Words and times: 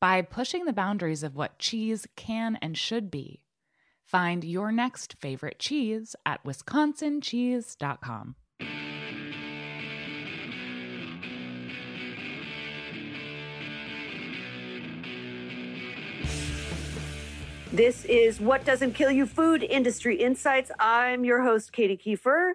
by 0.00 0.22
pushing 0.22 0.64
the 0.64 0.72
boundaries 0.72 1.22
of 1.22 1.34
what 1.34 1.58
cheese 1.58 2.06
can 2.16 2.56
and 2.62 2.76
should 2.78 3.10
be. 3.10 3.42
Find 4.04 4.44
your 4.44 4.72
next 4.72 5.16
favorite 5.20 5.58
cheese 5.58 6.16
at 6.24 6.42
wisconsincheese.com. 6.44 8.36
This 17.70 18.06
is 18.06 18.40
What 18.40 18.64
Doesn't 18.64 18.94
Kill 18.94 19.10
You 19.10 19.26
Food 19.26 19.62
Industry 19.62 20.16
Insights. 20.16 20.70
I'm 20.80 21.24
your 21.24 21.42
host, 21.42 21.70
Katy 21.72 21.98
Keiffer. 21.98 22.52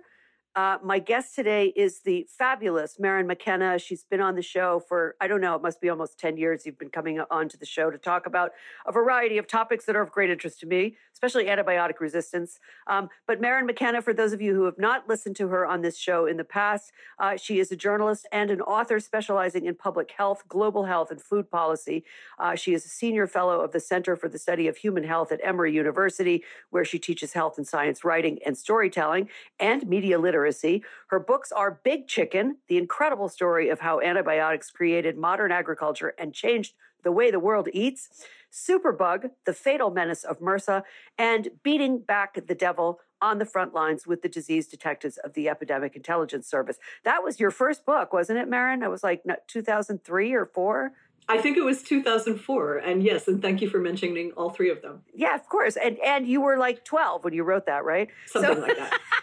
Uh, 0.55 0.77
my 0.83 0.99
guest 0.99 1.33
today 1.33 1.73
is 1.75 2.01
the 2.01 2.27
fabulous 2.29 2.99
Maryn 2.99 3.25
McKenna. 3.25 3.79
She's 3.79 4.03
been 4.03 4.21
on 4.21 4.35
the 4.35 4.43
show 4.43 4.79
for, 4.87 5.15
I 5.19 5.25
don't 5.25 5.41
know, 5.41 5.55
it 5.55 5.63
must 5.63 5.81
be 5.81 5.89
almost 5.89 6.19
10 6.19 6.37
years. 6.37 6.63
You've 6.63 6.77
been 6.77 6.91
coming 6.91 7.19
on 7.31 7.49
to 7.49 7.57
the 7.57 7.65
show 7.65 7.89
to 7.89 7.97
talk 7.97 8.27
about 8.27 8.51
a 8.85 8.91
variety 8.91 9.39
of 9.39 9.47
topics 9.47 9.85
that 9.85 9.95
are 9.95 10.01
of 10.03 10.11
great 10.11 10.29
interest 10.29 10.59
to 10.59 10.67
me, 10.67 10.95
especially 11.11 11.45
antibiotic 11.45 11.99
resistance. 11.99 12.59
Um, 12.85 13.09
but 13.25 13.41
Maryn 13.41 13.65
McKenna, 13.65 14.03
for 14.03 14.13
those 14.13 14.31
of 14.31 14.41
you 14.41 14.53
who 14.53 14.65
have 14.65 14.77
not 14.77 15.09
listened 15.09 15.35
to 15.37 15.47
her 15.47 15.65
on 15.65 15.81
this 15.81 15.97
show 15.97 16.27
in 16.27 16.37
the 16.37 16.43
past, 16.43 16.91
uh, 17.17 17.35
she 17.35 17.57
is 17.59 17.71
a 17.71 17.75
journalist 17.75 18.27
and 18.31 18.51
an 18.51 18.61
author 18.61 18.99
specializing 18.99 19.65
in 19.65 19.73
public 19.73 20.11
health, 20.15 20.43
global 20.47 20.85
health, 20.85 21.09
and 21.09 21.19
food 21.19 21.49
policy. 21.49 22.03
Uh, 22.37 22.53
she 22.53 22.75
is 22.75 22.85
a 22.85 22.89
senior 22.89 23.25
fellow 23.25 23.61
of 23.61 23.71
the 23.71 23.79
Center 23.79 24.15
for 24.15 24.29
the 24.29 24.37
Study 24.37 24.67
of 24.67 24.77
Human 24.77 25.03
Health 25.03 25.31
at 25.31 25.39
Emory 25.43 25.73
University, 25.73 26.43
where 26.69 26.85
she 26.85 26.99
teaches 26.99 27.33
health 27.33 27.57
and 27.57 27.67
science 27.67 28.03
writing 28.03 28.37
and 28.45 28.55
storytelling 28.55 29.29
and 29.59 29.87
media 29.87 30.19
literacy 30.19 30.42
literacy. 30.43 30.83
Her 31.07 31.19
books 31.19 31.51
are 31.51 31.79
Big 31.83 32.07
Chicken, 32.07 32.57
the 32.67 32.77
incredible 32.77 33.29
story 33.29 33.69
of 33.69 33.79
how 33.79 34.01
antibiotics 34.01 34.69
created 34.69 35.17
modern 35.17 35.51
agriculture 35.51 36.13
and 36.17 36.33
changed 36.33 36.73
the 37.03 37.11
way 37.11 37.31
the 37.31 37.39
world 37.39 37.69
eats, 37.73 38.09
Superbug, 38.51 39.31
the 39.45 39.53
fatal 39.53 39.89
menace 39.89 40.23
of 40.23 40.39
MRSA, 40.39 40.83
and 41.17 41.49
Beating 41.63 41.99
Back 41.99 42.45
the 42.47 42.55
Devil 42.55 42.99
on 43.21 43.39
the 43.39 43.45
front 43.45 43.73
lines 43.73 44.05
with 44.05 44.21
the 44.21 44.29
disease 44.29 44.67
detectives 44.67 45.17
of 45.17 45.33
the 45.33 45.49
Epidemic 45.49 45.95
Intelligence 45.95 46.47
Service. 46.47 46.77
That 47.03 47.23
was 47.23 47.39
your 47.39 47.51
first 47.51 47.85
book, 47.85 48.13
wasn't 48.13 48.39
it, 48.39 48.49
Maryn? 48.49 48.83
It 48.83 48.89
was 48.89 49.03
like 49.03 49.23
2003 49.47 50.33
or 50.33 50.45
four. 50.45 50.91
I 51.27 51.37
think 51.37 51.57
it 51.57 51.63
was 51.63 51.81
2004, 51.83 52.77
and 52.77 53.01
yes, 53.01 53.27
and 53.27 53.41
thank 53.41 53.61
you 53.61 53.69
for 53.69 53.79
mentioning 53.79 54.31
all 54.35 54.49
three 54.49 54.69
of 54.69 54.81
them. 54.81 55.03
Yeah, 55.13 55.35
of 55.35 55.47
course, 55.47 55.77
and 55.77 55.97
and 55.99 56.27
you 56.27 56.41
were 56.41 56.57
like 56.57 56.83
12 56.83 57.23
when 57.23 57.33
you 57.33 57.43
wrote 57.43 57.65
that, 57.67 57.85
right? 57.85 58.09
Something 58.27 58.55
so- 58.55 58.61
like 58.61 58.77
that. 58.77 58.99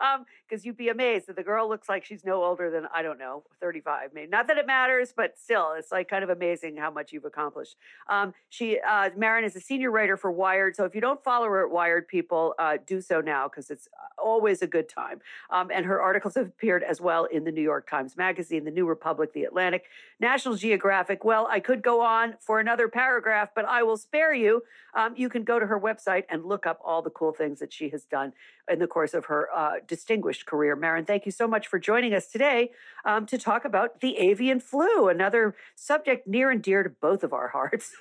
um, 0.00 0.24
because 0.50 0.64
you'd 0.64 0.76
be 0.76 0.88
amazed 0.88 1.28
that 1.28 1.36
the 1.36 1.42
girl 1.42 1.68
looks 1.68 1.88
like 1.88 2.04
she's 2.04 2.24
no 2.24 2.42
older 2.42 2.70
than 2.70 2.86
I 2.92 3.02
don't 3.02 3.18
know, 3.18 3.44
35. 3.60 4.10
Maybe 4.12 4.28
not 4.28 4.48
that 4.48 4.58
it 4.58 4.66
matters, 4.66 5.12
but 5.16 5.38
still, 5.38 5.74
it's 5.76 5.92
like 5.92 6.08
kind 6.08 6.24
of 6.24 6.30
amazing 6.30 6.76
how 6.76 6.90
much 6.90 7.12
you've 7.12 7.24
accomplished. 7.24 7.76
Um, 8.08 8.34
she, 8.48 8.78
uh, 8.80 9.10
Maryn, 9.16 9.44
is 9.44 9.54
a 9.54 9.60
senior 9.60 9.90
writer 9.90 10.16
for 10.16 10.30
Wired, 10.30 10.74
so 10.74 10.84
if 10.84 10.94
you 10.94 11.00
don't 11.00 11.22
follow 11.22 11.46
her 11.46 11.64
at 11.64 11.70
Wired, 11.70 12.08
people 12.08 12.54
uh, 12.58 12.78
do 12.84 13.00
so 13.00 13.20
now 13.20 13.48
because 13.48 13.70
it's 13.70 13.88
uh, 13.88 14.20
always 14.20 14.62
a 14.62 14.66
good 14.66 14.88
time. 14.88 15.20
Um, 15.50 15.70
and 15.72 15.86
her 15.86 16.00
articles 16.00 16.34
have 16.34 16.46
appeared 16.46 16.82
as 16.82 17.00
well 17.00 17.24
in 17.26 17.44
the 17.44 17.52
New 17.52 17.62
York 17.62 17.88
Times 17.88 18.16
Magazine, 18.16 18.64
the 18.64 18.70
New 18.70 18.86
Republic, 18.86 19.32
the 19.32 19.44
Atlantic, 19.44 19.84
National 20.18 20.56
Geographic. 20.56 21.24
Well, 21.24 21.46
I 21.50 21.60
could 21.60 21.82
go 21.82 22.00
on 22.00 22.34
for 22.40 22.58
another 22.58 22.88
paragraph, 22.88 23.50
but 23.54 23.64
I 23.64 23.82
will 23.82 23.96
spare 23.96 24.34
you. 24.34 24.62
Um, 24.94 25.14
you 25.16 25.28
can 25.28 25.44
go 25.44 25.60
to 25.60 25.66
her 25.66 25.78
website 25.78 26.24
and 26.28 26.44
look 26.44 26.66
up 26.66 26.80
all 26.84 27.02
the 27.02 27.10
cool 27.10 27.32
things 27.32 27.60
that 27.60 27.72
she 27.72 27.88
has 27.90 28.04
done 28.04 28.32
in 28.70 28.78
the 28.78 28.86
course 28.86 29.14
of 29.14 29.26
her 29.26 29.48
uh, 29.54 29.74
distinguished 29.86 30.39
career. 30.46 30.76
Maryn, 30.76 31.04
thank 31.04 31.26
you 31.26 31.32
so 31.32 31.46
much 31.46 31.66
for 31.66 31.78
joining 31.78 32.14
us 32.14 32.26
today 32.26 32.70
um, 33.04 33.26
to 33.26 33.38
talk 33.38 33.64
about 33.64 34.00
the 34.00 34.16
avian 34.18 34.60
flu, 34.60 35.08
another 35.08 35.54
subject 35.74 36.26
near 36.26 36.50
and 36.50 36.62
dear 36.62 36.82
to 36.82 36.90
both 36.90 37.22
of 37.22 37.32
our 37.32 37.48
hearts. 37.48 37.92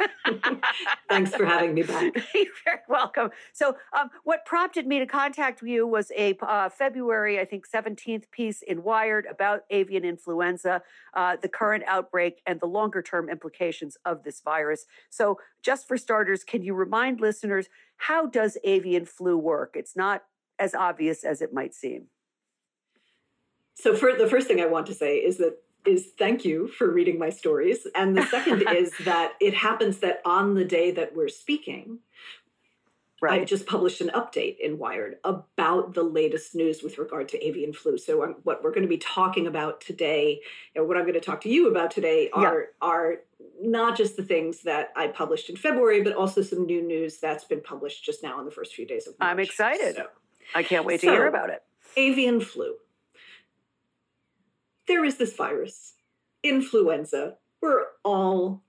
Thanks 1.10 1.34
for 1.36 1.46
having 1.46 1.74
me 1.74 1.84
back. 1.84 2.14
You're 2.34 2.46
very 2.66 2.80
welcome. 2.88 3.30
So, 3.54 3.78
um, 3.98 4.10
what 4.24 4.46
prompted 4.46 4.88
me 4.88 5.00
to 5.00 5.06
contact 5.06 5.62
you 5.62 5.88
was 5.88 6.12
a 6.16 6.38
uh, 6.42 6.70
February, 6.70 7.40
I 7.40 7.46
think, 7.46 7.66
17th 7.70 8.30
piece 8.32 8.62
in 8.62 8.84
Wired 8.84 9.26
about 9.30 9.64
avian 9.70 10.06
influenza, 10.06 10.82
uh, 11.14 11.38
the 11.42 11.50
current 11.50 11.84
outbreak, 11.88 12.42
and 12.46 12.60
the 12.60 12.68
longer 12.68 13.02
term 13.02 13.30
implications 13.30 13.98
of 14.06 14.24
this 14.24 14.42
virus. 14.42 14.86
So, 15.10 15.40
just 15.62 15.88
for 15.88 15.98
starters, 15.98 16.44
can 16.44 16.64
you 16.64 16.74
remind 16.74 17.20
listeners 17.20 17.68
how 17.98 18.26
does 18.26 18.58
avian 18.64 19.06
flu 19.06 19.38
work? 19.38 19.76
It's 19.76 19.96
not 19.96 20.24
as 20.58 20.76
obvious 20.76 21.24
as 21.24 21.42
it 21.42 21.54
might 21.54 21.74
seem. 21.74 22.08
So 23.80 23.96
for 23.96 24.14
the 24.14 24.28
first 24.28 24.48
thing 24.48 24.60
I 24.60 24.66
want 24.66 24.88
to 24.88 24.94
say 24.94 25.18
is 25.18 25.38
that 25.38 25.62
is 25.86 26.10
thank 26.18 26.44
you 26.44 26.68
for 26.68 26.92
reading 26.92 27.18
my 27.18 27.30
stories. 27.30 27.88
And 27.96 28.18
the 28.18 28.26
second 28.26 28.64
is 28.76 28.92
that 29.06 29.34
it 29.40 29.54
happens 29.54 30.00
that 30.00 30.22
on 30.26 30.56
the 30.56 30.66
day 30.66 30.92
that 30.92 31.16
we're 31.16 31.30
speaking, 31.30 32.00
right. 33.22 33.42
I 33.42 33.46
just 33.46 33.66
published 33.66 34.02
an 34.02 34.10
update 34.10 34.58
in 34.60 34.78
Wired 34.78 35.16
about 35.24 35.94
the 35.94 36.04
latest 36.04 36.56
news 36.56 36.84
with 36.84 36.98
regard 36.98 37.30
to 37.30 37.46
avian 37.46 37.72
flu. 37.72 37.98
So 37.98 38.22
um, 38.24 38.36
what 38.44 38.62
we're 38.64 38.72
going 38.72 38.84
to 38.84 38.90
be 38.90 38.98
talking 38.98 39.48
about 39.48 39.80
today, 39.80 40.42
and 40.76 40.86
what 40.86 40.98
I'm 40.98 41.04
going 41.04 41.14
to 41.14 41.22
talk 41.22 41.40
to 41.42 41.50
you 41.50 41.70
about 41.70 41.92
today, 41.92 42.30
are 42.34 42.60
yeah. 42.60 42.88
are 42.88 43.16
not 43.62 43.96
just 43.96 44.18
the 44.18 44.24
things 44.24 44.64
that 44.64 44.90
I 44.98 45.08
published 45.08 45.50
in 45.50 45.56
February, 45.56 46.02
but 46.02 46.14
also 46.14 46.42
some 46.42 46.66
new 46.66 46.82
news 46.82 47.20
that's 47.20 47.46
been 47.46 47.62
published 47.62 48.04
just 48.04 48.24
now 48.24 48.40
in 48.40 48.46
the 48.46 48.52
first 48.52 48.74
few 48.74 48.86
days 48.86 49.08
of 49.08 49.18
March. 49.18 49.32
I'm 49.32 49.40
excited. 49.40 49.96
So, 49.96 50.08
I 50.54 50.64
can't 50.64 50.84
wait 50.84 51.00
to 51.00 51.08
so, 51.08 51.14
hear 51.14 51.28
about 51.28 51.50
it. 51.50 51.64
Avian 51.96 52.42
flu 52.42 52.76
there 54.90 55.06
is 55.06 55.16
this 55.18 55.36
virus, 55.36 55.94
influenza. 56.44 57.36
We're 57.62 57.86
all 58.04 58.64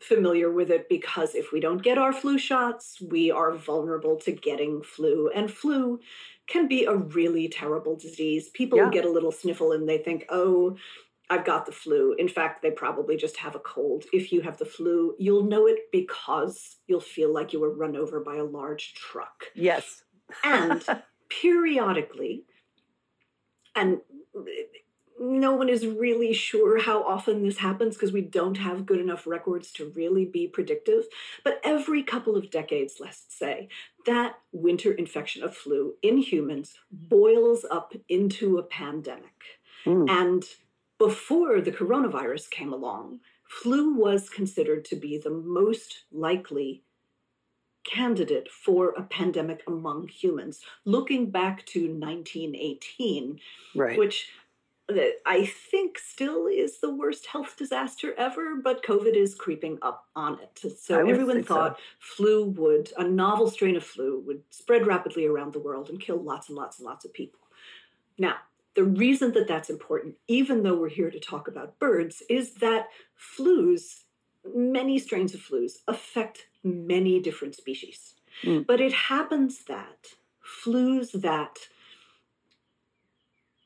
familiar 0.00 0.50
with 0.50 0.70
it 0.70 0.88
because 0.88 1.34
if 1.34 1.52
we 1.52 1.60
don't 1.60 1.82
get 1.82 1.98
our 1.98 2.12
flu 2.12 2.38
shots, 2.38 3.00
we 3.00 3.30
are 3.30 3.52
vulnerable 3.52 4.16
to 4.16 4.32
getting 4.32 4.82
flu. 4.82 5.28
And 5.28 5.50
flu 5.50 6.00
can 6.48 6.66
be 6.66 6.84
a 6.84 6.96
really 6.96 7.48
terrible 7.48 7.94
disease. 7.94 8.48
People 8.48 8.78
yeah. 8.78 8.90
get 8.90 9.04
a 9.04 9.10
little 9.10 9.32
sniffle 9.32 9.72
and 9.72 9.88
they 9.88 9.98
think, 9.98 10.24
oh, 10.30 10.76
I've 11.28 11.44
got 11.44 11.66
the 11.66 11.72
flu. 11.72 12.14
In 12.18 12.28
fact, 12.28 12.62
they 12.62 12.70
probably 12.70 13.16
just 13.16 13.36
have 13.38 13.54
a 13.54 13.60
cold. 13.60 14.04
If 14.12 14.32
you 14.32 14.40
have 14.42 14.58
the 14.58 14.64
flu, 14.64 15.14
you'll 15.18 15.44
know 15.44 15.66
it 15.66 15.90
because 15.92 16.76
you'll 16.86 17.00
feel 17.00 17.32
like 17.32 17.52
you 17.52 17.60
were 17.60 17.74
run 17.74 17.96
over 17.96 18.20
by 18.20 18.36
a 18.36 18.44
large 18.44 18.94
truck. 18.94 19.46
Yes. 19.54 20.04
and 20.42 20.84
periodically, 21.28 22.44
and 23.74 24.00
no 25.18 25.54
one 25.54 25.68
is 25.68 25.86
really 25.86 26.32
sure 26.32 26.80
how 26.80 27.02
often 27.02 27.42
this 27.42 27.58
happens 27.58 27.94
because 27.94 28.12
we 28.12 28.20
don't 28.20 28.58
have 28.58 28.86
good 28.86 29.00
enough 29.00 29.26
records 29.26 29.72
to 29.72 29.92
really 29.94 30.24
be 30.24 30.46
predictive. 30.46 31.04
But 31.44 31.60
every 31.64 32.02
couple 32.02 32.36
of 32.36 32.50
decades, 32.50 32.96
let's 33.00 33.24
say, 33.28 33.68
that 34.04 34.38
winter 34.52 34.92
infection 34.92 35.42
of 35.42 35.56
flu 35.56 35.94
in 36.02 36.18
humans 36.18 36.74
boils 36.90 37.64
up 37.70 37.94
into 38.08 38.58
a 38.58 38.62
pandemic. 38.62 39.60
Mm. 39.84 40.10
And 40.10 40.44
before 40.98 41.60
the 41.60 41.72
coronavirus 41.72 42.50
came 42.50 42.72
along, 42.72 43.20
flu 43.48 43.94
was 43.94 44.28
considered 44.28 44.84
to 44.86 44.96
be 44.96 45.18
the 45.18 45.30
most 45.30 46.04
likely 46.12 46.82
candidate 47.84 48.50
for 48.50 48.90
a 48.90 49.02
pandemic 49.02 49.62
among 49.66 50.08
humans, 50.08 50.60
looking 50.84 51.30
back 51.30 51.64
to 51.66 51.86
1918, 51.86 53.38
right. 53.76 53.96
which 53.96 54.30
I 54.88 55.44
think 55.70 55.98
still 55.98 56.46
is 56.46 56.78
the 56.78 56.94
worst 56.94 57.26
health 57.26 57.56
disaster 57.56 58.14
ever, 58.16 58.56
but 58.56 58.84
COVID 58.84 59.16
is 59.16 59.34
creeping 59.34 59.78
up 59.82 60.06
on 60.14 60.38
it. 60.40 60.78
So 60.78 61.06
everyone 61.06 61.42
thought 61.42 61.76
so. 61.76 61.82
flu 61.98 62.44
would, 62.50 62.92
a 62.96 63.02
novel 63.02 63.50
strain 63.50 63.74
of 63.74 63.82
flu 63.82 64.22
would 64.26 64.42
spread 64.50 64.86
rapidly 64.86 65.26
around 65.26 65.52
the 65.52 65.58
world 65.58 65.90
and 65.90 66.00
kill 66.00 66.22
lots 66.22 66.48
and 66.48 66.56
lots 66.56 66.78
and 66.78 66.86
lots 66.86 67.04
of 67.04 67.12
people. 67.12 67.40
Now, 68.16 68.36
the 68.74 68.84
reason 68.84 69.32
that 69.32 69.48
that's 69.48 69.70
important, 69.70 70.16
even 70.28 70.62
though 70.62 70.76
we're 70.76 70.88
here 70.88 71.10
to 71.10 71.18
talk 71.18 71.48
about 71.48 71.78
birds, 71.80 72.22
is 72.28 72.54
that 72.54 72.88
flus, 73.18 74.02
many 74.54 74.98
strains 74.98 75.34
of 75.34 75.40
flus, 75.40 75.78
affect 75.88 76.46
many 76.62 77.18
different 77.18 77.56
species. 77.56 78.14
Mm. 78.44 78.66
But 78.66 78.80
it 78.80 78.92
happens 78.92 79.64
that 79.64 80.08
flus 80.44 81.10
that 81.22 81.58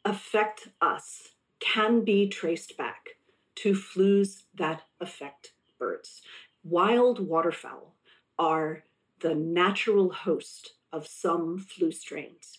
affect 0.04 0.68
us 0.80 1.30
can 1.58 2.04
be 2.04 2.28
traced 2.28 2.76
back 2.76 3.10
to 3.56 3.72
flus 3.72 4.42
that 4.54 4.82
affect 5.00 5.52
birds. 5.78 6.22
Wild 6.64 7.26
waterfowl 7.26 7.94
are 8.38 8.84
the 9.20 9.34
natural 9.34 10.10
host 10.10 10.72
of 10.92 11.06
some 11.06 11.58
flu 11.58 11.92
strains. 11.92 12.58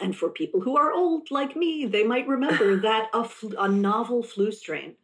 And 0.00 0.16
for 0.16 0.28
people 0.28 0.60
who 0.60 0.76
are 0.76 0.92
old 0.92 1.30
like 1.30 1.56
me, 1.56 1.86
they 1.86 2.04
might 2.04 2.28
remember 2.28 2.76
that 2.80 3.08
a, 3.12 3.28
a 3.58 3.68
novel 3.68 4.22
flu 4.22 4.52
strain 4.52 4.94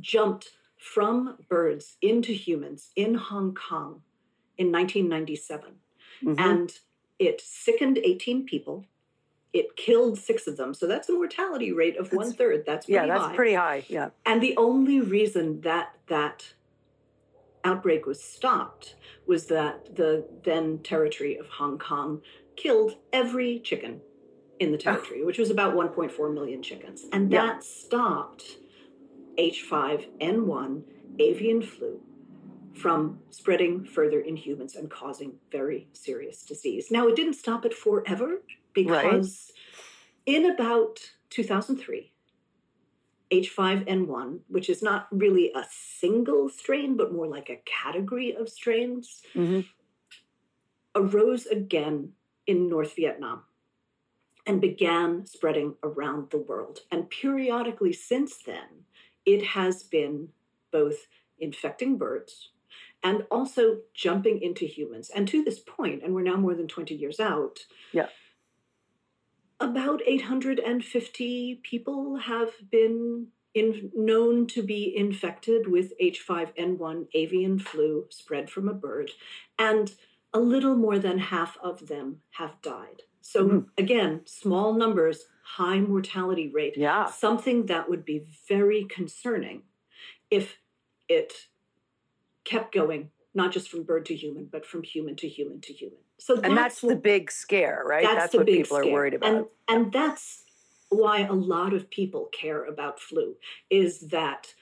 jumped 0.00 0.50
from 0.78 1.36
birds 1.48 1.96
into 2.02 2.32
humans 2.32 2.90
in 2.96 3.14
Hong 3.14 3.54
Kong 3.54 4.02
in 4.58 4.72
1997. 4.72 5.74
Mm-hmm. 6.24 6.34
And 6.38 6.72
it 7.18 7.40
sickened 7.40 7.98
18 7.98 8.46
people 8.46 8.86
it 9.52 9.76
killed 9.76 10.18
six 10.18 10.46
of 10.46 10.56
them. 10.56 10.72
So 10.74 10.86
that's 10.86 11.08
a 11.08 11.12
mortality 11.12 11.72
rate 11.72 11.96
of 11.96 12.12
one 12.12 12.32
third. 12.32 12.64
That's 12.66 12.88
yeah, 12.88 13.06
that's 13.06 13.24
high. 13.24 13.36
pretty 13.36 13.54
high. 13.54 13.84
Yeah. 13.88 14.10
And 14.24 14.42
the 14.42 14.56
only 14.56 15.00
reason 15.00 15.60
that 15.62 15.96
that 16.08 16.54
outbreak 17.64 18.06
was 18.06 18.22
stopped 18.22 18.96
was 19.26 19.46
that 19.46 19.94
the 19.94 20.26
then 20.44 20.78
territory 20.78 21.36
of 21.36 21.46
Hong 21.48 21.78
Kong 21.78 22.22
killed 22.56 22.96
every 23.12 23.60
chicken 23.60 24.00
in 24.58 24.72
the 24.72 24.78
territory, 24.78 25.24
which 25.24 25.38
was 25.38 25.50
about 25.50 25.74
1.4 25.74 26.34
million 26.34 26.62
chickens. 26.62 27.04
And 27.12 27.30
that 27.32 27.56
yeah. 27.56 27.60
stopped 27.60 28.58
H5N1 29.38 30.82
avian 31.18 31.62
flu 31.62 32.00
from 32.74 33.20
spreading 33.30 33.84
further 33.84 34.20
in 34.20 34.36
humans 34.36 34.74
and 34.74 34.90
causing 34.90 35.34
very 35.50 35.88
serious 35.92 36.42
disease. 36.42 36.90
Now, 36.90 37.06
it 37.06 37.16
didn't 37.16 37.34
stop 37.34 37.64
it 37.66 37.74
forever 37.74 38.40
because 38.74 39.52
right. 40.26 40.36
in 40.36 40.50
about 40.50 41.00
2003, 41.30 42.12
H5N1, 43.32 44.40
which 44.48 44.68
is 44.68 44.82
not 44.82 45.08
really 45.10 45.50
a 45.54 45.64
single 45.70 46.48
strain, 46.48 46.96
but 46.96 47.12
more 47.12 47.26
like 47.26 47.48
a 47.48 47.62
category 47.64 48.36
of 48.36 48.48
strains, 48.48 49.22
mm-hmm. 49.34 49.60
arose 50.94 51.46
again 51.46 52.10
in 52.46 52.68
North 52.68 52.94
Vietnam 52.94 53.42
and 54.46 54.60
began 54.60 55.24
spreading 55.24 55.76
around 55.82 56.30
the 56.30 56.38
world. 56.38 56.80
And 56.90 57.08
periodically 57.08 57.92
since 57.92 58.36
then, 58.36 58.84
it 59.24 59.42
has 59.42 59.82
been 59.82 60.28
both 60.70 61.06
infecting 61.38 61.96
birds 61.96 62.50
and 63.02 63.24
also 63.30 63.78
jumping 63.94 64.42
into 64.42 64.66
humans. 64.66 65.10
And 65.14 65.26
to 65.28 65.42
this 65.42 65.60
point, 65.60 66.02
and 66.02 66.14
we're 66.14 66.22
now 66.22 66.36
more 66.36 66.54
than 66.54 66.68
20 66.68 66.94
years 66.94 67.18
out, 67.18 67.60
yeah 67.92 68.08
about 69.62 70.02
850 70.06 71.60
people 71.62 72.16
have 72.16 72.50
been 72.70 73.28
in, 73.54 73.90
known 73.94 74.46
to 74.48 74.62
be 74.62 74.94
infected 74.96 75.68
with 75.68 75.92
H5N1 76.00 77.06
avian 77.14 77.58
flu 77.58 78.06
spread 78.10 78.50
from 78.50 78.68
a 78.68 78.74
bird, 78.74 79.10
and 79.58 79.94
a 80.32 80.40
little 80.40 80.76
more 80.76 80.98
than 80.98 81.18
half 81.18 81.56
of 81.62 81.88
them 81.88 82.20
have 82.30 82.60
died. 82.62 83.02
So, 83.20 83.48
mm. 83.48 83.66
again, 83.78 84.22
small 84.24 84.72
numbers, 84.72 85.26
high 85.44 85.80
mortality 85.80 86.48
rate. 86.48 86.74
Yeah. 86.76 87.06
Something 87.06 87.66
that 87.66 87.88
would 87.88 88.04
be 88.04 88.24
very 88.48 88.84
concerning 88.84 89.62
if 90.30 90.58
it 91.08 91.32
kept 92.44 92.74
going, 92.74 93.10
not 93.34 93.52
just 93.52 93.70
from 93.70 93.84
bird 93.84 94.06
to 94.06 94.16
human, 94.16 94.46
but 94.50 94.66
from 94.66 94.82
human 94.82 95.14
to 95.16 95.28
human 95.28 95.60
to 95.60 95.72
human. 95.72 95.98
So 96.24 96.36
that's 96.36 96.46
and 96.46 96.56
that's 96.56 96.80
the 96.80 96.94
big 96.94 97.32
scare, 97.32 97.82
right? 97.84 98.04
That's, 98.04 98.16
that's 98.16 98.34
what 98.34 98.46
people 98.46 98.76
scare. 98.76 98.88
are 98.88 98.92
worried 98.92 99.14
about. 99.14 99.34
And, 99.34 99.46
and 99.68 99.92
that's 99.92 100.44
why 100.88 101.22
a 101.22 101.32
lot 101.32 101.72
of 101.72 101.90
people 101.90 102.28
care 102.32 102.64
about 102.64 103.00
flu 103.00 103.34
is 103.70 103.98
that 104.10 104.54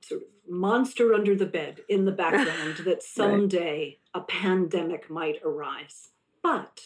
sort 0.00 0.22
of 0.22 0.28
monster 0.48 1.12
under 1.12 1.34
the 1.34 1.46
bed 1.46 1.80
in 1.88 2.04
the 2.04 2.12
background 2.24 2.76
that 2.84 3.02
someday 3.02 3.98
right. 4.14 4.22
a 4.22 4.24
pandemic 4.24 5.10
might 5.10 5.42
arise. 5.44 6.10
But 6.40 6.82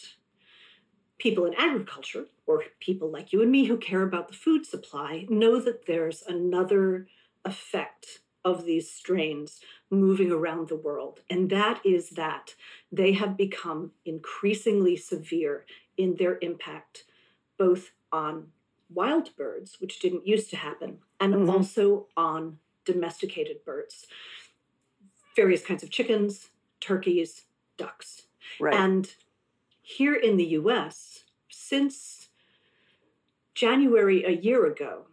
people 1.19 1.45
in 1.45 1.53
agriculture, 1.59 2.25
or 2.47 2.65
people 2.81 3.11
like 3.11 3.35
you 3.35 3.43
and 3.43 3.51
me 3.51 3.67
who 3.67 3.77
care 3.77 4.03
about 4.03 4.29
the 4.29 4.35
food 4.35 4.65
supply, 4.65 5.27
know 5.29 5.61
that 5.61 5.85
there's 5.85 6.23
another 6.23 7.07
effect 7.45 8.21
of 8.45 8.65
these 8.65 8.91
strains 8.91 9.61
moving 9.91 10.33
around 10.33 10.69
the 10.69 10.77
world. 10.77 11.21
And 11.31 11.51
that 11.51 11.81
is 11.85 12.11
that 12.11 12.55
they 12.91 13.13
have 13.13 13.37
become 13.37 13.93
increasingly 14.05 14.97
severe 14.97 15.65
in 15.97 16.17
their 16.17 16.39
impact, 16.41 17.05
both 17.59 17.93
on 18.11 18.49
wild 18.93 19.35
birds, 19.37 19.81
which 19.81 20.01
didn't 20.01 20.27
used 20.27 20.51
to 20.51 20.57
happen, 20.57 20.99
and 21.21 21.35
mm-hmm. 21.35 21.51
also 21.51 22.07
on 22.17 22.59
domesticated 22.85 23.65
birds. 23.65 24.07
Various 25.37 25.65
kinds 25.65 25.83
of 25.83 25.91
chickens, 25.91 26.51
turkeys, 26.81 27.45
ducks. 27.77 28.23
Right. 28.61 28.75
And 28.75 29.15
here 29.81 30.15
in 30.15 30.37
the 30.37 30.47
US, 30.47 31.25
since 31.49 32.29
January 33.55 34.25
a 34.25 34.31
year 34.31 34.67
ago, 34.67 35.07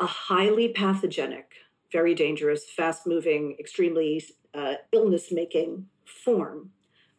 a 0.00 0.06
highly 0.06 0.68
pathogenic 0.68 1.54
very 1.94 2.12
dangerous, 2.12 2.68
fast 2.68 3.06
moving, 3.06 3.56
extremely 3.60 4.20
uh, 4.52 4.74
illness 4.90 5.30
making 5.30 5.86
form 6.04 6.70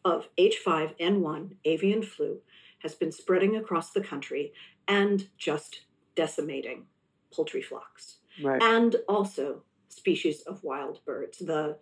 of 0.04 0.28
H5N1 0.38 1.56
avian 1.64 2.02
flu 2.02 2.40
has 2.80 2.94
been 2.94 3.10
spreading 3.10 3.56
across 3.56 3.92
the 3.92 4.02
country 4.02 4.52
and 4.86 5.28
just 5.38 5.86
decimating 6.14 6.84
poultry 7.32 7.62
flocks. 7.62 8.18
Right. 8.44 8.62
And 8.62 8.96
also 9.08 9.62
species 9.88 10.42
of 10.42 10.62
wild 10.62 11.00
birds. 11.06 11.38
The 11.38 11.78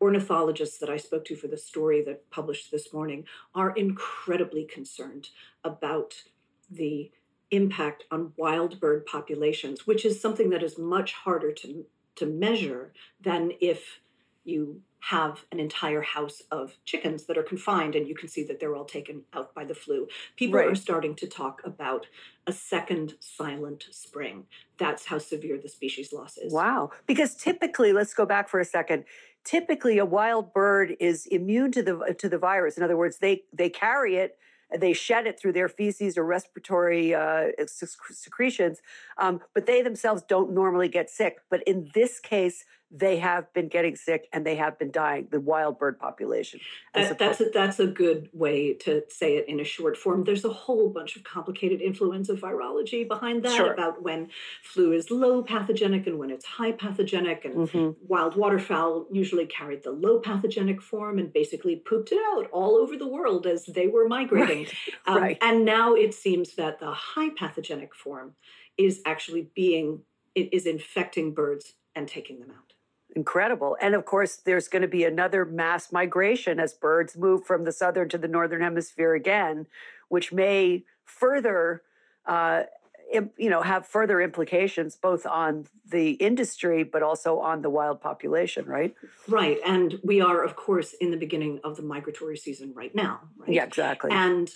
ornithologists 0.00 0.78
that 0.78 0.88
I 0.88 0.98
spoke 0.98 1.24
to 1.26 1.36
for 1.36 1.48
the 1.48 1.58
story 1.58 2.00
that 2.04 2.30
published 2.30 2.70
this 2.70 2.92
morning 2.92 3.24
are 3.56 3.72
incredibly 3.72 4.64
concerned 4.64 5.30
about 5.64 6.22
the 6.70 7.10
impact 7.50 8.04
on 8.12 8.32
wild 8.36 8.78
bird 8.78 9.04
populations, 9.04 9.84
which 9.84 10.04
is 10.04 10.20
something 10.20 10.50
that 10.50 10.62
is 10.62 10.78
much 10.78 11.12
harder 11.12 11.50
to 11.52 11.84
to 12.16 12.26
measure 12.26 12.92
than 13.20 13.52
if 13.60 14.00
you 14.44 14.82
have 15.00 15.44
an 15.50 15.58
entire 15.58 16.02
house 16.02 16.42
of 16.50 16.76
chickens 16.84 17.24
that 17.24 17.38
are 17.38 17.42
confined 17.42 17.94
and 17.94 18.06
you 18.06 18.14
can 18.14 18.28
see 18.28 18.44
that 18.44 18.60
they're 18.60 18.76
all 18.76 18.84
taken 18.84 19.22
out 19.32 19.54
by 19.54 19.64
the 19.64 19.74
flu. 19.74 20.06
People 20.36 20.58
right. 20.58 20.68
are 20.68 20.74
starting 20.74 21.14
to 21.14 21.26
talk 21.26 21.62
about 21.64 22.06
a 22.46 22.52
second 22.52 23.14
silent 23.18 23.86
spring. 23.90 24.44
That's 24.76 25.06
how 25.06 25.18
severe 25.18 25.58
the 25.58 25.68
species 25.68 26.12
loss 26.12 26.36
is. 26.36 26.52
Wow. 26.52 26.90
Because 27.06 27.34
typically, 27.34 27.92
let's 27.92 28.12
go 28.12 28.26
back 28.26 28.48
for 28.48 28.60
a 28.60 28.64
second. 28.64 29.04
Typically 29.42 29.96
a 29.96 30.04
wild 30.04 30.52
bird 30.52 30.94
is 31.00 31.26
immune 31.26 31.72
to 31.72 31.82
the 31.82 32.14
to 32.18 32.28
the 32.28 32.38
virus. 32.38 32.76
In 32.76 32.82
other 32.82 32.96
words, 32.96 33.18
they 33.18 33.44
they 33.54 33.70
carry 33.70 34.16
it 34.16 34.36
they 34.78 34.92
shed 34.92 35.26
it 35.26 35.38
through 35.38 35.52
their 35.52 35.68
feces 35.68 36.16
or 36.16 36.24
respiratory 36.24 37.14
uh, 37.14 37.48
secretions, 37.66 38.80
um, 39.18 39.40
but 39.54 39.66
they 39.66 39.82
themselves 39.82 40.22
don't 40.28 40.52
normally 40.52 40.88
get 40.88 41.10
sick. 41.10 41.38
But 41.50 41.62
in 41.64 41.90
this 41.94 42.20
case, 42.20 42.64
they 42.92 43.18
have 43.18 43.52
been 43.52 43.68
getting 43.68 43.94
sick 43.94 44.28
and 44.32 44.44
they 44.44 44.56
have 44.56 44.76
been 44.78 44.90
dying, 44.90 45.28
the 45.30 45.38
wild 45.40 45.78
bird 45.78 45.98
population. 45.98 46.58
That, 46.92 47.18
that's, 47.18 47.40
a, 47.40 47.44
that's 47.52 47.78
a 47.78 47.86
good 47.86 48.28
way 48.32 48.74
to 48.74 49.04
say 49.08 49.36
it 49.36 49.48
in 49.48 49.60
a 49.60 49.64
short 49.64 49.96
form. 49.96 50.24
There's 50.24 50.44
a 50.44 50.52
whole 50.52 50.88
bunch 50.88 51.14
of 51.14 51.22
complicated 51.22 51.80
influenza 51.80 52.34
virology 52.34 53.06
behind 53.06 53.44
that 53.44 53.56
Sure. 53.56 53.72
about 53.72 54.02
when 54.02 54.30
flu 54.64 54.92
is 54.92 55.08
low 55.10 55.42
pathogenic 55.42 56.08
and 56.08 56.18
when 56.18 56.30
it's 56.30 56.44
high 56.44 56.72
pathogenic. 56.72 57.44
And 57.44 57.54
Mhm. 57.68 57.96
wild 58.08 58.34
waterfowl 58.34 59.06
usually 59.12 59.46
carried 59.46 59.84
the 59.84 59.92
low 59.92 60.18
pathogenic 60.18 60.82
form 60.82 61.18
and 61.20 61.32
basically 61.32 61.76
pooped 61.76 62.10
it 62.10 62.18
out 62.32 62.50
all 62.50 62.76
over 62.76 62.96
the 62.96 63.06
world 63.06 63.46
as 63.46 63.66
they 63.66 63.86
were 63.86 64.08
migrating. 64.08 64.66
Um, 65.06 65.16
right. 65.22 65.38
And 65.40 65.64
now 65.64 65.94
it 65.94 66.12
seems 66.12 66.56
that 66.56 66.80
the 66.80 66.90
high 66.90 67.30
pathogenic 67.30 67.94
form 67.94 68.34
is 68.76 69.00
actually 69.06 69.48
being, 69.54 70.00
it 70.34 70.52
is 70.52 70.66
infecting 70.66 71.32
birds 71.34 71.74
and 71.94 72.08
taking 72.08 72.40
them 72.40 72.50
out. 72.50 72.69
Incredible. 73.16 73.76
And 73.80 73.94
of 73.94 74.04
course, 74.04 74.36
there's 74.36 74.68
going 74.68 74.82
to 74.82 74.88
be 74.88 75.04
another 75.04 75.44
mass 75.44 75.90
migration 75.90 76.60
as 76.60 76.72
birds 76.72 77.16
move 77.16 77.44
from 77.44 77.64
the 77.64 77.72
southern 77.72 78.08
to 78.10 78.18
the 78.18 78.28
northern 78.28 78.62
hemisphere 78.62 79.14
again, 79.14 79.66
which 80.08 80.32
may 80.32 80.84
further, 81.04 81.82
uh, 82.26 82.64
you 83.12 83.50
know, 83.50 83.62
have 83.62 83.86
further 83.86 84.20
implications 84.20 84.94
both 84.94 85.26
on 85.26 85.66
the 85.88 86.12
industry 86.12 86.84
but 86.84 87.02
also 87.02 87.40
on 87.40 87.62
the 87.62 87.70
wild 87.70 88.00
population, 88.00 88.64
right? 88.66 88.94
Right. 89.26 89.58
And 89.66 89.98
we 90.04 90.20
are, 90.20 90.44
of 90.44 90.54
course, 90.54 90.92
in 90.94 91.10
the 91.10 91.16
beginning 91.16 91.60
of 91.64 91.76
the 91.76 91.82
migratory 91.82 92.36
season 92.36 92.72
right 92.74 92.94
now. 92.94 93.20
Right? 93.36 93.50
Yeah, 93.50 93.64
exactly. 93.64 94.12
And 94.12 94.48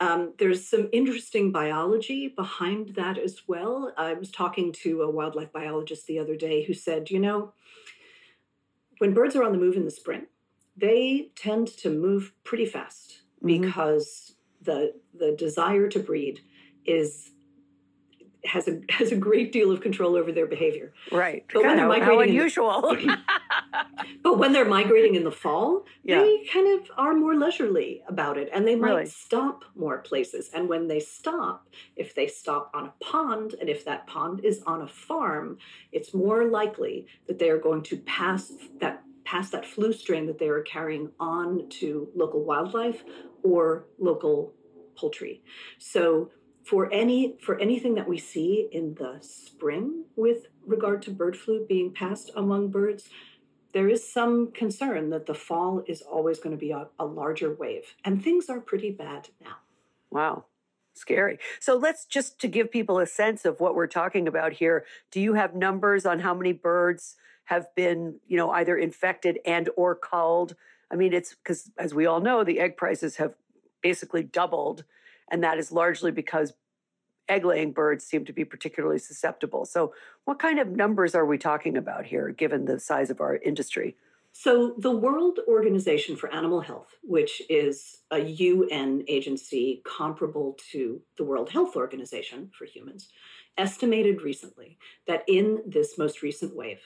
um, 0.00 0.32
there's 0.38 0.66
some 0.66 0.88
interesting 0.92 1.52
biology 1.52 2.26
behind 2.26 2.94
that 2.96 3.18
as 3.18 3.42
well. 3.46 3.92
I 3.96 4.14
was 4.14 4.30
talking 4.30 4.72
to 4.82 5.02
a 5.02 5.10
wildlife 5.10 5.52
biologist 5.52 6.06
the 6.06 6.18
other 6.18 6.36
day 6.36 6.64
who 6.64 6.72
said, 6.72 7.10
you 7.10 7.20
know, 7.20 7.52
when 9.00 9.14
birds 9.14 9.34
are 9.34 9.42
on 9.42 9.52
the 9.52 9.58
move 9.58 9.76
in 9.76 9.86
the 9.86 9.90
spring, 9.90 10.26
they 10.76 11.30
tend 11.34 11.68
to 11.68 11.90
move 11.90 12.32
pretty 12.44 12.66
fast 12.66 13.22
Mhm. 13.42 13.62
because 13.62 14.36
the 14.60 14.94
the 15.14 15.32
desire 15.32 15.88
to 15.88 15.98
breed 15.98 16.40
is 16.84 17.32
has 18.44 18.68
a 18.68 18.80
has 18.90 19.12
a 19.12 19.16
great 19.16 19.52
deal 19.52 19.70
of 19.70 19.80
control 19.80 20.16
over 20.16 20.32
their 20.32 20.46
behavior. 20.46 20.92
right. 21.12 21.44
but 21.52 21.62
when 21.62 21.76
they're 21.76 21.88
migrating 21.88 22.20
in 22.20 22.34
the- 22.34 22.38
unusual. 22.40 22.96
But 24.22 24.38
when 24.38 24.52
they're 24.52 24.64
migrating 24.68 25.14
in 25.14 25.24
the 25.24 25.30
fall, 25.30 25.84
Yeah. 26.02 26.20
they 26.20 26.44
kind 26.52 26.80
of 26.80 26.90
are 26.96 27.14
more 27.14 27.34
leisurely 27.34 28.02
about 28.06 28.36
it 28.38 28.48
and 28.52 28.66
they 28.66 28.76
might 28.76 28.90
Really? 28.90 29.06
stop 29.06 29.64
more 29.74 29.98
places. 29.98 30.50
And 30.52 30.68
when 30.68 30.88
they 30.88 31.00
stop, 31.00 31.68
if 31.96 32.14
they 32.14 32.26
stop 32.26 32.70
on 32.74 32.86
a 32.86 32.94
pond 33.00 33.54
and 33.60 33.68
if 33.68 33.84
that 33.86 34.06
pond 34.06 34.44
is 34.44 34.62
on 34.66 34.82
a 34.82 34.86
farm, 34.88 35.58
it's 35.92 36.12
more 36.14 36.44
likely 36.44 37.06
that 37.26 37.38
they 37.38 37.50
are 37.50 37.58
going 37.58 37.82
to 37.84 37.96
pass 37.98 38.52
that 38.78 39.02
pass 39.24 39.50
that 39.50 39.64
flu 39.66 39.92
strain 39.92 40.26
that 40.26 40.38
they 40.38 40.48
are 40.48 40.62
carrying 40.62 41.10
on 41.20 41.68
to 41.68 42.08
local 42.16 42.42
wildlife 42.44 43.04
or 43.42 43.84
local 43.98 44.52
poultry. 44.96 45.42
So 45.78 46.30
for 46.64 46.92
any 46.92 47.36
for 47.40 47.58
anything 47.58 47.94
that 47.94 48.08
we 48.08 48.18
see 48.18 48.68
in 48.70 48.94
the 48.94 49.18
spring 49.20 50.04
with 50.16 50.46
regard 50.66 51.02
to 51.02 51.10
bird 51.10 51.36
flu 51.36 51.64
being 51.66 51.92
passed 51.92 52.30
among 52.36 52.68
birds, 52.68 53.08
there 53.72 53.88
is 53.88 54.10
some 54.10 54.52
concern 54.52 55.10
that 55.10 55.26
the 55.26 55.34
fall 55.34 55.82
is 55.86 56.02
always 56.02 56.38
going 56.38 56.54
to 56.54 56.60
be 56.60 56.70
a, 56.70 56.88
a 56.98 57.04
larger 57.04 57.54
wave, 57.54 57.94
and 58.04 58.22
things 58.22 58.48
are 58.48 58.60
pretty 58.60 58.90
bad 58.90 59.28
now. 59.40 59.56
Wow. 60.10 60.44
Scary. 60.92 61.38
So 61.60 61.76
let's 61.76 62.04
just 62.04 62.40
to 62.40 62.48
give 62.48 62.70
people 62.70 62.98
a 62.98 63.06
sense 63.06 63.44
of 63.44 63.60
what 63.60 63.74
we're 63.74 63.86
talking 63.86 64.26
about 64.26 64.54
here. 64.54 64.84
Do 65.10 65.20
you 65.20 65.34
have 65.34 65.54
numbers 65.54 66.04
on 66.04 66.18
how 66.18 66.34
many 66.34 66.52
birds 66.52 67.16
have 67.44 67.74
been, 67.74 68.16
you 68.26 68.36
know, 68.36 68.50
either 68.50 68.76
infected 68.76 69.38
and 69.46 69.70
or 69.76 69.94
culled? 69.94 70.56
I 70.90 70.96
mean, 70.96 71.12
it's 71.12 71.34
because 71.34 71.70
as 71.78 71.94
we 71.94 72.06
all 72.06 72.20
know, 72.20 72.42
the 72.42 72.58
egg 72.58 72.76
prices 72.76 73.16
have 73.16 73.34
basically 73.80 74.24
doubled, 74.24 74.84
and 75.30 75.42
that 75.44 75.58
is 75.58 75.72
largely 75.72 76.10
because 76.10 76.52
egg 77.28 77.44
laying 77.44 77.72
birds 77.72 78.04
seem 78.04 78.24
to 78.24 78.32
be 78.32 78.44
particularly 78.44 78.98
susceptible. 78.98 79.64
So 79.64 79.94
what 80.24 80.38
kind 80.38 80.58
of 80.58 80.68
numbers 80.68 81.14
are 81.14 81.24
we 81.24 81.38
talking 81.38 81.76
about 81.76 82.04
here, 82.06 82.30
given 82.30 82.64
the 82.64 82.80
size 82.80 83.10
of 83.10 83.20
our 83.20 83.36
industry? 83.36 83.96
So, 84.32 84.74
the 84.78 84.92
World 84.92 85.40
Organization 85.48 86.14
for 86.14 86.32
Animal 86.32 86.60
Health, 86.60 86.94
which 87.02 87.42
is 87.50 88.02
a 88.12 88.20
UN 88.20 89.04
agency 89.08 89.82
comparable 89.84 90.56
to 90.70 91.02
the 91.16 91.24
World 91.24 91.50
Health 91.50 91.74
Organization 91.74 92.50
for 92.56 92.64
humans, 92.64 93.08
estimated 93.58 94.22
recently 94.22 94.78
that 95.08 95.24
in 95.26 95.62
this 95.66 95.98
most 95.98 96.22
recent 96.22 96.54
wave, 96.54 96.78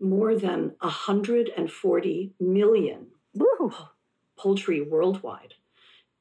more 0.00 0.34
than 0.34 0.74
140 0.80 2.34
million 2.40 3.06
Woo. 3.34 3.72
poultry 4.36 4.80
worldwide 4.82 5.54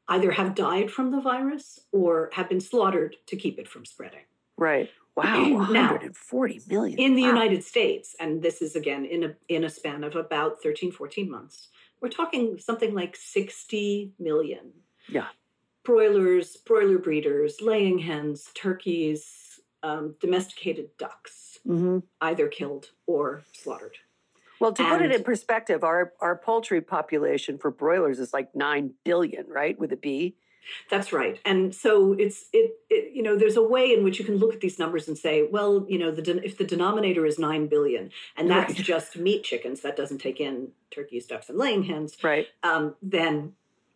either 0.08 0.32
have 0.32 0.56
died 0.56 0.92
from 0.92 1.12
the 1.12 1.22
virus 1.22 1.80
or 1.92 2.30
have 2.34 2.50
been 2.50 2.62
slaughtered 2.62 3.16
to 3.28 3.36
keep 3.36 3.58
it 3.60 3.68
from 3.68 3.86
spreading. 3.86 4.26
Right. 4.58 4.90
Wow. 5.16 5.68
Now, 5.72 5.92
140 5.94 6.62
million. 6.68 7.00
In 7.00 7.16
the 7.16 7.24
Wow. 7.24 7.30
United 7.30 7.64
States, 7.64 8.16
and 8.20 8.42
this 8.42 8.62
is 8.62 8.76
again 8.76 9.06
in 9.06 9.24
a 9.24 9.36
in 9.48 9.64
a 9.64 9.70
span 9.70 10.04
of 10.04 10.16
about 10.16 10.62
13 10.62 10.92
14 10.92 11.30
months. 11.30 11.70
We're 12.02 12.10
talking 12.10 12.60
something 12.60 12.94
like 12.94 13.16
60 13.16 14.14
million. 14.20 14.72
Yeah. 15.08 15.28
Broilers, 15.84 16.58
broiler 16.58 16.98
breeders, 16.98 17.62
laying 17.62 18.00
hens, 18.00 18.50
turkeys, 18.56 19.60
um, 19.84 20.16
domesticated 20.20 20.90
ducks, 20.98 21.60
Mhm. 21.66 22.04
either 22.22 22.48
killed 22.48 22.92
or 23.08 23.44
slaughtered. 23.54 23.98
Well, 24.60 24.74
to 24.74 24.84
put 24.90 25.02
it 25.02 25.12
in 25.12 25.24
perspective, 25.24 25.84
our 25.84 26.14
our 26.22 26.36
poultry 26.38 26.82
population 26.82 27.58
for 27.58 27.72
broilers 27.72 28.20
is 28.20 28.34
like 28.34 28.56
nine 28.56 28.94
billion, 29.04 29.46
right? 29.48 29.78
With 29.80 29.92
a 29.92 29.98
B. 29.98 30.36
That's 30.90 31.14
right. 31.14 31.40
And 31.46 31.76
so 31.76 32.14
it's 32.14 32.48
it, 32.52 32.72
it 32.90 33.14
you 33.14 33.22
know 33.22 33.36
there's 33.36 33.58
a 33.58 33.62
way 33.64 33.94
in 33.94 34.04
which 34.04 34.18
you 34.18 34.26
can 34.26 34.38
look 34.38 34.54
at 34.54 34.62
these 34.62 34.80
numbers 34.80 35.08
and 35.08 35.18
say, 35.18 35.48
well, 35.52 35.86
you 35.88 36.00
know, 36.00 36.10
the 36.12 36.22
den- 36.24 36.42
if 36.44 36.58
the 36.58 36.64
denominator 36.64 37.26
is 37.26 37.38
9 37.38 37.68
billion 37.68 38.10
and 38.36 38.50
that's 38.50 38.74
Right. 38.74 38.84
just 38.84 39.16
meat 39.16 39.44
chickens, 39.44 39.82
that 39.82 39.96
doesn't 39.96 40.18
take 40.20 40.40
in 40.40 40.70
turkeys, 40.90 41.28
ducks 41.28 41.50
and 41.50 41.58
laying 41.60 41.84
hens, 41.84 42.18
Right. 42.24 42.48
um, 42.64 42.96
then 43.02 43.54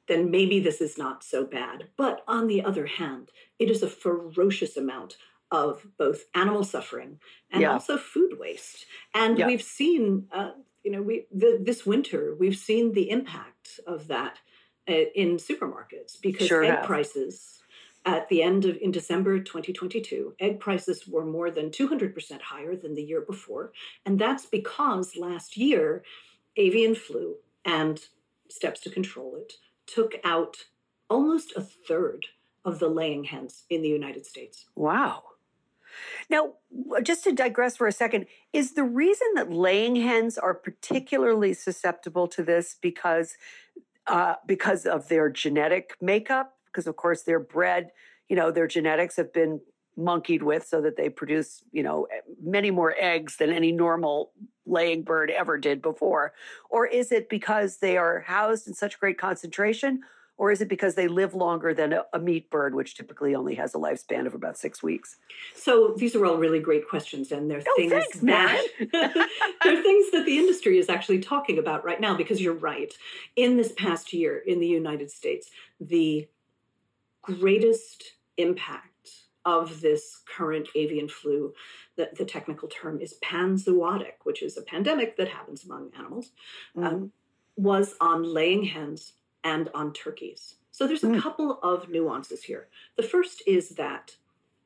then 0.08 0.30
maybe 0.32 0.60
this 0.60 0.82
is 0.82 0.98
not 0.98 1.24
so 1.24 1.46
bad. 1.46 1.86
But 1.96 2.24
on 2.28 2.48
the 2.48 2.64
other 2.64 2.88
hand, 2.88 3.30
it 3.60 3.70
is 3.70 3.84
a 3.84 3.88
ferocious 3.90 4.76
amount 4.76 5.18
of 5.52 5.88
both 5.98 6.26
animal 6.36 6.64
suffering 6.64 7.20
and 7.52 7.62
Yeah. 7.62 7.74
also 7.74 7.98
food 7.98 8.38
waste. 8.40 8.86
And 9.14 9.38
Yeah. 9.38 9.46
we've 9.46 9.62
seen, 9.62 10.28
uh, 10.32 10.52
you 10.84 10.92
know, 10.92 11.02
we 11.02 11.28
the, 11.32 11.60
this 11.62 11.86
winter 11.86 12.36
we've 12.36 12.58
seen 12.58 12.94
the 12.94 13.10
impact 13.10 13.80
of 13.88 14.08
that 14.08 14.40
uh, 14.88 14.94
in 15.16 15.38
supermarkets 15.38 16.20
because 16.22 16.48
Sure 16.48 16.64
egg 16.64 16.82
have. 16.82 16.84
prices 16.84 17.62
at 18.06 18.30
the 18.30 18.42
end 18.42 18.66
of 18.66 18.78
in 18.78 18.92
December 18.92 19.40
2022, 19.40 20.36
egg 20.40 20.60
prices 20.60 21.08
were 21.08 21.26
more 21.26 21.52
than 21.52 21.70
200% 21.70 22.42
higher 22.42 22.76
than 22.76 22.96
the 22.96 23.04
year 23.04 23.22
before, 23.22 23.74
and 24.06 24.18
that's 24.20 24.46
because 24.46 25.16
last 25.18 25.58
year 25.58 26.04
avian 26.58 26.96
flu 26.96 27.38
and 27.66 28.08
steps 28.50 28.80
to 28.82 28.90
control 28.90 29.36
it 29.36 29.54
took 29.86 30.16
out 30.24 30.58
almost 31.10 31.54
a 31.56 31.62
third 31.62 32.28
of 32.66 32.80
the 32.80 32.90
laying 32.90 33.24
hens 33.26 33.66
in 33.70 33.82
the 33.82 33.90
United 33.90 34.26
States. 34.26 34.68
Wow. 34.76 35.29
Now, 36.30 36.54
just 37.04 37.24
to 37.24 37.32
digress 37.32 37.78
for 37.78 37.88
a 37.88 37.92
second, 37.92 38.26
is 38.54 38.74
the 38.74 38.84
reason 38.84 39.28
that 39.36 39.52
laying 39.52 39.96
hens 39.96 40.38
are 40.38 40.54
particularly 40.54 41.54
susceptible 41.54 42.28
to 42.30 42.44
this 42.44 42.76
because 42.82 43.36
uh, 44.08 44.36
because 44.46 44.86
of 44.86 45.08
their 45.08 45.30
genetic 45.30 45.96
makeup? 46.02 46.56
Because 46.66 46.88
of 46.88 46.96
course 46.96 47.24
they're 47.24 47.40
bred, 47.40 47.92
you 48.28 48.36
know, 48.36 48.52
their 48.52 48.68
genetics 48.68 49.16
have 49.18 49.32
been 49.34 49.62
monkeyed 49.98 50.44
with 50.44 50.66
so 50.66 50.82
that 50.82 50.96
they 50.96 51.10
produce, 51.10 51.64
you 51.72 51.84
know, 51.84 52.08
many 52.42 52.72
more 52.72 52.96
eggs 52.98 53.38
than 53.38 53.52
any 53.52 53.72
normal 53.72 54.32
laying 54.66 55.04
bird 55.04 55.30
ever 55.30 55.58
did 55.58 55.82
before. 55.82 56.34
Or 56.70 56.88
is 56.88 57.12
it 57.12 57.30
because 57.30 57.78
they 57.78 57.98
are 57.98 58.22
housed 58.22 58.68
in 58.68 58.74
such 58.74 59.00
great 59.00 59.18
concentration? 59.18 60.02
Or 60.40 60.52
is 60.52 60.62
it 60.62 60.70
because 60.70 60.96
they 60.96 61.10
live 61.10 61.34
longer 61.36 61.74
than 61.74 61.92
a, 61.92 62.06
a 62.14 62.18
meat 62.20 62.50
bird, 62.50 62.74
which 62.74 62.96
typically 62.96 63.36
only 63.36 63.56
has 63.56 63.76
a 63.76 63.78
lifespan 63.78 64.26
of 64.26 64.34
about 64.34 64.58
six 64.58 64.82
weeks? 64.82 65.18
So 65.54 65.94
these 65.98 66.16
are 66.16 66.26
all 66.26 66.38
really 66.38 66.62
great 66.62 66.88
questions, 66.88 67.34
and 67.34 67.52
they're 67.52 67.62
Oh, 67.68 67.74
things 67.76 67.92
thanks, 67.92 68.20
that 68.22 68.66
they're 69.64 69.84
things 69.84 70.12
that 70.12 70.24
the 70.26 70.38
industry 70.38 70.80
is 70.80 70.88
actually 70.88 71.20
talking 71.20 71.60
about 71.60 71.84
right 71.84 72.00
now. 72.00 72.16
Because 72.16 72.42
you're 72.42 72.54
right, 72.54 72.94
in 73.36 73.58
this 73.58 73.74
past 73.74 74.14
year 74.14 74.38
in 74.38 74.62
the 74.62 74.68
United 74.68 75.12
States, 75.12 75.52
the 75.82 76.26
greatest 77.22 78.14
impact 78.38 78.86
of 79.44 79.82
this 79.82 80.22
current 80.26 80.70
avian 80.74 81.10
flu, 81.10 81.54
the, 81.98 82.10
the 82.18 82.24
technical 82.24 82.70
term 82.70 83.02
is 83.02 83.16
panzootic, 83.22 84.14
which 84.24 84.42
is 84.42 84.58
a 84.58 84.62
pandemic 84.62 85.18
that 85.18 85.28
happens 85.28 85.66
among 85.66 85.92
animals, 85.98 86.32
Mhm. 86.78 86.86
um, 86.86 87.12
was 87.58 87.96
on 88.00 88.24
laying 88.24 88.64
hens 88.64 89.14
and 89.44 89.70
on 89.74 89.94
turkeys. 89.94 90.56
So 90.72 90.88
there's 90.88 91.04
a 91.04 91.08
Mm. 91.08 91.22
couple 91.22 91.60
of 91.64 91.90
nuances 91.90 92.44
here. 92.44 92.70
The 92.96 93.04
first 93.04 93.44
is 93.48 93.70
that 93.72 94.18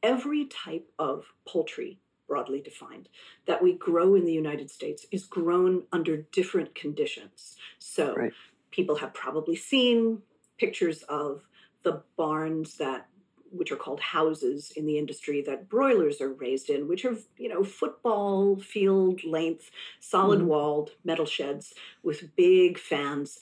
every 0.02 0.46
type 0.46 0.92
of 1.00 1.34
poultry 1.46 2.00
broadly 2.28 2.62
defined, 2.62 3.10
that 3.46 3.62
we 3.62 3.74
grow 3.74 4.16
in 4.16 4.26
the 4.26 4.34
United 4.34 4.72
States 4.72 5.06
is 5.12 5.26
grown 5.26 5.86
under 5.92 6.18
different 6.18 6.74
conditions. 6.74 7.58
So 7.80 8.16
Right. 8.16 8.34
people 8.72 8.96
have 8.98 9.14
probably 9.14 9.56
seen 9.56 10.24
pictures 10.58 11.04
of 11.04 11.48
the 11.84 12.04
barns 12.16 12.78
that 12.78 13.10
which 13.52 13.72
are 13.72 13.76
called 13.76 14.00
houses 14.00 14.72
in 14.72 14.88
the 14.88 14.98
industry 14.98 15.40
that 15.42 15.70
broilers 15.70 16.20
are 16.22 16.34
raised 16.34 16.72
in, 16.72 16.88
which 16.88 17.06
are, 17.06 17.16
you 17.38 17.48
know, 17.48 17.64
football 17.64 18.56
field 18.58 19.24
length, 19.24 19.70
solid 20.00 20.40
Mhm. 20.40 20.48
walled 20.48 20.96
metal 21.04 21.26
sheds 21.26 21.76
with 22.02 22.36
big 22.36 22.80
fans 22.80 23.40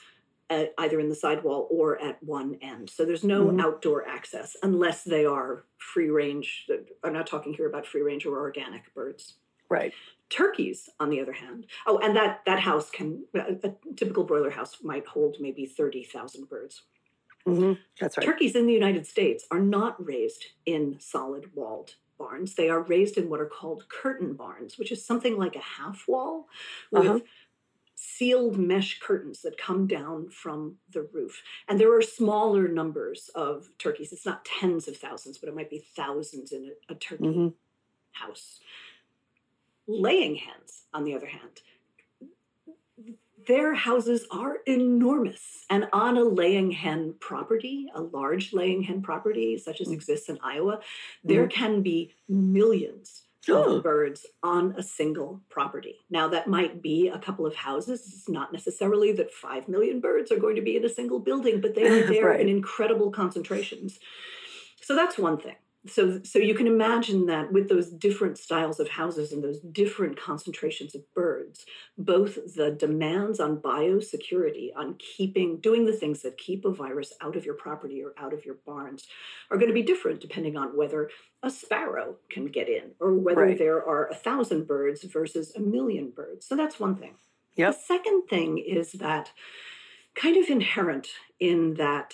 at, 0.52 0.74
either 0.78 1.00
in 1.00 1.10
the 1.10 1.16
sidewall 1.16 1.68
or 1.72 2.00
at 2.02 2.22
one 2.22 2.58
end. 2.62 2.90
So 2.90 3.06
there's 3.06 3.24
no 3.24 3.46
Mhm. 3.48 3.62
outdoor 3.62 4.06
access 4.08 4.56
unless 4.62 5.04
they 5.04 5.26
are 5.26 5.66
free 5.78 6.10
range. 6.10 6.70
I'm 7.04 7.14
not 7.14 7.26
talking 7.28 7.54
here 7.54 7.68
about 7.68 7.88
free 7.88 8.02
range 8.02 8.26
or 8.26 8.38
organic 8.40 8.94
birds. 8.94 9.38
Right. 9.70 9.94
Turkeys, 10.30 10.90
on 11.00 11.10
the 11.10 11.20
other 11.22 11.34
hand, 11.34 11.68
oh, 11.88 11.98
and 12.00 12.16
that 12.16 12.44
that 12.46 12.60
house 12.60 12.90
can 12.92 13.26
a, 13.34 13.56
a 13.64 13.76
typical 13.96 14.24
broiler 14.24 14.50
house 14.50 14.78
might 14.84 15.06
hold 15.06 15.38
maybe 15.40 15.66
thirty 15.66 16.04
thousand 16.04 16.48
birds. 16.50 16.84
hmm 17.46 17.74
That's 18.00 18.18
right. 18.18 18.26
Turkeys 18.26 18.56
in 18.56 18.66
the 18.68 18.74
United 18.74 19.06
States 19.08 19.46
are 19.52 19.60
not 19.60 20.04
raised 20.06 20.46
in 20.66 21.00
solid 21.00 21.54
walled 21.56 21.96
barns. 22.18 22.56
They 22.56 22.70
are 22.70 22.82
raised 22.84 23.18
in 23.18 23.30
what 23.30 23.42
are 23.42 23.48
called 23.60 23.90
curtain 23.90 24.34
barns, 24.36 24.78
which 24.78 24.92
is 24.92 25.04
something 25.04 25.38
like 25.38 25.56
a 25.56 25.60
half 25.60 26.08
wall 26.08 26.48
with 26.92 27.06
Uh-huh. 27.08 27.20
Sealed 28.22 28.56
mesh 28.56 29.00
curtains 29.00 29.42
that 29.42 29.58
come 29.58 29.88
down 29.88 30.30
from 30.30 30.76
the 30.94 31.02
roof. 31.12 31.42
And 31.68 31.80
there 31.80 31.92
are 31.98 32.04
smaller 32.04 32.68
numbers 32.68 33.32
of 33.34 33.72
turkeys. 33.80 34.14
It's 34.14 34.28
not 34.28 34.46
tens 34.46 34.88
of 34.88 34.96
thousands, 34.96 35.40
but 35.40 35.50
it 35.50 35.56
might 35.56 35.72
be 35.72 35.84
thousands 35.96 36.52
in 36.52 36.72
a, 36.90 36.94
a 36.94 36.96
turkey 36.96 37.24
hmm 37.24 37.48
house. 38.12 38.60
Laying 39.88 40.36
hens, 40.36 40.84
on 40.94 41.04
the 41.04 41.16
other 41.16 41.26
hand, 41.26 41.62
their 43.48 43.74
houses 43.74 44.28
are 44.30 44.58
enormous. 44.68 45.66
And 45.72 45.88
on 45.92 46.16
a 46.18 46.24
laying 46.24 46.70
hen 46.70 47.16
property, 47.20 47.88
a 47.96 48.02
large 48.02 48.54
laying 48.54 48.84
hen 48.84 49.02
property, 49.02 49.58
such 49.58 49.82
as 49.82 49.88
Mm. 49.88 49.94
exists 49.94 50.30
in 50.30 50.38
Iowa, 50.44 50.82
there 51.24 51.48
can 51.48 51.82
be 51.82 52.14
millions 52.30 53.24
Oh. 53.50 53.82
birds 53.82 54.26
on 54.44 54.76
a 54.78 54.84
single 54.84 55.42
property. 55.50 55.96
Now, 56.10 56.28
that 56.28 56.48
might 56.48 56.82
be 56.82 57.08
a 57.08 57.18
couple 57.18 57.46
of 57.48 57.56
houses. 57.56 58.02
It's 58.08 58.30
not 58.30 58.54
necessarily 58.54 59.12
that 59.14 59.34
5 59.34 59.68
million 59.68 60.00
birds 60.00 60.32
are 60.32 60.38
going 60.40 60.56
to 60.58 60.62
be 60.62 60.76
in 60.78 60.86
a 60.86 60.90
single 60.90 61.20
building, 61.20 61.60
but 61.60 61.74
they 61.74 61.88
are 61.88 62.06
there 62.08 62.28
Right. 62.30 62.40
in 62.42 62.48
incredible 62.50 63.10
concentrations. 63.12 64.00
So 64.82 64.96
that's 64.96 65.18
one 65.18 65.38
thing. 65.38 65.56
So, 65.88 66.22
so 66.24 66.38
you 66.38 66.54
can 66.54 66.68
imagine 66.68 67.26
that 67.26 67.52
with 67.52 67.68
those 67.68 67.90
different 67.90 68.38
styles 68.38 68.80
of 68.80 68.88
houses 68.88 69.32
and 69.32 69.44
those 69.44 69.60
different 69.60 70.16
concentrations 70.20 70.94
of 70.94 71.02
birds, 71.16 71.66
both 71.98 72.36
the 72.56 72.70
demands 72.70 73.40
on 73.40 73.58
biosecurity, 73.58 74.70
on 74.76 74.96
keeping, 75.00 75.58
doing 75.60 75.86
the 75.86 75.94
things 75.94 76.22
that 76.22 76.38
keep 76.38 76.66
a 76.66 76.72
virus 76.72 77.14
out 77.22 77.36
of 77.36 77.46
your 77.46 77.56
property 77.56 78.04
or 78.04 78.14
out 78.24 78.32
of 78.32 78.46
your 78.46 78.58
barns, 78.66 79.08
are 79.50 79.58
going 79.58 79.70
to 79.70 79.74
be 79.74 79.82
different 79.82 80.22
depending 80.22 80.56
on 80.56 80.78
whether 80.78 81.10
a 81.42 81.50
sparrow 81.50 82.16
can 82.30 82.46
get 82.46 82.70
in 82.70 82.92
or 83.00 83.14
whether 83.16 83.42
Right. 83.42 83.58
there 83.58 83.84
are 83.84 84.08
a 84.08 84.16
thousand 84.16 84.68
birds 84.68 85.04
versus 85.04 85.52
a 85.56 85.60
million 85.60 86.12
birds. 86.12 86.46
So 86.46 86.56
that's 86.56 86.80
one 86.80 86.96
thing. 86.96 87.16
Yep. 87.56 87.74
The 87.74 87.80
second 87.80 88.28
thing 88.30 88.60
is 88.60 88.92
that 88.94 89.32
kind 90.14 90.38
of 90.38 90.48
inherent 90.50 91.08
in 91.40 91.74
that 91.76 92.14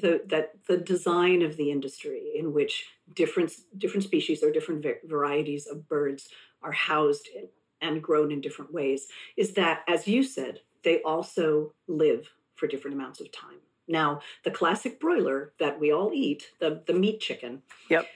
the, 0.00 0.22
that 0.26 0.52
the 0.66 0.76
design 0.76 1.42
of 1.42 1.56
the 1.56 1.70
industry 1.70 2.32
in 2.34 2.52
which 2.52 2.86
different 3.14 3.52
different 3.76 4.04
species 4.04 4.42
or 4.42 4.50
different 4.50 4.84
varieties 5.04 5.66
of 5.66 5.88
birds 5.88 6.28
are 6.62 6.72
housed 6.72 7.28
in, 7.34 7.48
and 7.80 8.02
grown 8.02 8.30
in 8.32 8.40
different 8.40 8.72
ways 8.72 9.06
is 9.36 9.54
that 9.54 9.82
as 9.88 10.06
you 10.08 10.22
said 10.22 10.60
they 10.84 11.00
also 11.02 11.72
live 11.86 12.28
for 12.56 12.66
different 12.66 12.96
amounts 12.96 13.20
of 13.20 13.30
time 13.32 13.60
now 13.86 14.20
the 14.44 14.50
classic 14.50 14.98
broiler 15.00 15.52
that 15.58 15.78
we 15.78 15.92
all 15.92 16.10
eat 16.12 16.50
the 16.60 16.82
the 16.86 16.92
meat 16.92 17.20
chicken 17.20 17.62
Yep. 17.88 18.06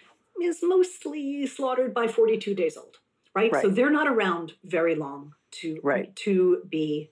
is 0.42 0.58
mostly 0.62 1.46
slaughtered 1.46 1.94
by 1.94 2.08
42 2.08 2.54
days 2.54 2.76
old 2.76 2.98
right, 3.34 3.52
so 3.62 3.68
they're 3.68 3.90
not 3.90 4.08
around 4.08 4.54
very 4.64 4.94
long 4.94 5.34
to 5.52 5.78
Right. 5.82 6.14
to 6.16 6.62
be 6.68 7.10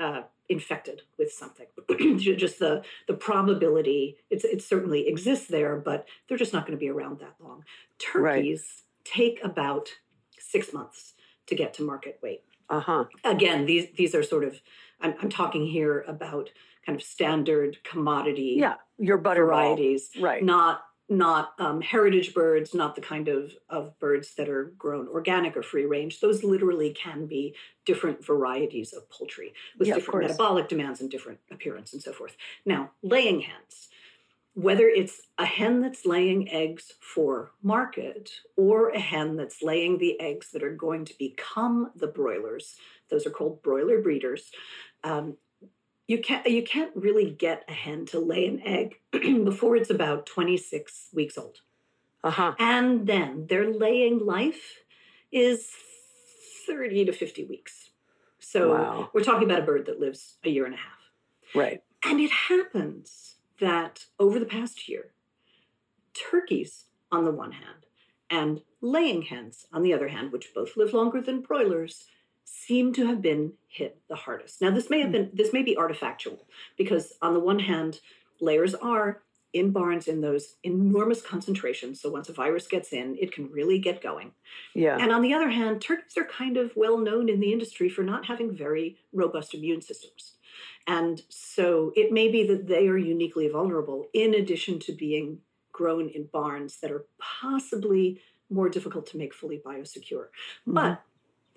uh, 0.00 0.22
infected 0.48 1.02
with 1.18 1.32
something. 1.32 1.66
just 2.18 2.58
the 2.58 2.82
the 3.08 3.14
probability 3.14 4.16
it's 4.30 4.44
it 4.44 4.62
certainly 4.62 5.08
exists 5.08 5.46
there, 5.48 5.76
but 5.76 6.06
they're 6.28 6.38
just 6.38 6.52
not 6.52 6.66
going 6.66 6.76
to 6.78 6.80
be 6.80 6.90
around 6.90 7.20
that 7.20 7.34
long. 7.40 7.64
Right. 8.14 8.36
Turkeys 8.42 8.82
take 9.04 9.40
about 9.42 9.88
six 10.38 10.72
months 10.72 11.14
to 11.46 11.54
get 11.54 11.74
to 11.74 11.82
market 11.82 12.18
weight. 12.22 12.42
Uh 12.68 12.80
huh. 12.80 13.04
Again, 13.24 13.66
these 13.66 13.88
these 13.96 14.14
are 14.14 14.22
sort 14.22 14.44
of 14.44 14.60
I'm, 15.00 15.14
I'm 15.22 15.28
talking 15.30 15.66
here 15.66 16.04
about 16.08 16.50
kind 16.86 16.96
of 16.96 17.02
standard 17.02 17.78
commodity 17.84 18.56
Yeah. 18.58 18.74
Your 18.98 19.18
butterball. 19.18 19.36
varieties, 19.46 20.10
Right. 20.20 20.42
not 20.42 20.84
not 21.08 21.52
um, 21.58 21.80
heritage 21.80 22.32
birds, 22.32 22.74
not 22.74 22.94
the 22.94 23.00
kind 23.00 23.28
of, 23.28 23.52
of 23.68 23.98
birds 23.98 24.34
that 24.36 24.48
are 24.48 24.72
grown 24.78 25.06
organic 25.08 25.56
or 25.56 25.62
free 25.62 25.84
range. 25.84 26.20
Those 26.20 26.42
literally 26.42 26.90
can 26.94 27.26
be 27.26 27.54
different 27.84 28.24
varieties 28.24 28.92
of 28.92 29.08
poultry 29.10 29.52
with 29.78 29.88
Yeah, 29.88 29.96
different 29.96 30.22
metabolic 30.22 30.68
demands 30.68 31.00
and 31.00 31.10
different 31.10 31.40
appearance 31.50 31.92
and 31.92 32.02
so 32.02 32.12
forth. 32.12 32.36
Now, 32.64 32.92
laying 33.02 33.40
hens, 33.40 33.88
whether 34.54 34.88
it's 34.88 35.20
a 35.36 35.44
hen 35.44 35.82
that's 35.82 36.06
laying 36.06 36.50
eggs 36.50 36.92
for 37.00 37.50
market 37.62 38.30
or 38.56 38.90
a 38.90 39.00
hen 39.00 39.36
that's 39.36 39.62
laying 39.62 39.98
the 39.98 40.18
eggs 40.20 40.52
that 40.52 40.62
are 40.62 40.74
going 40.74 41.04
to 41.04 41.14
become 41.18 41.90
the 41.96 42.06
broilers, 42.06 42.76
those 43.10 43.26
are 43.26 43.30
called 43.30 43.62
broiler 43.62 44.00
breeders. 44.00 44.50
Um, 45.02 45.36
you 46.06 46.18
can't 46.20 46.46
you 46.46 46.62
can't 46.62 46.92
really 46.94 47.30
get 47.30 47.64
a 47.68 47.72
hen 47.72 48.06
to 48.06 48.18
lay 48.20 48.46
an 48.46 48.60
egg 48.62 48.96
before 49.12 49.76
it's 49.76 49.90
about 49.90 50.26
26 50.26 51.08
weeks 51.14 51.38
old. 51.38 51.58
Uh 52.22 52.30
huh. 52.30 52.54
And 52.58 53.06
then 53.06 53.46
their 53.48 53.70
laying 53.72 54.18
life 54.18 54.78
is 55.32 55.68
30 56.66 57.06
to 57.06 57.12
50 57.12 57.44
weeks. 57.44 57.90
So 58.38 58.72
Wow. 58.74 59.10
we're 59.12 59.24
talking 59.24 59.44
about 59.50 59.62
a 59.62 59.66
bird 59.66 59.86
that 59.86 60.00
lives 60.00 60.36
a 60.44 60.50
year 60.50 60.64
and 60.66 60.74
a 60.74 60.78
half. 60.78 61.10
Right. 61.54 61.82
And 62.04 62.20
it 62.20 62.30
happens 62.30 63.36
that 63.60 64.06
over 64.18 64.38
the 64.38 64.46
past 64.46 64.88
year, 64.88 65.12
turkeys 66.30 66.84
on 67.10 67.24
the 67.24 67.30
one 67.30 67.52
hand 67.52 67.86
and 68.30 68.62
laying 68.80 69.22
hens 69.22 69.66
on 69.72 69.82
the 69.82 69.92
other 69.92 70.08
hand, 70.08 70.32
which 70.32 70.52
both 70.54 70.76
live 70.76 70.92
longer 70.92 71.20
than 71.20 71.40
broilers, 71.42 72.04
seem 72.44 72.92
to 72.94 73.06
have 73.06 73.20
been 73.20 73.52
hit 73.68 74.00
the 74.08 74.16
hardest. 74.16 74.60
Now 74.60 74.70
this 74.70 74.90
may 74.90 75.00
have 75.00 75.12
been 75.12 75.30
this 75.32 75.52
may 75.52 75.62
be 75.62 75.76
artifactual 75.76 76.40
because 76.76 77.14
on 77.20 77.34
the 77.34 77.40
one 77.40 77.60
hand, 77.60 78.00
layers 78.40 78.74
are 78.74 79.22
in 79.52 79.70
barns 79.70 80.08
in 80.08 80.20
those 80.20 80.56
enormous 80.64 81.22
concentrations. 81.22 82.00
So 82.00 82.10
once 82.10 82.28
a 82.28 82.32
virus 82.32 82.66
gets 82.66 82.92
in, 82.92 83.16
it 83.20 83.32
can 83.32 83.50
really 83.50 83.78
get 83.78 84.02
going. 84.02 84.32
Yeah. 84.74 84.98
And 85.00 85.12
on 85.12 85.22
the 85.22 85.32
other 85.32 85.48
hand, 85.48 85.80
turkeys 85.80 86.18
are 86.18 86.24
kind 86.24 86.56
of 86.56 86.72
well 86.74 86.98
known 86.98 87.28
in 87.28 87.38
the 87.38 87.52
industry 87.52 87.88
for 87.88 88.02
not 88.02 88.26
having 88.26 88.54
very 88.54 88.96
robust 89.12 89.54
immune 89.54 89.80
systems. 89.80 90.32
And 90.86 91.22
so 91.28 91.92
it 91.96 92.12
may 92.12 92.28
be 92.28 92.44
that 92.48 92.66
they 92.66 92.88
are 92.88 92.98
uniquely 92.98 93.48
vulnerable, 93.48 94.08
in 94.12 94.34
addition 94.34 94.80
to 94.80 94.92
being 94.92 95.38
grown 95.72 96.08
in 96.08 96.28
barns 96.32 96.78
that 96.80 96.90
are 96.90 97.06
possibly 97.18 98.20
more 98.50 98.68
difficult 98.68 99.06
to 99.06 99.16
make 99.16 99.32
fully 99.32 99.58
biosecure. 99.64 100.26
Mhm. 100.66 100.74
But 100.74 101.02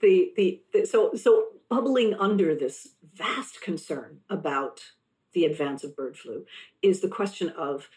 the, 0.01 0.31
the, 0.36 0.62
the 0.73 0.86
so 0.86 1.13
so 1.15 1.47
bubbling 1.69 2.13
under 2.13 2.55
this 2.55 2.89
vast 3.13 3.62
concern 3.62 4.19
about 4.29 4.91
the 5.33 5.45
advance 5.45 5.83
of 5.83 5.95
bird 5.95 6.17
flu 6.17 6.45
is 6.81 7.01
the 7.01 7.07
question 7.07 7.49
of 7.49 7.89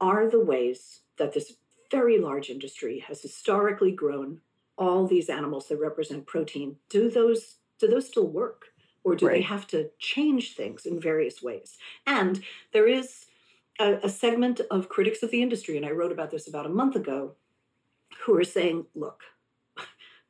are 0.00 0.30
the 0.30 0.40
ways 0.40 1.00
that 1.18 1.34
this 1.34 1.54
very 1.90 2.18
large 2.18 2.48
industry 2.48 3.00
has 3.00 3.20
historically 3.22 3.92
grown 3.92 4.40
all 4.78 5.06
these 5.06 5.28
animals 5.28 5.68
that 5.68 5.78
represent 5.78 6.26
protein 6.26 6.76
do 6.88 7.10
those 7.10 7.56
do 7.78 7.88
those 7.88 8.06
still 8.08 8.26
work? 8.26 8.66
Or 9.02 9.16
do 9.16 9.28
they 9.28 9.40
have 9.40 9.66
to 9.68 9.88
change 9.98 10.54
things 10.54 10.84
in 10.84 11.00
various 11.00 11.42
ways? 11.42 11.78
And 12.06 12.42
there 12.74 12.86
is 12.86 13.24
a, 13.80 13.94
a 14.02 14.08
segment 14.08 14.60
of 14.70 14.88
critics 14.88 15.22
of 15.22 15.30
the 15.30 15.42
industry 15.42 15.76
and 15.76 15.86
i 15.86 15.90
wrote 15.90 16.12
about 16.12 16.30
this 16.30 16.46
about 16.46 16.66
a 16.66 16.70
month 16.70 16.94
ago 16.94 17.32
who 18.24 18.36
are 18.36 18.44
saying 18.44 18.86
look 18.94 19.22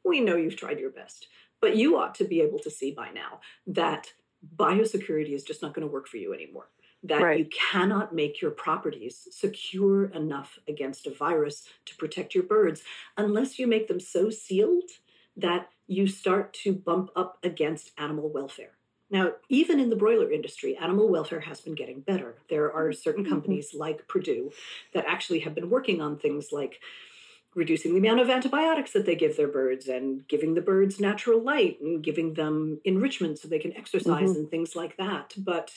we 0.05 0.21
know 0.21 0.37
you've 0.37 0.57
tried 0.57 0.81
your 0.81 0.91
best 0.91 1.29
but 1.61 1.77
you 1.77 1.97
ought 1.99 2.15
to 2.15 2.25
be 2.25 2.41
able 2.41 2.59
to 2.59 2.71
see 2.71 2.91
by 2.93 3.11
now 3.11 3.41
that 3.67 4.13
biosecurity 4.57 5.33
is 5.35 5.45
just 5.45 5.63
not 5.63 5.75
going 5.75 5.87
to 5.87 5.93
work 5.93 6.09
for 6.09 6.17
you 6.17 6.33
anymore 6.33 6.71
that 7.03 7.27
Right. 7.27 7.35
you 7.35 7.47
cannot 7.47 8.15
make 8.15 8.41
your 8.43 8.51
properties 8.51 9.27
secure 9.31 10.07
enough 10.07 10.59
against 10.69 11.07
a 11.07 11.15
virus 11.15 11.69
to 11.87 11.97
protect 11.97 12.35
your 12.35 12.45
birds 12.45 12.83
unless 13.17 13.59
you 13.59 13.67
make 13.67 13.89
them 13.89 14.01
so 14.01 14.29
sealed 14.31 14.91
that 15.37 15.71
you 15.87 16.07
start 16.07 16.53
to 16.53 16.73
bump 16.75 17.11
up 17.17 17.39
against 17.43 17.93
animal 17.99 18.29
welfare. 18.29 18.77
Now, 19.09 19.33
even 19.49 19.81
in 19.81 19.91
the 19.91 19.97
broiler 19.97 20.31
industry, 20.31 20.77
animal 20.77 21.09
welfare 21.09 21.41
has 21.41 21.61
been 21.61 21.75
getting 21.75 22.01
better. 22.01 22.39
There 22.49 22.73
are 22.73 22.93
certain 22.93 23.25
Mhm. 23.25 23.25
companies 23.25 23.75
like 23.75 24.07
Perdue 24.07 24.53
that 24.93 25.05
actually 25.07 25.41
have 25.41 25.55
been 25.55 25.71
working 25.71 26.01
on 26.01 26.19
things 26.19 26.53
like 26.53 26.81
reducing 27.55 27.93
the 27.93 27.99
amount 27.99 28.21
of 28.21 28.31
antibiotics 28.31 28.93
that 28.93 29.07
they 29.07 29.17
give 29.17 29.37
their 29.37 29.49
birds 29.49 29.89
and 29.89 30.27
giving 30.29 30.55
the 30.55 30.61
birds 30.61 31.01
natural 31.01 31.43
light 31.43 31.81
and 31.81 32.03
giving 32.03 32.35
them 32.35 32.81
enrichment 32.85 33.39
so 33.39 33.49
they 33.49 33.59
can 33.59 33.77
exercise 33.77 34.31
mm-hmm. 34.31 34.41
and 34.41 34.51
things 34.51 34.77
like 34.77 34.97
that 34.97 35.35
but 35.37 35.73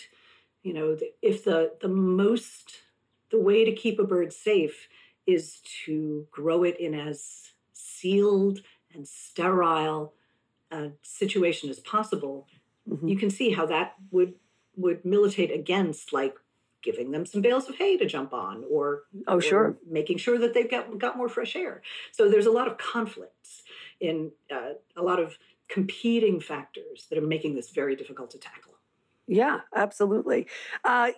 you 0.62 0.74
know 0.74 0.98
if 1.22 1.44
the 1.44 1.74
the 1.82 1.88
most 1.88 2.82
the 3.32 3.40
way 3.40 3.66
to 3.66 3.72
keep 3.72 3.98
a 3.98 4.04
bird 4.04 4.32
safe 4.32 4.88
is 5.26 5.62
to 5.86 6.28
grow 6.32 6.64
it 6.64 6.80
in 6.80 6.94
as 6.94 7.54
sealed 7.74 8.60
and 8.94 9.08
sterile 9.08 10.14
a 10.72 10.92
situation 11.02 11.70
as 11.70 11.80
possible 11.80 12.48
mm-hmm. 12.88 13.08
you 13.08 13.18
can 13.18 13.32
see 13.32 13.52
how 13.52 13.66
that 13.66 13.96
would 14.12 14.36
would 14.76 15.04
militate 15.04 15.52
against 15.52 16.14
like 16.14 16.36
giving 16.84 17.12
them 17.12 17.26
some 17.26 17.42
bales 17.42 17.70
of 17.70 17.76
hay 17.76 17.98
to 17.98 18.06
jump 18.06 18.34
on 18.34 18.64
or 18.70 19.04
oh 19.28 19.40
sure. 19.40 19.64
or 19.64 19.78
making 19.90 20.18
sure 20.18 20.38
that 20.38 20.54
they've 20.54 20.70
got 20.70 20.98
got 21.00 21.18
more 21.18 21.30
fresh 21.30 21.56
air. 21.56 21.82
So 22.12 22.30
there's 22.30 22.46
a 22.46 22.52
lot 22.52 22.68
of 22.68 22.78
conflicts 22.78 23.64
in 24.00 24.32
uh, 24.52 24.74
a 24.96 25.02
lot 25.02 25.20
of 25.20 25.38
competing 25.70 26.40
factors 26.40 27.08
that 27.10 27.18
are 27.18 27.26
making 27.26 27.56
this 27.56 27.72
very 27.72 27.96
difficult 27.96 28.30
to 28.32 28.38
tackle. 28.38 28.74
Yeah 29.26 29.62
absolutely. 29.74 30.48
Uh, 30.84 31.12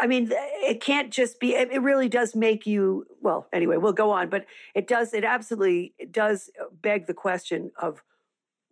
i 0.00 0.06
mean 0.06 0.30
it 0.32 0.80
can't 0.80 1.12
just 1.12 1.38
be 1.38 1.54
it 1.54 1.80
really 1.80 2.08
does 2.08 2.34
make 2.34 2.66
you 2.66 3.06
well 3.20 3.46
anyway 3.52 3.76
we'll 3.76 3.92
go 3.92 4.10
on 4.10 4.28
but 4.28 4.46
it 4.74 4.88
does 4.88 5.14
it 5.14 5.24
absolutely 5.24 5.94
it 5.96 6.10
does 6.10 6.50
beg 6.82 7.06
the 7.06 7.14
question 7.14 7.70
of 7.80 8.02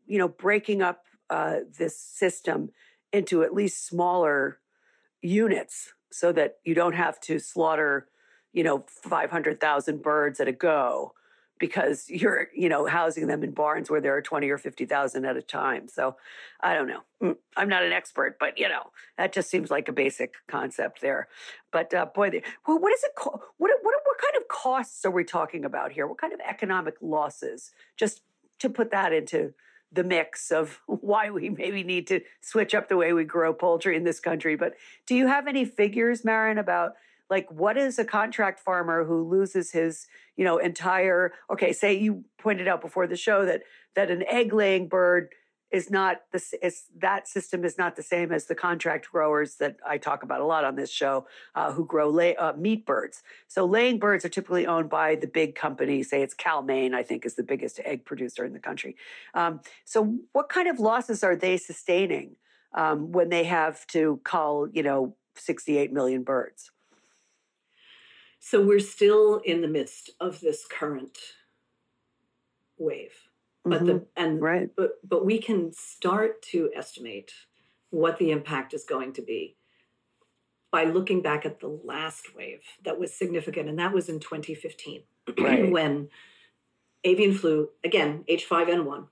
you 0.06 0.18
know 0.18 0.26
breaking 0.26 0.82
up 0.82 1.04
uh, 1.30 1.58
this 1.78 1.96
system 1.96 2.70
into 3.12 3.44
at 3.44 3.54
least 3.54 3.86
smaller 3.86 4.58
units 5.22 5.94
so 6.10 6.32
that 6.32 6.58
you 6.64 6.74
don't 6.74 6.94
have 6.94 7.20
to 7.20 7.38
slaughter, 7.38 8.08
you 8.52 8.64
know, 8.64 8.84
500,000 8.88 10.02
birds 10.02 10.40
at 10.40 10.48
a 10.48 10.52
go 10.52 11.14
because 11.58 12.06
you're, 12.08 12.48
you 12.54 12.68
know, 12.68 12.86
housing 12.86 13.28
them 13.28 13.44
in 13.44 13.52
barns 13.52 13.90
where 13.90 14.00
there 14.00 14.16
are 14.16 14.22
20 14.22 14.48
or 14.50 14.58
50,000 14.58 15.24
at 15.24 15.36
a 15.36 15.42
time. 15.42 15.86
So 15.86 16.16
I 16.60 16.74
don't 16.74 16.88
know. 16.88 17.00
Mm, 17.22 17.36
I'm 17.56 17.68
not 17.68 17.84
an 17.84 17.92
expert, 17.92 18.38
but, 18.40 18.58
you 18.58 18.68
know, 18.68 18.90
that 19.16 19.32
just 19.32 19.50
seems 19.50 19.70
like 19.70 19.88
a 19.88 19.92
basic 19.92 20.34
concept 20.48 21.00
there. 21.00 21.28
But 21.70 21.94
uh, 21.94 22.06
boy, 22.06 22.30
they, 22.30 22.42
well, 22.66 22.78
what 22.78 22.92
is 22.92 23.04
it? 23.04 23.12
Co- 23.16 23.40
what, 23.58 23.70
what, 23.82 23.94
what 24.04 24.18
kind 24.18 24.42
of 24.42 24.48
costs 24.48 25.04
are 25.04 25.10
we 25.10 25.24
talking 25.24 25.64
about 25.64 25.92
here? 25.92 26.06
What 26.06 26.18
kind 26.18 26.32
of 26.32 26.40
economic 26.40 26.94
losses? 27.00 27.70
Just 27.96 28.22
to 28.58 28.68
put 28.68 28.90
that 28.90 29.12
into 29.12 29.54
the 29.92 30.04
mix 30.04 30.50
of 30.50 30.80
why 30.86 31.30
we 31.30 31.50
maybe 31.50 31.82
need 31.82 32.06
to 32.08 32.20
switch 32.40 32.74
up 32.74 32.88
the 32.88 32.96
way 32.96 33.12
we 33.12 33.24
grow 33.24 33.52
poultry 33.52 33.96
in 33.96 34.04
this 34.04 34.20
country. 34.20 34.56
But 34.56 34.74
do 35.06 35.14
you 35.14 35.26
have 35.26 35.46
any 35.46 35.64
figures, 35.64 36.24
Maryn, 36.24 36.58
about 36.58 36.92
like 37.28 37.50
what 37.50 37.76
is 37.76 37.98
a 37.98 38.04
contract 38.04 38.58
farmer 38.58 39.04
who 39.04 39.28
loses 39.28 39.70
his, 39.70 40.06
you 40.36 40.44
know, 40.44 40.58
entire 40.58 41.32
okay, 41.50 41.72
say 41.72 41.94
you 41.94 42.24
pointed 42.38 42.66
out 42.66 42.80
before 42.80 43.06
the 43.06 43.16
show 43.16 43.44
that 43.44 43.62
that 43.94 44.10
an 44.10 44.24
egg 44.28 44.52
laying 44.52 44.88
bird 44.88 45.28
is 45.70 45.90
not 45.90 46.22
the 46.32 46.42
is 46.62 46.84
that 46.98 47.28
system 47.28 47.64
is 47.64 47.78
not 47.78 47.94
the 47.96 48.02
same 48.02 48.32
as 48.32 48.46
the 48.46 48.54
contract 48.54 49.10
growers 49.10 49.56
that 49.56 49.76
I 49.86 49.98
talk 49.98 50.22
about 50.22 50.40
a 50.40 50.44
lot 50.44 50.64
on 50.64 50.74
this 50.74 50.90
show 50.90 51.26
uh, 51.54 51.72
who 51.72 51.84
grow 51.86 52.10
lay, 52.10 52.34
uh, 52.36 52.54
meat 52.54 52.84
birds. 52.84 53.22
So 53.46 53.64
laying 53.64 53.98
birds 53.98 54.24
are 54.24 54.28
typically 54.28 54.66
owned 54.66 54.90
by 54.90 55.14
the 55.14 55.28
big 55.28 55.54
company. 55.54 56.02
Say 56.02 56.22
it's 56.22 56.34
Cal-Maine, 56.34 56.94
I 56.94 57.02
think, 57.02 57.24
is 57.24 57.34
the 57.34 57.42
biggest 57.42 57.80
egg 57.84 58.04
producer 58.04 58.44
in 58.44 58.52
the 58.52 58.58
country. 58.58 58.96
Um, 59.34 59.60
so 59.84 60.18
what 60.32 60.48
kind 60.48 60.68
of 60.68 60.80
losses 60.80 61.22
are 61.22 61.36
they 61.36 61.56
sustaining 61.56 62.36
um, 62.74 63.12
when 63.12 63.28
they 63.28 63.44
have 63.44 63.86
to 63.88 64.20
cull, 64.24 64.68
you 64.72 64.82
know, 64.82 65.14
68 65.36 65.92
million 65.92 66.24
birds? 66.24 66.72
So 68.40 68.64
we're 68.64 68.80
still 68.80 69.36
in 69.44 69.60
the 69.60 69.68
midst 69.68 70.10
of 70.18 70.40
this 70.40 70.66
current 70.66 71.18
wave 72.78 73.29
but 73.64 73.78
mm-hmm. 73.82 73.86
the 73.86 74.06
and 74.16 74.40
right. 74.40 74.70
but 74.76 74.92
but 75.06 75.24
we 75.24 75.38
can 75.38 75.72
start 75.72 76.42
to 76.42 76.70
estimate 76.74 77.32
what 77.90 78.18
the 78.18 78.30
impact 78.30 78.72
is 78.72 78.84
going 78.84 79.12
to 79.12 79.22
be 79.22 79.56
by 80.70 80.84
looking 80.84 81.20
back 81.20 81.44
at 81.44 81.60
the 81.60 81.80
last 81.84 82.34
wave 82.36 82.62
that 82.84 82.98
was 82.98 83.12
significant 83.12 83.68
and 83.68 83.78
that 83.78 83.92
was 83.92 84.08
in 84.08 84.20
2015 84.20 85.02
right. 85.40 85.70
when 85.70 86.08
avian 87.04 87.34
flu 87.34 87.68
again 87.84 88.24
h5n1 88.28 89.06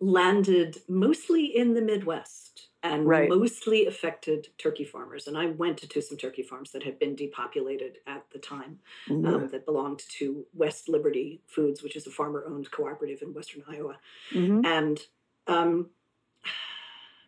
landed 0.00 0.78
mostly 0.88 1.44
in 1.44 1.74
the 1.74 1.82
midwest 1.82 2.68
and 2.82 3.06
right. 3.06 3.28
mostly 3.28 3.86
affected 3.86 4.48
turkey 4.58 4.84
farmers. 4.84 5.28
And 5.28 5.38
I 5.38 5.46
went 5.46 5.78
to 5.78 6.02
some 6.02 6.18
turkey 6.18 6.42
farms 6.42 6.72
that 6.72 6.82
had 6.82 6.98
been 6.98 7.14
depopulated 7.14 7.98
at 8.06 8.24
the 8.32 8.38
time 8.38 8.80
mm-hmm. 9.08 9.26
um, 9.26 9.48
that 9.48 9.64
belonged 9.64 10.02
to 10.18 10.44
West 10.52 10.88
Liberty 10.88 11.40
Foods, 11.46 11.82
which 11.82 11.94
is 11.94 12.06
a 12.06 12.10
farmer 12.10 12.44
owned 12.46 12.70
cooperative 12.70 13.22
in 13.22 13.34
Western 13.34 13.62
Iowa. 13.68 13.98
Mm-hmm. 14.32 14.64
And 14.64 15.00
um, 15.46 15.90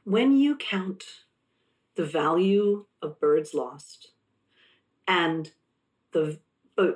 when 0.05 0.37
you 0.37 0.57
count 0.57 1.05
the 1.95 2.05
value 2.05 2.87
of 3.01 3.21
birds 3.21 3.55
lost 3.55 4.11
and 5.07 5.53
the 6.13 6.39
uh, 6.77 6.93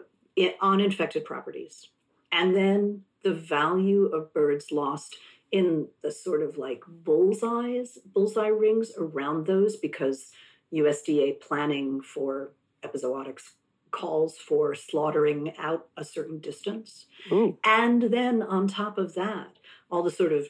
on 0.60 0.80
infected 0.80 1.24
properties, 1.24 1.88
and 2.32 2.54
then 2.54 3.02
the 3.22 3.34
value 3.34 4.06
of 4.06 4.32
birds 4.32 4.70
lost 4.72 5.16
in 5.50 5.88
the 6.02 6.10
sort 6.10 6.42
of 6.42 6.58
like 6.58 6.82
bullseyes, 6.86 7.98
bullseye 8.12 8.48
rings 8.48 8.92
around 8.98 9.46
those 9.46 9.76
because 9.76 10.30
USDA 10.72 11.40
planning 11.40 12.00
for 12.00 12.52
epizootics 12.82 13.52
calls 13.90 14.36
for 14.36 14.74
slaughtering 14.74 15.54
out 15.58 15.88
a 15.96 16.04
certain 16.04 16.38
distance. 16.40 17.06
Ooh. 17.32 17.58
And 17.64 18.02
then 18.02 18.42
on 18.42 18.68
top 18.68 18.98
of 18.98 19.14
that, 19.14 19.58
all 19.90 20.02
the 20.02 20.10
sort 20.10 20.32
of 20.32 20.48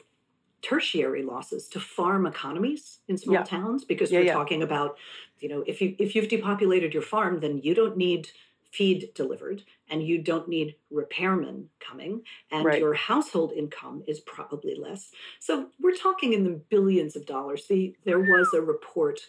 tertiary 0.61 1.23
losses 1.23 1.67
to 1.69 1.79
farm 1.79 2.25
economies 2.25 2.99
in 3.07 3.17
small 3.17 3.35
yeah. 3.35 3.43
towns 3.43 3.85
because 3.85 4.11
yeah, 4.11 4.19
we're 4.19 4.25
yeah. 4.25 4.33
talking 4.33 4.61
about 4.61 4.97
you 5.39 5.47
know 5.47 5.63
if 5.65 5.79
you 5.79 5.95
if 5.97 6.15
you've 6.15 6.27
depopulated 6.27 6.93
your 6.93 7.01
farm 7.01 7.39
then 7.39 7.57
you 7.59 7.73
don't 7.73 7.95
need 7.95 8.29
feed 8.71 9.11
delivered 9.15 9.63
and 9.89 10.05
you 10.05 10.21
don't 10.21 10.47
need 10.47 10.75
repairmen 10.93 11.65
coming 11.79 12.21
and 12.51 12.65
right. 12.65 12.79
your 12.79 12.93
household 12.93 13.51
income 13.51 14.03
is 14.07 14.19
probably 14.19 14.75
less. 14.75 15.11
So 15.39 15.69
we're 15.79 15.95
talking 15.95 16.33
in 16.33 16.43
the 16.43 16.61
billions 16.69 17.15
of 17.15 17.25
dollars. 17.25 17.65
The, 17.67 17.95
there 18.05 18.19
was 18.19 18.53
a 18.53 18.61
report 18.61 19.21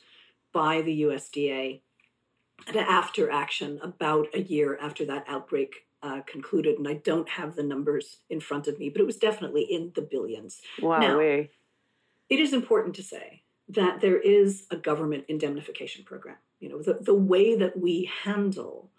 by 0.52 0.82
the 0.82 1.02
usda 1.02 1.80
after 2.74 3.30
action 3.30 3.80
about 3.82 4.26
a 4.34 4.42
year 4.42 4.78
after 4.80 5.04
that 5.06 5.24
outbreak 5.28 5.86
uh, 6.02 6.20
concluded 6.26 6.78
and 6.78 6.88
i 6.88 6.94
don't 6.94 7.28
have 7.28 7.54
the 7.56 7.62
numbers 7.62 8.18
in 8.28 8.40
front 8.40 8.66
of 8.66 8.78
me 8.78 8.88
but 8.88 9.00
it 9.00 9.06
was 9.06 9.16
definitely 9.16 9.62
in 9.62 9.92
the 9.94 10.02
billions. 10.02 10.60
Wow 10.80 10.98
now, 10.98 11.20
it 11.20 11.48
is 12.38 12.52
important 12.52 12.94
to 12.96 13.02
say 13.02 13.42
that 13.68 14.00
there 14.00 14.18
is 14.18 14.66
a 14.70 14.76
government 14.76 15.24
indemnification 15.28 16.04
program. 16.04 16.36
You 16.58 16.68
know 16.70 16.82
the, 16.82 16.98
the 17.00 17.14
way 17.14 17.56
that 17.56 17.78
we 17.78 18.10
handle 18.24 18.89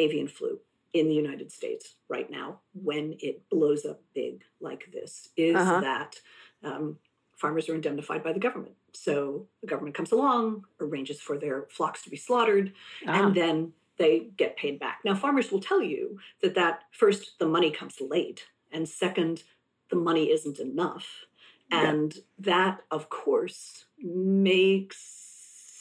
avian 0.00 0.28
flu 0.28 0.58
in 0.92 1.08
the 1.08 1.14
United 1.14 1.52
States 1.52 1.94
right 2.08 2.30
now 2.30 2.60
when 2.72 3.14
it 3.20 3.48
blows 3.48 3.84
up 3.84 4.02
big 4.14 4.42
like 4.60 4.90
this 4.92 5.28
is 5.36 5.54
uh-huh. 5.54 5.80
that 5.80 6.16
um, 6.64 6.96
farmers 7.36 7.68
are 7.68 7.74
indemnified 7.74 8.22
by 8.22 8.32
the 8.32 8.40
government. 8.40 8.74
So 8.92 9.46
the 9.60 9.68
government 9.68 9.94
comes 9.94 10.12
along, 10.12 10.64
arranges 10.80 11.20
for 11.20 11.38
their 11.38 11.66
flocks 11.70 12.02
to 12.02 12.10
be 12.10 12.16
slaughtered, 12.16 12.72
and 13.06 13.26
ah. 13.26 13.30
then 13.30 13.72
they 13.98 14.30
get 14.36 14.56
paid 14.56 14.80
back. 14.80 15.00
Now, 15.04 15.14
farmers 15.14 15.52
will 15.52 15.60
tell 15.60 15.82
you 15.82 16.18
that 16.42 16.54
that 16.56 16.84
first 16.90 17.38
the 17.38 17.46
money 17.46 17.70
comes 17.70 18.00
late, 18.00 18.46
and 18.72 18.88
second 18.88 19.44
the 19.90 19.96
money 19.96 20.30
isn't 20.30 20.58
enough, 20.58 21.26
and 21.70 22.14
yeah. 22.14 22.22
that 22.40 22.80
of 22.90 23.08
course 23.08 23.84
makes 24.02 25.30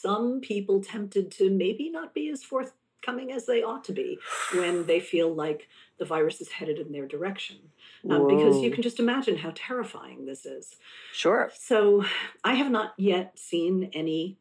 some 0.01 0.39
people 0.39 0.82
tempted 0.82 1.32
to 1.32 1.49
maybe 1.49 1.89
not 1.89 2.13
be 2.13 2.29
as 2.29 2.43
forth 2.43 2.73
coming 3.01 3.31
as 3.31 3.45
they 3.45 3.63
ought 3.63 3.83
to 3.85 3.91
be 3.91 4.19
when 4.53 4.85
they 4.85 4.99
feel 4.99 5.33
like 5.33 5.67
the 5.97 6.05
virus 6.05 6.41
is 6.41 6.49
headed 6.49 6.79
in 6.79 6.91
their 6.91 7.07
direction. 7.07 7.57
Um, 8.09 8.27
because 8.27 8.62
you 8.62 8.71
can 8.71 8.81
just 8.81 8.99
imagine 8.99 9.38
how 9.38 9.51
terrifying 9.53 10.25
this 10.25 10.45
is. 10.45 10.77
Sure. 11.12 11.51
So 11.53 12.05
I 12.43 12.53
have 12.53 12.71
not 12.71 12.93
yet 12.97 13.38
seen 13.38 13.89
any 13.93 14.38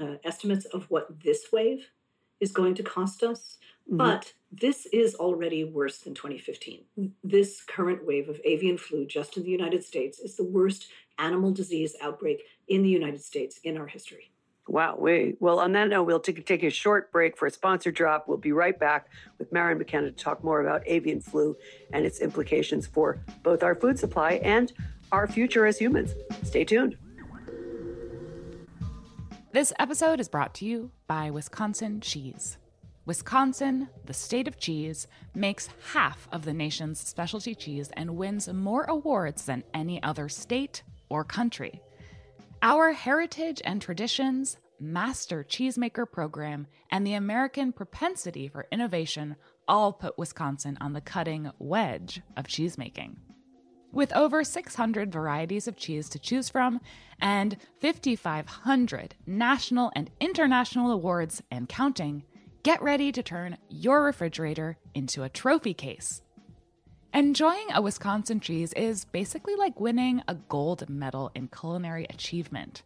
uh, 0.00 0.16
estimates 0.24 0.66
of 0.66 0.88
what 0.90 1.22
this 1.24 1.46
wave 1.52 1.90
is 2.38 2.52
going 2.52 2.74
to 2.76 2.82
cost 2.82 3.22
us. 3.22 3.58
Mm-hmm. 3.88 3.96
But 3.96 4.34
this 4.52 4.86
is 4.92 5.14
already 5.14 5.64
worse 5.64 5.98
than 5.98 6.14
2015. 6.14 6.84
This 7.22 7.62
current 7.62 8.06
wave 8.06 8.28
of 8.28 8.40
avian 8.44 8.78
flu, 8.78 9.06
just 9.06 9.36
in 9.36 9.42
the 9.42 9.50
United 9.50 9.84
States, 9.84 10.18
is 10.18 10.36
the 10.36 10.44
worst 10.44 10.88
animal 11.18 11.52
disease 11.52 11.94
outbreak 12.00 12.42
in 12.68 12.82
the 12.82 12.88
United 12.88 13.22
States 13.22 13.58
in 13.64 13.76
our 13.76 13.86
history. 13.86 14.30
Wow. 14.68 14.96
We, 14.98 15.36
well, 15.38 15.60
on 15.60 15.72
that 15.72 15.88
note, 15.88 16.04
we'll 16.04 16.20
take, 16.20 16.44
take 16.44 16.62
a 16.64 16.70
short 16.70 17.12
break 17.12 17.36
for 17.36 17.46
a 17.46 17.50
sponsor 17.50 17.92
drop. 17.92 18.26
We'll 18.26 18.36
be 18.36 18.52
right 18.52 18.78
back 18.78 19.08
with 19.38 19.52
Maryn 19.52 19.78
McKenna 19.78 20.10
to 20.10 20.16
talk 20.16 20.42
more 20.42 20.60
about 20.60 20.82
avian 20.86 21.20
flu 21.20 21.56
and 21.92 22.04
its 22.04 22.20
implications 22.20 22.86
for 22.86 23.20
both 23.42 23.62
our 23.62 23.74
food 23.74 23.98
supply 23.98 24.32
and 24.42 24.72
our 25.12 25.28
future 25.28 25.66
as 25.66 25.78
humans. 25.78 26.14
Stay 26.42 26.64
tuned. 26.64 26.96
This 29.52 29.72
episode 29.78 30.20
is 30.20 30.28
brought 30.28 30.52
to 30.56 30.66
you 30.66 30.90
by 31.06 31.30
Wisconsin 31.30 32.00
Cheese. 32.00 32.58
Wisconsin, 33.06 33.88
the 34.04 34.12
state 34.12 34.48
of 34.48 34.58
cheese, 34.58 35.06
makes 35.32 35.68
half 35.92 36.28
of 36.32 36.44
the 36.44 36.52
nation's 36.52 36.98
specialty 36.98 37.54
cheese 37.54 37.88
and 37.96 38.16
wins 38.16 38.48
more 38.48 38.82
awards 38.84 39.44
than 39.44 39.62
any 39.72 40.02
other 40.02 40.28
state 40.28 40.82
or 41.08 41.22
country. 41.22 41.80
Our 42.68 42.94
heritage 42.94 43.62
and 43.64 43.80
traditions, 43.80 44.56
master 44.80 45.44
cheesemaker 45.48 46.10
program, 46.10 46.66
and 46.90 47.06
the 47.06 47.14
American 47.14 47.70
propensity 47.72 48.48
for 48.48 48.66
innovation 48.72 49.36
all 49.68 49.92
put 49.92 50.18
Wisconsin 50.18 50.76
on 50.80 50.92
the 50.92 51.00
cutting 51.00 51.52
wedge 51.60 52.22
of 52.36 52.48
cheesemaking. 52.48 53.18
With 53.92 54.12
over 54.16 54.42
600 54.42 55.12
varieties 55.12 55.68
of 55.68 55.76
cheese 55.76 56.08
to 56.08 56.18
choose 56.18 56.48
from 56.48 56.80
and 57.20 57.56
5,500 57.80 59.14
national 59.28 59.92
and 59.94 60.10
international 60.18 60.90
awards 60.90 61.44
and 61.52 61.68
counting, 61.68 62.24
get 62.64 62.82
ready 62.82 63.12
to 63.12 63.22
turn 63.22 63.58
your 63.68 64.02
refrigerator 64.02 64.76
into 64.92 65.22
a 65.22 65.28
trophy 65.28 65.72
case. 65.72 66.20
Enjoying 67.16 67.66
a 67.72 67.80
Wisconsin 67.80 68.38
cheese 68.40 68.72
is 68.74 69.06
basically 69.06 69.56
like 69.56 69.80
winning 69.80 70.22
a 70.28 70.34
gold 70.34 70.86
medal 70.90 71.30
in 71.34 71.48
culinary 71.48 72.06
achievement. 72.10 72.82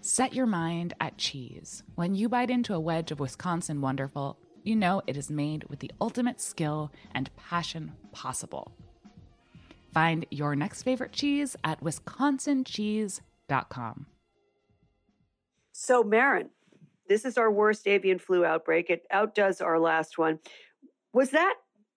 Set 0.00 0.32
your 0.32 0.46
mind 0.46 0.94
at 0.98 1.18
cheese. 1.18 1.82
When 1.94 2.14
you 2.14 2.30
bite 2.30 2.48
into 2.48 2.72
a 2.72 2.80
wedge 2.80 3.12
of 3.12 3.20
Wisconsin 3.20 3.82
Wonderful, 3.82 4.38
you 4.62 4.74
know 4.74 5.02
it 5.06 5.18
is 5.18 5.30
made 5.30 5.64
with 5.64 5.80
the 5.80 5.90
ultimate 6.00 6.40
skill 6.40 6.90
and 7.14 7.28
passion 7.36 7.92
possible. 8.12 8.72
Find 9.92 10.24
your 10.30 10.56
next 10.56 10.82
favorite 10.82 11.12
cheese 11.12 11.54
at 11.62 11.84
wisconsincheese.com. 11.84 14.06
So, 15.72 16.02
Maryn, 16.02 16.48
this 17.10 17.26
is 17.26 17.36
our 17.36 17.50
worst 17.50 17.86
avian 17.86 18.20
flu 18.20 18.46
outbreak. 18.46 18.88
It 18.88 19.02
outdoes 19.10 19.60
our 19.60 19.78
last 19.78 20.16
one. 20.16 20.38
Was 21.12 21.28
that 21.32 21.56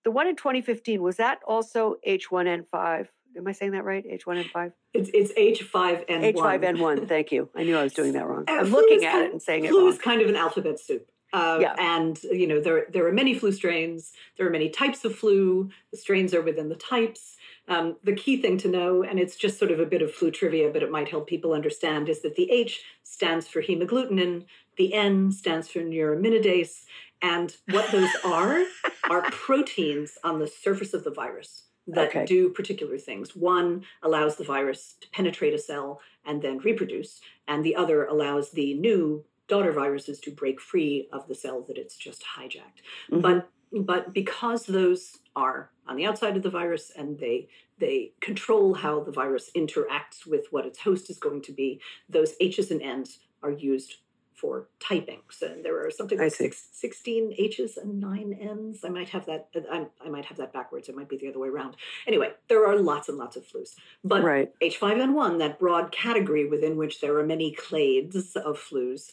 the 0.09 0.13
one 0.15 0.25
in 0.27 0.35
2015? 0.35 1.03
Was 1.03 1.17
that 1.17 1.39
also 1.47 1.97
H1N5? 2.07 3.07
Am 3.37 3.47
I 3.47 3.51
saying 3.51 3.73
that 3.73 3.83
right? 3.85 4.03
H1N5? 4.03 4.73
It's, 4.95 5.11
it's 5.13 5.31
H5N1. 5.33 6.33
H5N1. 6.33 7.07
Thank 7.07 7.31
you. 7.31 7.47
I 7.55 7.61
knew 7.63 7.77
I 7.77 7.83
was 7.83 7.93
doing 7.93 8.13
that 8.13 8.25
wrong. 8.27 8.45
I'm 8.47 8.71
looking 8.71 9.05
at 9.05 9.21
it 9.21 9.31
and 9.31 9.39
saying 9.41 9.67
flu 9.67 9.77
it 9.77 9.83
wrong. 9.83 9.93
is 9.93 9.99
kind 9.99 10.21
of 10.23 10.29
an 10.29 10.35
alphabet 10.35 10.79
soup. 10.79 11.07
Uh, 11.31 11.59
Yeah. 11.61 11.75
And, 11.77 12.21
you 12.23 12.47
know, 12.47 12.59
there, 12.59 12.87
there 12.91 13.05
are 13.07 13.11
many 13.11 13.35
flu 13.35 13.51
strains. 13.51 14.13
There 14.35 14.47
are 14.47 14.49
many 14.49 14.69
types 14.69 15.05
of 15.05 15.15
flu. 15.15 15.69
The 15.91 15.97
strains 15.97 16.33
are 16.33 16.41
within 16.41 16.69
the 16.69 16.75
types. 16.75 17.35
Um, 17.67 17.97
the 18.03 18.13
key 18.13 18.41
thing 18.41 18.57
to 18.59 18.67
know, 18.67 19.03
and 19.03 19.19
it's 19.19 19.35
just 19.35 19.59
sort 19.59 19.69
of 19.69 19.79
a 19.79 19.85
bit 19.85 20.01
of 20.01 20.11
flu 20.11 20.31
trivia, 20.31 20.71
but 20.71 20.81
it 20.81 20.89
might 20.89 21.07
help 21.09 21.27
people 21.27 21.53
understand, 21.53 22.09
is 22.09 22.23
that 22.23 22.35
the 22.35 22.49
H 22.49 22.81
stands 23.03 23.47
for 23.47 23.61
hemagglutinin, 23.61 24.45
the 24.79 24.93
N 24.93 25.31
stands 25.31 25.67
for 25.67 25.81
neuraminidase, 25.81 26.85
and 27.21 27.55
what 27.69 27.91
those 27.91 28.09
are 28.25 28.63
are 29.09 29.23
proteins 29.29 30.17
on 30.23 30.39
the 30.39 30.47
surface 30.47 30.93
of 30.93 31.03
the 31.03 31.11
virus 31.11 31.63
that 31.85 32.07
Okay. 32.09 32.25
do 32.25 32.49
particular 32.49 32.97
things. 32.97 33.35
One 33.35 33.83
allows 34.03 34.37
the 34.37 34.43
virus 34.45 34.95
to 35.01 35.09
penetrate 35.09 35.53
a 35.53 35.59
cell 35.59 35.99
and 36.25 36.41
then 36.41 36.59
reproduce, 36.59 37.19
and 37.47 37.63
the 37.63 37.75
other 37.75 38.05
allows 38.05 38.51
the 38.51 38.73
new 38.75 39.25
daughter 39.49 39.73
viruses 39.73 40.19
to 40.21 40.31
break 40.31 40.61
free 40.61 41.09
of 41.11 41.27
the 41.27 41.35
cell 41.35 41.61
that 41.67 41.77
it's 41.77 41.97
just 41.97 42.23
hijacked. 42.37 42.81
Mhm. 43.11 43.21
But 43.21 43.49
but 43.71 44.13
because 44.13 44.65
those 44.65 45.19
are 45.35 45.71
on 45.87 45.95
the 45.97 46.05
outside 46.05 46.35
of 46.37 46.43
the 46.43 46.49
virus 46.49 46.89
and 46.95 47.19
they 47.19 47.49
they 47.79 48.13
control 48.21 48.73
how 48.75 49.01
the 49.03 49.11
virus 49.11 49.51
interacts 49.55 50.25
with 50.25 50.45
what 50.51 50.65
its 50.65 50.79
host 50.79 51.09
is 51.09 51.17
going 51.19 51.41
to 51.41 51.51
be, 51.51 51.81
those 52.07 52.33
H's 52.39 52.71
and 52.71 52.81
N's 52.81 53.19
are 53.43 53.51
used 53.51 53.97
for 54.39 54.67
typing. 54.79 55.21
So 55.29 55.55
there 55.61 55.85
are 55.85 55.91
something 55.91 56.17
like 56.17 56.33
six, 56.33 56.69
16 56.71 57.33
H's 57.37 57.77
and 57.77 57.99
nine 57.99 58.37
N's. 58.39 58.83
I 58.83 58.89
might 58.89 59.09
have 59.09 59.25
that. 59.25 59.49
Uh, 59.55 59.61
I, 59.71 59.85
I 60.05 60.09
might 60.09 60.25
have 60.25 60.37
that 60.37 60.53
backwards. 60.53 60.89
It 60.89 60.95
might 60.95 61.09
be 61.09 61.17
the 61.17 61.27
other 61.29 61.39
way 61.39 61.49
around. 61.49 61.75
Anyway, 62.07 62.31
there 62.47 62.65
are 62.65 62.77
lots 62.77 63.09
and 63.09 63.17
lots 63.17 63.35
of 63.35 63.45
flus. 63.45 63.75
But 64.03 64.23
Right. 64.23 64.51
H5N1, 64.61 65.39
that 65.39 65.59
broad 65.59 65.91
category 65.91 66.47
within 66.47 66.77
which 66.77 67.01
there 67.01 67.17
are 67.17 67.25
many 67.25 67.53
clades 67.55 68.35
of 68.35 68.57
flus, 68.59 69.11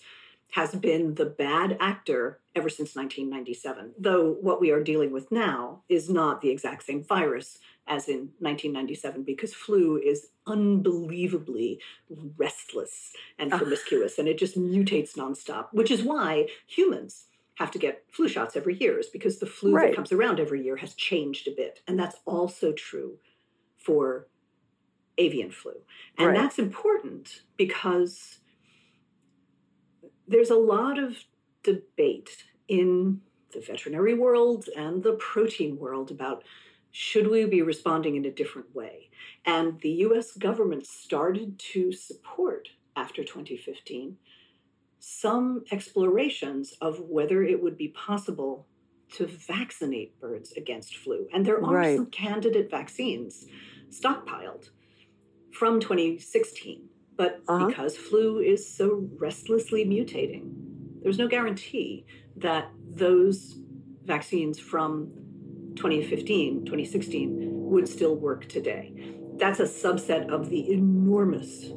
has 0.52 0.74
been 0.74 1.14
the 1.14 1.26
bad 1.26 1.76
actor 1.80 2.40
ever 2.54 2.68
since 2.68 2.94
1997. 2.96 3.94
Though 3.98 4.32
what 4.40 4.60
we 4.60 4.70
are 4.70 4.82
dealing 4.82 5.10
with 5.10 5.30
now 5.30 5.82
is 5.88 6.08
not 6.08 6.40
the 6.40 6.50
exact 6.50 6.84
same 6.84 7.02
virus 7.02 7.58
as 7.88 8.08
in 8.08 8.30
1997, 8.40 9.22
because 9.22 9.54
flu 9.54 9.96
is 9.98 10.28
unbelievably 10.46 11.80
restless 12.36 13.12
and 13.38 13.50
promiscuous, 13.52 14.18
and 14.18 14.26
it 14.28 14.38
just 14.38 14.58
mutates 14.58 15.16
nonstop, 15.16 15.68
which 15.72 15.90
is 15.90 16.02
why 16.02 16.48
humans 16.66 17.26
have 17.56 17.70
to 17.70 17.78
get 17.78 18.04
flu 18.10 18.28
shots 18.28 18.56
every 18.56 18.76
year, 18.76 18.98
is 18.98 19.06
because 19.08 19.38
the 19.38 19.46
flu 19.46 19.72
Right. 19.72 19.90
that 19.90 19.96
comes 19.96 20.12
around 20.12 20.40
every 20.40 20.62
year 20.64 20.76
has 20.76 20.94
changed 20.94 21.46
a 21.48 21.52
bit. 21.52 21.80
And 21.86 21.98
that's 21.98 22.16
also 22.24 22.72
true 22.72 23.18
for 23.76 24.26
avian 25.16 25.50
flu. 25.50 25.72
And 26.18 26.28
Right. 26.28 26.36
that's 26.36 26.58
important 26.58 27.42
because 27.56 28.40
there's 30.26 30.50
a 30.50 30.56
lot 30.56 30.98
of 30.98 31.16
debate 31.62 32.44
in 32.68 33.20
the 33.52 33.60
veterinary 33.60 34.14
world 34.14 34.68
and 34.76 35.02
the 35.02 35.14
protein 35.14 35.78
world 35.78 36.10
about 36.10 36.44
should 36.90 37.28
we 37.28 37.44
be 37.44 37.62
responding 37.62 38.16
in 38.16 38.24
a 38.24 38.30
different 38.30 38.74
way? 38.74 39.10
And 39.44 39.80
the 39.80 39.90
US 40.06 40.32
government 40.32 40.86
started 40.86 41.58
to 41.72 41.92
support, 41.92 42.70
after 42.96 43.22
2015, 43.22 44.16
some 44.98 45.64
explorations 45.70 46.72
of 46.80 47.00
whether 47.00 47.42
it 47.42 47.62
would 47.62 47.76
be 47.76 47.88
possible 47.88 48.66
to 49.12 49.26
vaccinate 49.26 50.18
birds 50.18 50.52
against 50.52 50.96
flu. 50.96 51.28
And 51.32 51.44
there 51.44 51.62
are 51.62 51.74
Right. 51.74 51.96
some 51.96 52.06
candidate 52.06 52.70
vaccines 52.70 53.46
stockpiled 53.90 54.70
from 55.52 55.78
2016. 55.80 56.88
But 57.16 57.40
Uh-huh. 57.48 57.66
because 57.68 57.96
flu 57.96 58.38
is 58.40 58.68
so 58.68 59.08
restlessly 59.18 59.84
mutating, 59.84 60.52
there's 61.02 61.18
no 61.18 61.28
guarantee 61.28 62.04
that 62.36 62.70
those 62.88 63.58
vaccines 64.04 64.58
from 64.58 65.10
2015, 65.76 66.64
2016 66.64 67.70
would 67.70 67.88
still 67.88 68.16
work 68.16 68.46
today. 68.48 68.92
That's 69.36 69.60
a 69.60 69.64
subset 69.64 70.28
of 70.30 70.50
the 70.50 70.70
enormous 70.72 71.70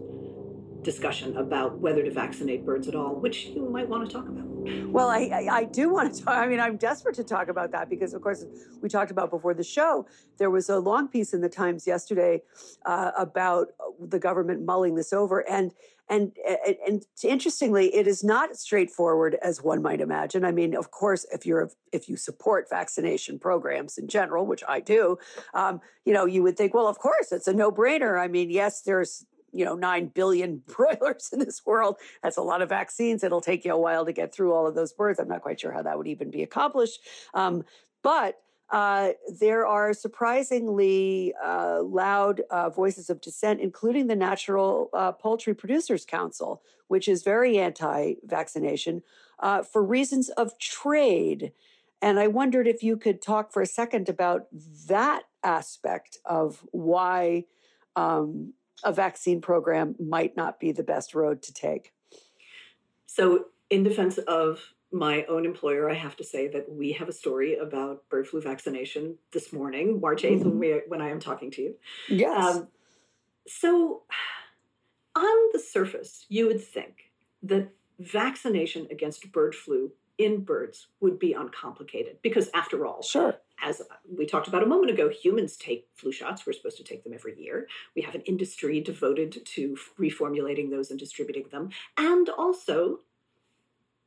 discussion 0.81 1.35
about 1.37 1.79
whether 1.79 2.03
to 2.03 2.11
vaccinate 2.11 2.65
birds 2.65 2.87
at 2.87 2.95
all, 2.95 3.15
which 3.15 3.47
you 3.47 3.69
might 3.69 3.87
want 3.89 4.05
to 4.07 4.11
talk 4.15 4.27
about. 4.27 4.48
Well, 4.91 5.09
I, 5.09 5.29
I, 5.33 5.47
I 5.57 5.63
do 5.65 5.89
want 5.89 6.15
to 6.15 6.23
talk. 6.25 6.35
I 6.35 6.47
mean, 6.47 6.59
I'm 6.59 6.77
desperate 6.77 7.15
to 7.15 7.23
talk 7.23 7.47
about 7.47 7.71
that 7.71 7.89
because, 7.89 8.13
of 8.13 8.21
course, 8.21 8.45
we 8.81 8.89
talked 8.89 9.11
about 9.11 9.29
before 9.29 9.53
the 9.53 9.63
show. 9.63 10.07
There 10.37 10.49
was 10.49 10.69
a 10.69 10.79
long 10.79 11.07
piece 11.07 11.33
in 11.33 11.41
the 11.41 11.49
Times 11.49 11.85
yesterday 11.85 12.41
uh, 12.85 13.11
about 13.17 13.67
the 13.99 14.19
government 14.19 14.65
mulling 14.65 14.95
this 14.95 15.13
over, 15.13 15.47
and 15.49 15.73
and 16.09 16.31
and, 16.65 16.75
and 16.87 17.05
interestingly, 17.23 17.93
it 17.95 18.07
is 18.07 18.23
not 18.23 18.55
straightforward 18.55 19.37
as 19.41 19.61
one 19.61 19.81
might 19.81 20.01
imagine. 20.01 20.43
I 20.43 20.51
mean, 20.51 20.75
of 20.75 20.91
course, 20.91 21.25
if 21.31 21.45
you're 21.45 21.69
if 21.91 22.09
you 22.09 22.17
support 22.17 22.67
vaccination 22.69 23.39
programs 23.39 23.97
in 23.97 24.07
general, 24.07 24.45
which 24.45 24.63
I 24.67 24.79
do, 24.79 25.17
um, 25.53 25.81
you 26.05 26.13
know, 26.13 26.25
you 26.25 26.43
would 26.43 26.57
think, 26.57 26.73
well, 26.73 26.87
of 26.87 26.97
course, 26.97 27.31
it's 27.31 27.47
a 27.47 27.53
no 27.53 27.71
brainer. 27.71 28.19
I 28.19 28.27
mean, 28.27 28.49
yes, 28.49 28.81
there's 28.81 29.25
you 29.51 29.65
know 29.65 29.75
9 29.75 30.07
billion 30.07 30.57
broilers 30.67 31.29
in 31.31 31.39
this 31.39 31.65
world. 31.65 31.95
That's 32.23 32.37
a 32.37 32.41
lot 32.41 32.61
of 32.61 32.69
vaccines. 32.69 33.23
It'll 33.23 33.41
take 33.41 33.65
you 33.65 33.73
a 33.73 33.79
while 33.79 34.05
to 34.05 34.13
get 34.13 34.33
through 34.33 34.53
all 34.53 34.67
of 34.67 34.75
those 34.75 34.93
birds. 34.93 35.19
I'm 35.19 35.27
not 35.27 35.41
quite 35.41 35.59
sure 35.59 35.71
how 35.71 35.81
that 35.83 35.97
would 35.97 36.07
even 36.07 36.31
be 36.31 36.43
accomplished. 36.43 36.99
Um, 37.33 37.63
but 38.01 38.41
uh, 38.71 39.09
there 39.39 39.65
are 39.65 39.93
surprisingly 39.93 41.33
uh, 41.43 41.81
loud 41.81 42.41
uh, 42.51 42.69
voices 42.69 43.09
of 43.09 43.19
dissent, 43.19 43.59
including 43.59 44.07
the 44.07 44.15
Natural 44.15 44.89
uh, 44.93 45.11
Poultry 45.11 45.55
Producers 45.55 46.05
Council, 46.05 46.61
which 46.87 47.07
is 47.07 47.23
very 47.23 47.57
anti 47.57 48.15
vaccination 48.23 49.01
uh, 49.39 49.63
for 49.63 49.83
reasons 49.83 50.29
of 50.29 50.57
trade. 50.59 51.51
And 52.01 52.19
I 52.19 52.27
wondered 52.27 52.67
if 52.67 52.83
you 52.83 52.95
could 52.95 53.21
talk 53.21 53.51
for 53.51 53.61
a 53.61 53.67
second 53.67 54.07
about 54.07 54.47
that 54.87 55.23
aspect 55.43 56.19
of 56.23 56.65
why 56.71 57.45
um, 57.95 58.53
a 58.83 58.93
vaccine 58.93 59.41
program 59.41 59.95
might 59.99 60.35
not 60.35 60.59
be 60.59 60.71
the 60.71 60.83
best 60.83 61.15
road 61.15 61.41
to 61.43 61.53
take. 61.53 61.93
So, 63.05 63.45
in 63.69 63.83
defense 63.83 64.17
of 64.19 64.73
my 64.91 65.23
own 65.25 65.45
employer, 65.45 65.89
I 65.89 65.93
have 65.93 66.15
to 66.17 66.23
say 66.23 66.47
that 66.47 66.71
we 66.71 66.93
have 66.93 67.07
a 67.07 67.13
story 67.13 67.55
about 67.55 68.07
bird 68.09 68.27
flu 68.27 68.41
vaccination 68.41 69.17
this 69.31 69.53
morning, 69.53 69.99
March 70.01 70.23
8th, 70.23 70.43
when, 70.43 70.59
we, 70.59 70.81
when 70.87 71.01
I 71.01 71.09
am 71.09 71.19
talking 71.19 71.51
to 71.51 71.61
you. 71.61 71.75
Yes. 72.07 72.55
Um, 72.55 72.67
so, 73.47 74.03
on 75.15 75.49
the 75.53 75.59
surface, 75.59 76.25
you 76.29 76.47
would 76.47 76.63
think 76.63 77.11
that 77.43 77.69
vaccination 77.99 78.87
against 78.89 79.31
bird 79.31 79.53
flu 79.53 79.91
in 80.19 80.41
birds 80.41 80.87
would 80.99 81.17
be 81.17 81.33
uncomplicated 81.33 82.17
because, 82.21 82.49
after 82.53 82.85
all, 82.85 83.01
sure. 83.01 83.37
as 83.63 83.81
we 84.15 84.25
talked 84.25 84.49
about 84.49 84.61
a 84.61 84.65
moment 84.67 84.91
ago, 84.91 85.09
humans 85.09 85.55
take 85.55 85.87
flu 85.95 86.11
shots. 86.11 86.45
We're 86.45 86.53
supposed 86.53 86.77
to 86.77 86.83
take 86.83 87.03
them 87.05 87.13
every 87.13 87.41
year. 87.41 87.67
We 87.95 88.01
have 88.03 88.13
an 88.13 88.21
industry 88.21 88.81
devoted 88.81 89.43
to 89.45 89.77
reformulating 89.97 90.69
those 90.69 90.91
and 90.91 90.99
distributing 90.99 91.45
them. 91.51 91.69
And 91.97 92.29
also, 92.29 92.99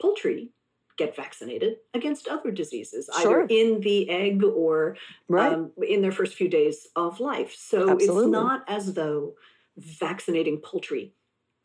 poultry 0.01 0.51
get 0.99 1.17
vaccinated 1.17 1.79
against 1.95 2.29
other 2.29 2.51
diseases, 2.51 3.09
Sure. 3.23 3.43
either 3.45 3.47
in 3.49 3.81
the 3.81 4.11
egg 4.11 4.45
or 4.45 4.99
Right. 5.29 5.55
um, 5.55 5.73
in 5.83 6.03
their 6.03 6.13
first 6.13 6.35
few 6.35 6.49
days 6.49 6.89
of 6.95 7.19
life. 7.19 7.55
So 7.55 7.89
Absolutely. 7.89 8.25
it's 8.25 8.31
not 8.31 8.65
as 8.69 8.93
though 8.93 9.35
vaccinating 9.79 10.59
poultry 10.59 11.15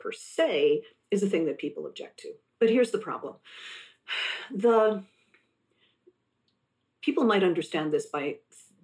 per 0.00 0.12
se 0.12 0.84
is 1.10 1.22
a 1.22 1.28
thing 1.28 1.44
that 1.44 1.58
people 1.58 1.86
object 1.86 2.20
to. 2.20 2.32
But 2.58 2.70
here's 2.70 2.90
the 2.90 2.98
problem 2.98 3.34
the 4.50 5.02
people 7.02 7.24
might 7.24 7.42
understand 7.44 7.92
this 7.92 8.06
by 8.06 8.36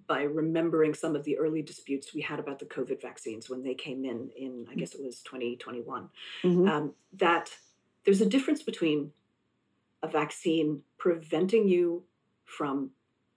by 0.07 0.21
remembering 0.21 0.93
some 0.93 1.15
of 1.15 1.23
the 1.23 1.35
early 1.39 1.63
disputes 1.63 2.13
we 2.13 2.21
had 2.21 2.39
about 2.39 2.59
the 2.59 2.65
COVID 2.65 3.01
vaccines 3.01 3.49
when 3.49 3.63
they 3.63 3.73
came 3.73 4.05
in 4.05 4.29
in 4.37 4.67
I 4.71 4.75
guess 4.75 4.93
it 4.93 5.01
was 5.03 5.21
2021 5.21 6.09
Mhm. 6.43 6.69
um, 6.69 6.93
that 7.13 7.57
there's 8.03 8.21
a 8.21 8.25
difference 8.25 8.61
between 8.61 9.11
a 10.03 10.07
vaccine 10.07 10.83
preventing 10.97 11.67
you 11.67 12.03
from 12.43 12.91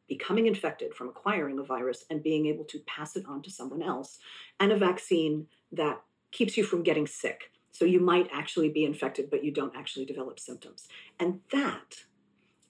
becoming 0.09 0.47
infected, 0.47 0.95
from 0.95 1.09
acquiring 1.09 1.59
a 1.59 1.63
virus, 1.63 2.05
and 2.11 2.23
being 2.23 2.47
able 2.47 2.65
to 2.65 2.79
pass 2.81 3.17
it 3.17 3.25
on 3.27 3.41
to 3.43 3.51
someone 3.51 3.83
else, 3.83 4.19
and 4.61 4.71
a 4.73 4.77
vaccine 4.77 5.47
that 5.73 6.03
keeps 6.31 6.57
you 6.57 6.65
from 6.65 6.83
getting 6.83 7.07
sick. 7.07 7.51
So 7.79 7.85
you 7.85 8.01
might 8.01 8.29
actually 8.33 8.71
be 8.71 8.85
infected, 8.85 9.31
but 9.31 9.45
you 9.45 9.53
don't 9.53 9.77
actually 9.77 10.05
develop 10.05 10.41
symptoms. 10.41 10.89
And 11.21 11.39
that 11.53 12.03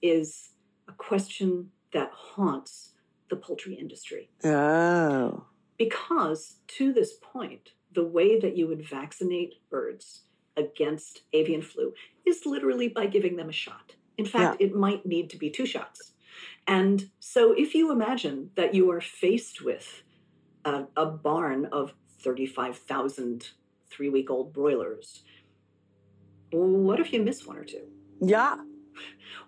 is 0.03 0.49
a 0.87 0.91
question 0.91 1.71
that 1.93 2.11
haunts 2.13 2.93
the 3.31 3.35
poultry 3.35 3.73
industry 3.73 4.29
Oh. 4.45 5.45
because 5.79 6.57
to 6.77 6.93
this 6.93 7.13
point, 7.33 7.71
the 7.91 8.05
way 8.05 8.39
that 8.39 8.55
you 8.55 8.67
would 8.67 8.87
vaccinate 8.87 9.55
birds 9.71 10.21
against 10.55 11.23
avian 11.33 11.63
flu 11.63 11.91
is 12.23 12.45
literally 12.45 12.87
by 12.87 13.07
giving 13.07 13.35
them 13.35 13.49
a 13.49 13.51
shot. 13.65 13.95
In 14.19 14.25
fact, 14.25 14.61
it 14.61 14.75
might 14.75 15.07
need 15.07 15.31
to 15.31 15.37
be 15.37 15.49
two 15.49 15.65
shots. 15.65 16.11
And 16.67 17.09
so, 17.19 17.53
if 17.53 17.73
you 17.73 17.91
imagine 17.91 18.51
that 18.55 18.75
you 18.75 18.91
are 18.91 19.01
faced 19.01 19.63
with 19.63 20.03
a, 20.65 20.83
a 20.95 21.07
barn 21.07 21.65
of 21.71 21.93
35,000 22.21 23.49
three 23.89 24.09
week 24.09 24.29
old 24.29 24.53
broilers, 24.53 25.23
what 26.51 26.99
if 26.99 27.13
you 27.13 27.21
miss 27.21 27.45
one 27.45 27.57
or 27.57 27.63
two? 27.63 27.83
Yeah. 28.21 28.57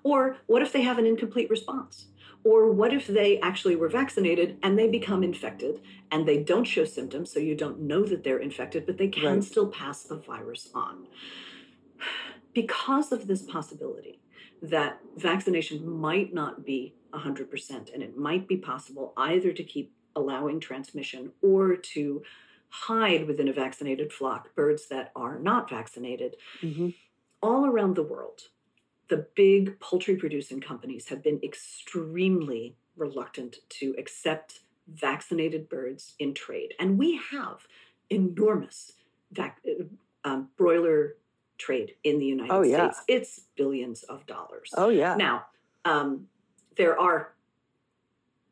Or 0.04 0.38
what 0.48 0.62
if 0.62 0.72
they 0.72 0.82
have 0.82 0.98
an 0.98 1.06
incomplete 1.06 1.50
response? 1.50 2.08
Or 2.44 2.72
what 2.72 2.94
if 2.94 3.06
they 3.08 3.40
actually 3.42 3.76
were 3.76 3.90
vaccinated 3.90 4.58
and 4.64 4.78
they 4.78 4.88
become 4.88 5.24
infected 5.24 5.82
and 6.12 6.28
they 6.28 6.42
don't 6.42 6.64
show 6.64 6.86
symptoms, 6.86 7.32
so 7.32 7.40
you 7.40 7.56
don't 7.56 7.82
know 7.82 8.04
that 8.04 8.24
they're 8.24 8.40
infected, 8.40 8.86
but 8.86 8.98
they 8.98 9.10
can 9.10 9.36
Right. 9.36 9.44
still 9.44 9.68
pass 9.68 10.04
the 10.04 10.16
virus 10.18 10.70
on? 10.74 11.08
Because 12.54 13.12
of 13.12 13.28
this 13.28 13.44
possibility 13.44 14.20
that 14.62 15.00
vaccination 15.18 15.88
might 15.88 16.34
not 16.34 16.66
be 16.66 16.96
100%, 17.14 17.94
and 17.94 18.02
it 18.04 18.18
might 18.18 18.48
be 18.48 18.58
possible 18.58 19.14
either 19.18 19.52
to 19.54 19.64
keep 19.64 19.94
allowing 20.16 20.60
transmission 20.60 21.32
or 21.42 21.76
to 21.76 22.22
hide 22.72 23.28
within 23.28 23.48
a 23.50 23.54
vaccinated 23.54 24.12
flock 24.12 24.56
birds 24.56 24.88
that 24.88 25.12
are 25.16 25.38
not 25.38 25.70
vaccinated, 25.70 26.38
hmm 26.62 26.90
all 27.44 27.66
around 27.66 27.96
the 27.96 28.04
world, 28.04 28.42
the 29.08 29.26
big 29.36 29.80
poultry 29.80 30.16
producing 30.16 30.62
companies 30.62 31.08
have 31.08 31.24
been 31.24 31.40
extremely 31.44 32.76
reluctant 32.96 33.58
to 33.68 33.96
accept 33.98 34.60
vaccinated 34.88 35.68
birds 35.68 36.14
in 36.20 36.36
trade. 36.36 36.76
And 36.80 37.00
we 37.00 37.20
have 37.32 37.68
enormous 38.12 38.92
vac- 39.32 39.60
uh, 39.68 39.86
um, 40.24 40.50
broiler 40.56 41.16
trade 41.58 41.96
in 42.04 42.20
the 42.20 42.26
United 42.28 42.54
Oh, 42.54 42.62
yeah. 42.62 42.92
States. 42.92 43.04
It's 43.08 43.40
billions 43.56 44.04
of 44.04 44.26
dollars. 44.28 44.72
Oh, 44.78 44.90
yeah. 44.90 45.16
Now, 45.16 45.46
um, 45.84 46.28
there 46.78 47.00
are 47.00 47.34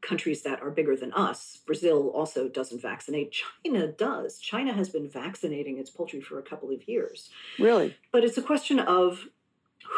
countries 0.09 0.41
that 0.41 0.61
are 0.61 0.71
bigger 0.71 0.95
than 0.95 1.13
us. 1.13 1.59
Brazil 1.65 2.09
also 2.09 2.49
doesn't 2.49 2.81
vaccinate. 2.81 3.35
China 3.63 3.87
does. 3.87 4.39
China 4.39 4.73
has 4.73 4.89
been 4.89 5.07
vaccinating 5.07 5.77
its 5.77 5.91
poultry 5.91 6.19
for 6.19 6.39
a 6.39 6.43
couple 6.43 6.71
of 6.71 6.87
years. 6.87 7.29
Really? 7.59 7.95
But 8.11 8.23
it's 8.23 8.37
a 8.37 8.41
question 8.41 8.79
of 8.79 9.27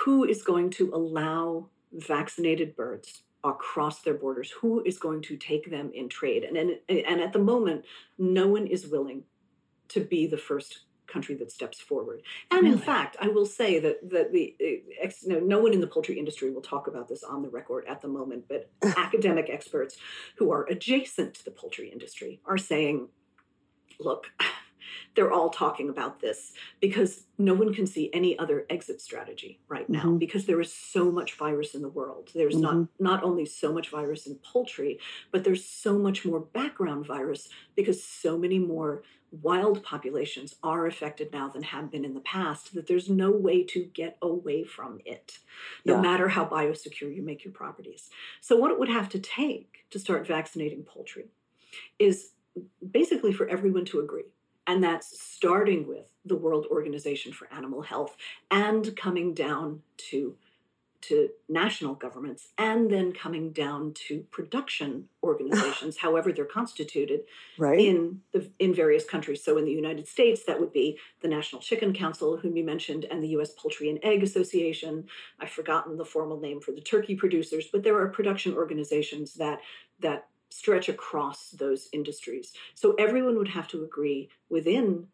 who 0.03 0.25
is 0.25 0.43
going 0.43 0.69
to 0.71 0.91
allow 0.93 1.69
vaccinated 1.93 2.75
birds 2.75 3.23
across 3.43 4.01
their 4.01 4.13
borders? 4.13 4.51
Who 4.61 4.83
is 4.83 4.97
going 4.97 5.21
to 5.23 5.37
take 5.37 5.71
them 5.71 5.91
in 5.93 6.09
trade? 6.09 6.43
And, 6.43 6.57
and, 6.57 6.77
and 6.89 7.21
at 7.21 7.33
the 7.33 7.39
moment, 7.39 7.85
no 8.17 8.47
one 8.47 8.67
is 8.67 8.87
willing 8.87 9.23
to 9.89 10.01
be 10.01 10.27
the 10.27 10.37
first 10.37 10.81
country 11.11 11.35
that 11.35 11.51
steps 11.51 11.79
forward. 11.79 12.21
And 12.49 12.67
in 12.67 12.77
fact, 12.77 13.17
I 13.19 13.27
will 13.27 13.45
say 13.45 13.79
that 13.79 14.09
that 14.11 14.31
the 14.31 14.55
uh, 14.61 15.03
ex, 15.03 15.25
no, 15.25 15.39
no 15.39 15.59
one 15.59 15.73
in 15.73 15.81
the 15.81 15.87
poultry 15.87 16.17
industry 16.17 16.51
will 16.51 16.61
talk 16.61 16.87
about 16.87 17.07
this 17.07 17.23
on 17.23 17.41
the 17.41 17.49
record 17.49 17.85
at 17.87 18.01
the 18.01 18.07
moment, 18.07 18.45
but 18.47 18.69
academic 18.97 19.49
experts 19.49 19.97
who 20.37 20.51
are 20.51 20.65
adjacent 20.69 21.33
to 21.35 21.45
the 21.45 21.51
poultry 21.51 21.89
industry 21.89 22.39
are 22.45 22.57
saying, 22.57 23.09
look, 23.99 24.27
they're 25.15 25.31
all 25.31 25.49
talking 25.49 25.89
about 25.89 26.19
this 26.19 26.53
because 26.79 27.23
no 27.37 27.53
one 27.53 27.73
can 27.73 27.85
see 27.85 28.09
any 28.13 28.37
other 28.37 28.65
exit 28.69 29.01
strategy 29.01 29.59
right 29.67 29.89
now 29.89 30.03
Mhm. 30.03 30.19
because 30.19 30.45
there 30.45 30.61
is 30.61 30.71
so 30.73 31.11
much 31.11 31.35
virus 31.35 31.73
in 31.75 31.81
the 31.81 31.89
world. 31.89 32.31
There's 32.33 32.57
not 32.57 32.75
Mhm. 32.75 32.89
not 32.99 33.23
only 33.23 33.45
so 33.45 33.73
much 33.73 33.89
virus 33.89 34.27
in 34.27 34.35
poultry, 34.35 34.99
but 35.31 35.43
there's 35.43 35.65
so 35.65 35.97
much 35.97 36.25
more 36.25 36.39
background 36.39 37.05
virus 37.05 37.49
because 37.75 38.03
so 38.03 38.37
many 38.37 38.59
more 38.59 39.03
wild 39.31 39.81
populations 39.81 40.55
are 40.61 40.85
affected 40.87 41.31
now 41.31 41.47
than 41.47 41.63
have 41.63 41.89
been 41.89 42.03
in 42.03 42.13
the 42.13 42.19
past 42.19 42.73
that 42.73 42.87
there's 42.87 43.09
no 43.09 43.31
way 43.31 43.63
to 43.63 43.85
get 43.85 44.17
away 44.21 44.61
from 44.63 44.99
it 45.05 45.39
no 45.85 45.95
Yeah. 45.95 46.01
matter 46.01 46.27
how 46.29 46.45
biosecure 46.45 47.13
you 47.15 47.21
make 47.21 47.45
your 47.45 47.53
properties. 47.53 48.09
So 48.41 48.57
what 48.57 48.71
it 48.71 48.79
would 48.79 48.89
have 48.89 49.07
to 49.09 49.19
take 49.19 49.85
to 49.89 49.99
start 49.99 50.27
vaccinating 50.27 50.83
poultry 50.83 51.29
is 51.97 52.33
basically 52.91 53.31
for 53.31 53.47
everyone 53.47 53.85
to 53.85 53.99
agree. 54.01 54.25
And 54.71 54.81
that's 54.81 55.21
starting 55.21 55.85
with 55.85 56.05
the 56.23 56.37
World 56.37 56.65
Organization 56.71 57.33
for 57.33 57.51
Animal 57.51 57.81
Health 57.81 58.15
and 58.49 58.95
coming 58.95 59.33
down 59.33 59.81
to 60.09 60.37
to 61.01 61.29
national 61.49 61.95
governments 61.95 62.49
and 62.59 62.91
then 62.91 63.11
coming 63.11 63.51
down 63.51 63.91
to 63.91 64.19
production 64.31 65.09
organizations 65.23 65.97
however 65.97 66.31
they're 66.31 66.45
constituted 66.45 67.21
Right? 67.57 67.79
in 67.79 68.21
the 68.31 68.49
in 68.59 68.73
various 68.73 69.03
countries. 69.03 69.43
So 69.43 69.57
in 69.57 69.65
the 69.65 69.73
United 69.73 70.07
States, 70.07 70.45
that 70.45 70.57
would 70.61 70.71
be 70.71 70.97
the 71.21 71.27
National 71.27 71.61
Chicken 71.61 71.91
Council, 71.91 72.37
whom 72.37 72.55
you 72.55 72.63
mentioned, 72.63 73.03
and 73.11 73.21
the 73.21 73.29
U.S. 73.29 73.51
Poultry 73.51 73.89
and 73.89 73.99
Egg 74.03 74.23
Association. 74.23 75.05
I've 75.37 75.49
forgotten 75.49 75.97
the 75.97 76.05
formal 76.05 76.39
name 76.39 76.61
for 76.61 76.71
the 76.71 76.79
turkey 76.79 77.15
producers, 77.15 77.67
but 77.73 77.83
there 77.83 77.99
are 77.99 78.07
production 78.07 78.53
organizations 78.53 79.33
that 79.33 79.59
that 79.99 80.27
stretch 80.51 80.89
across 80.89 81.51
those 81.51 81.89
industries. 81.93 82.53
So 82.75 82.93
everyone 82.95 83.37
would 83.37 83.47
have 83.47 83.67
to 83.69 83.83
agree 83.83 84.29
within 84.49 85.07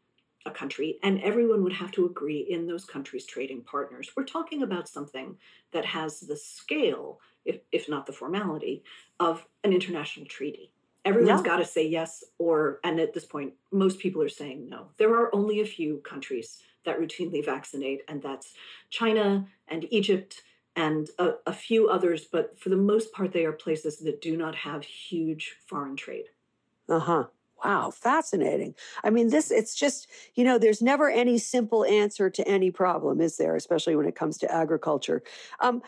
a 0.45 0.51
country, 0.51 0.97
and 1.03 1.21
everyone 1.21 1.63
would 1.63 1.73
have 1.73 1.91
to 1.91 2.05
agree 2.05 2.39
in 2.49 2.67
those 2.67 2.85
countries' 2.85 3.25
trading 3.25 3.61
partners. 3.61 4.09
We're 4.15 4.23
talking 4.23 4.63
about 4.63 4.87
something 4.87 5.37
that 5.71 5.85
has 5.85 6.21
the 6.21 6.37
scale, 6.37 7.19
if, 7.45 7.59
if 7.71 7.87
not 7.87 8.05
the 8.05 8.13
formality, 8.13 8.83
of 9.19 9.45
an 9.63 9.73
international 9.73 10.25
treaty. 10.25 10.71
Everyone's 11.05 11.41
Yeah. 11.41 11.45
got 11.51 11.57
to 11.57 11.65
say 11.65 11.87
yes, 11.87 12.23
or, 12.37 12.79
and 12.83 12.99
at 12.99 13.13
this 13.13 13.25
point, 13.25 13.53
most 13.71 13.99
people 13.99 14.21
are 14.21 14.29
saying 14.29 14.67
no. 14.69 14.89
There 14.97 15.13
are 15.15 15.33
only 15.35 15.59
a 15.61 15.65
few 15.65 15.97
countries 15.99 16.63
that 16.85 16.99
routinely 16.99 17.45
vaccinate, 17.45 18.01
and 18.07 18.21
that's 18.21 18.53
China 18.89 19.47
and 19.67 19.85
Egypt 19.91 20.43
and 20.77 21.09
a, 21.17 21.31
a 21.47 21.51
few 21.53 21.89
others, 21.89 22.25
but 22.31 22.57
for 22.57 22.69
the 22.69 22.77
most 22.77 23.11
part, 23.11 23.33
they 23.33 23.43
are 23.43 23.51
places 23.51 23.97
that 23.99 24.21
do 24.21 24.37
not 24.37 24.55
have 24.55 24.83
huge 24.83 25.57
foreign 25.65 25.97
trade. 25.97 26.25
Uh 26.87 26.99
huh. 26.99 27.23
Wow, 27.65 27.89
fascinating. 27.89 28.75
I 29.03 29.09
mean, 29.09 29.29
this, 29.29 29.49
it's 29.49 29.73
just, 29.73 30.07
you 30.35 30.43
know, 30.43 30.59
there's 30.59 30.81
never 30.81 31.09
any 31.09 31.39
simple 31.39 31.83
answer 31.83 32.29
to 32.29 32.47
any 32.47 32.69
problem, 32.69 33.19
is 33.19 33.37
there? 33.37 33.55
Especially 33.55 33.95
when 33.95 34.05
it 34.05 34.15
comes 34.15 34.37
to 34.37 34.53
agriculture. 34.53 35.23
Um, 35.59 35.81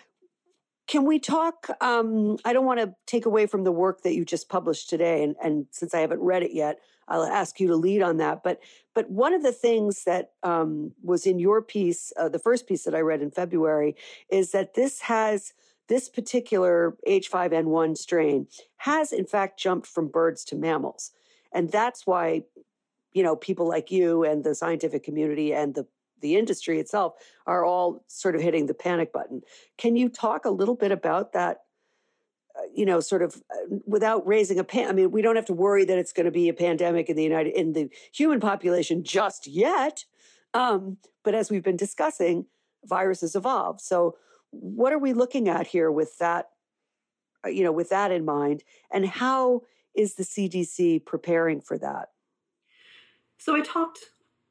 can 0.87 1.05
we 1.05 1.19
talk? 1.19 1.67
Um, 1.81 2.37
I 2.43 2.53
don't 2.53 2.65
want 2.65 2.79
to 2.79 2.95
take 3.05 3.27
away 3.27 3.45
from 3.45 3.63
the 3.63 3.71
work 3.71 4.01
that 4.01 4.15
you 4.15 4.25
just 4.25 4.49
published 4.49 4.89
today, 4.89 5.23
and, 5.23 5.35
and 5.43 5.67
since 5.69 5.93
I 5.93 5.99
haven't 5.99 6.21
read 6.21 6.41
it 6.41 6.51
yet, 6.51 6.79
I'll 7.09 7.23
ask 7.23 7.59
you 7.59 7.67
to 7.67 7.75
lead 7.75 8.01
on 8.01 8.17
that. 8.17 8.43
But 8.43 8.61
but 8.93 9.09
one 9.09 9.33
of 9.33 9.43
the 9.43 9.51
things 9.51 10.03
that 10.05 10.31
um, 10.43 10.91
was 11.03 11.25
in 11.25 11.39
your 11.39 11.61
piece, 11.61 12.13
uh, 12.17 12.29
the 12.29 12.39
first 12.39 12.67
piece 12.67 12.83
that 12.83 12.95
I 12.95 13.01
read 13.01 13.21
in 13.21 13.31
February, 13.31 13.95
is 14.29 14.51
that 14.51 14.75
this 14.75 15.01
has 15.01 15.53
this 15.87 16.07
particular 16.07 16.95
H5N1 17.07 17.97
strain 17.97 18.47
has 18.77 19.11
in 19.11 19.25
fact 19.25 19.59
jumped 19.59 19.87
from 19.87 20.07
birds 20.07 20.45
to 20.45 20.55
mammals, 20.55 21.11
and 21.51 21.71
that's 21.71 22.05
why 22.05 22.43
you 23.13 23.23
know 23.23 23.35
people 23.35 23.67
like 23.67 23.91
you 23.91 24.23
and 24.23 24.43
the 24.43 24.55
scientific 24.55 25.03
community 25.03 25.53
and 25.53 25.75
the 25.75 25.87
the 26.21 26.35
industry 26.35 26.79
itself 26.79 27.13
are 27.47 27.63
all 27.63 28.03
sort 28.07 28.35
of 28.35 28.41
hitting 28.41 28.65
the 28.65 28.73
panic 28.73 29.13
button. 29.13 29.41
Can 29.77 29.95
you 29.95 30.09
talk 30.09 30.45
a 30.45 30.49
little 30.49 30.75
bit 30.75 30.91
about 30.91 31.33
that? 31.33 31.61
You 32.73 32.85
know, 32.85 32.99
sort 32.99 33.21
of 33.21 33.41
uh, 33.51 33.77
without 33.85 34.25
raising 34.27 34.59
a 34.59 34.63
pan. 34.63 34.89
I 34.89 34.91
mean, 34.93 35.11
we 35.11 35.21
don't 35.21 35.35
have 35.35 35.45
to 35.45 35.53
worry 35.53 35.85
that 35.85 35.97
it's 35.97 36.13
going 36.13 36.25
to 36.25 36.31
be 36.31 36.49
a 36.49 36.53
pandemic 36.53 37.09
in 37.09 37.15
the 37.15 37.23
United 37.23 37.53
in 37.53 37.73
the 37.73 37.89
human 38.13 38.39
population 38.39 39.03
just 39.03 39.47
yet. 39.47 40.05
Um, 40.53 40.97
but 41.23 41.35
as 41.35 41.49
we've 41.51 41.63
been 41.63 41.77
discussing, 41.77 42.45
viruses 42.85 43.35
evolve. 43.35 43.81
So, 43.81 44.17
what 44.51 44.93
are 44.93 44.97
we 44.99 45.13
looking 45.13 45.47
at 45.47 45.67
here 45.67 45.91
with 45.91 46.17
that, 46.17 46.49
uh, 47.45 47.49
you 47.49 47.63
know, 47.63 47.71
with 47.71 47.89
that 47.89 48.11
in 48.11 48.25
mind? 48.25 48.63
And 48.91 49.05
how 49.05 49.61
is 49.95 50.15
the 50.15 50.23
CDC 50.23 51.05
preparing 51.05 51.61
for 51.61 51.77
that? 51.77 52.09
So 53.37 53.55
I 53.55 53.61
talked 53.61 53.99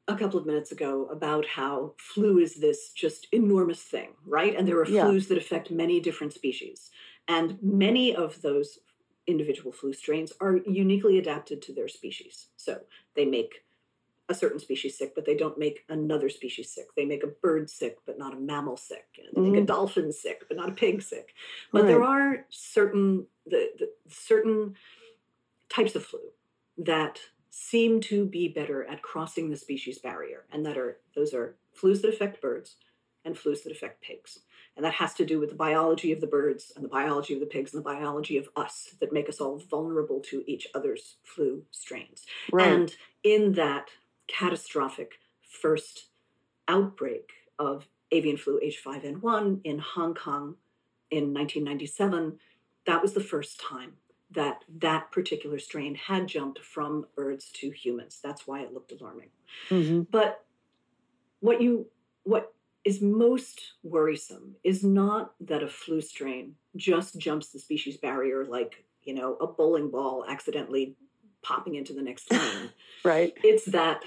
a 0.07 0.15
couple 0.15 0.39
of 0.39 0.45
minutes 0.45 0.71
ago 0.71 1.07
about 1.11 1.45
how 1.45 1.93
flu 1.97 2.39
is 2.39 2.55
this 2.55 2.91
just 2.91 3.27
enormous 3.31 3.81
thing, 3.81 4.09
right? 4.25 4.55
And 4.55 4.67
there 4.67 4.79
are 4.79 4.87
Yeah. 4.87 5.05
flus 5.05 5.27
that 5.27 5.37
affect 5.37 5.69
many 5.69 5.99
different 5.99 6.33
species. 6.33 6.89
And 7.29 7.61
many 7.61 8.13
of 8.15 8.41
those 8.41 8.79
individual 9.27 9.71
flu 9.71 9.93
strains 9.93 10.33
are 10.41 10.57
uniquely 10.57 11.19
adapted 11.19 11.61
to 11.61 11.73
their 11.73 11.87
species. 11.87 12.47
So 12.57 12.81
they 13.15 13.25
make 13.25 13.63
a 14.27 14.33
certain 14.33 14.59
species 14.59 14.97
sick, 14.97 15.13
but 15.15 15.25
they 15.25 15.35
don't 15.37 15.57
make 15.57 15.85
another 15.89 16.29
species 16.29 16.71
sick. 16.71 16.87
They 16.95 17.05
make 17.05 17.23
a 17.23 17.27
bird 17.27 17.69
sick, 17.69 17.99
but 18.05 18.17
not 18.17 18.33
a 18.33 18.39
mammal 18.39 18.77
sick. 18.77 19.07
And 19.17 19.27
they 19.45 19.49
make 19.49 19.59
a 19.59 19.63
Mhm. 19.63 19.67
dolphin 19.67 20.11
sick, 20.11 20.45
but 20.47 20.57
not 20.57 20.69
a 20.69 20.73
pig 20.73 21.01
sick. 21.01 21.33
But 21.71 21.87
there 21.87 22.03
are 22.03 22.45
certain 22.49 23.27
the, 23.45 23.71
the 23.79 23.93
certain 24.07 24.75
types 25.69 25.95
of 25.95 26.05
flu 26.05 26.31
that 26.77 27.21
seem 27.51 27.99
to 28.01 28.25
be 28.25 28.47
better 28.47 28.83
at 28.85 29.01
crossing 29.01 29.49
the 29.49 29.57
species 29.57 29.99
barrier, 29.99 30.45
and 30.51 30.65
that 30.65 30.77
are 30.77 30.99
those 31.15 31.33
are 31.33 31.57
flus 31.75 32.01
that 32.01 32.09
affect 32.09 32.41
birds 32.41 32.77
and 33.25 33.35
flus 33.35 33.63
that 33.63 33.71
affect 33.71 34.01
pigs. 34.01 34.39
And 34.79 34.85
that 34.85 34.93
has 34.93 35.13
to 35.15 35.25
do 35.25 35.41
with 35.41 35.49
the 35.49 35.57
biology 35.57 36.13
of 36.13 36.21
the 36.21 36.25
birds 36.25 36.71
and 36.73 36.85
the 36.85 36.87
biology 36.89 37.33
of 37.33 37.41
the 37.41 37.45
pigs 37.45 37.73
and 37.73 37.81
the 37.81 37.83
biology 37.83 38.37
of 38.37 38.47
us 38.55 38.95
that 39.01 39.11
make 39.11 39.27
us 39.27 39.41
all 39.41 39.57
vulnerable 39.57 40.21
to 40.21 40.41
each 40.47 40.67
other's 40.73 41.17
flu 41.21 41.63
strains. 41.69 42.25
Right. 42.49 42.65
And 42.65 42.95
in 43.21 43.51
that 43.55 43.89
catastrophic 44.27 45.19
first 45.41 46.05
outbreak 46.69 47.31
of 47.59 47.89
avian 48.13 48.37
flu 48.37 48.57
H5N1 48.63 49.59
in 49.65 49.79
Hong 49.79 50.13
Kong 50.13 50.55
in 51.11 51.33
1997, 51.33 52.39
that 52.85 53.01
was 53.01 53.11
the 53.11 53.19
first 53.19 53.59
time 53.59 53.95
that 54.31 54.63
that 54.77 55.11
particular 55.11 55.59
strain 55.59 55.95
had 55.95 56.25
jumped 56.25 56.59
from 56.59 57.05
birds 57.17 57.51
to 57.55 57.69
humans. 57.69 58.21
That's 58.23 58.47
why 58.47 58.61
it 58.61 58.73
looked 58.73 58.93
alarming. 58.93 59.31
Mhm. 59.67 60.07
But 60.09 60.45
what 61.41 61.59
you 61.61 61.87
what 62.23 62.53
is 62.89 63.01
most 63.01 63.73
worrisome 63.83 64.55
is 64.63 64.83
not 64.83 65.33
that 65.39 65.61
a 65.61 65.67
flu 65.67 66.01
strain 66.01 66.55
just 66.75 67.19
jumps 67.19 67.49
the 67.49 67.59
species 67.59 67.97
barrier 67.97 68.45
like, 68.45 68.83
you 69.03 69.13
know, 69.13 69.35
a 69.35 69.45
bowling 69.45 69.91
ball 69.91 70.25
accidentally 70.27 70.95
popping 71.43 71.75
into 71.75 71.93
the 71.93 72.01
next 72.01 72.31
lane. 72.31 72.69
Right. 73.05 73.33
it's 73.45 73.63
that 73.65 74.01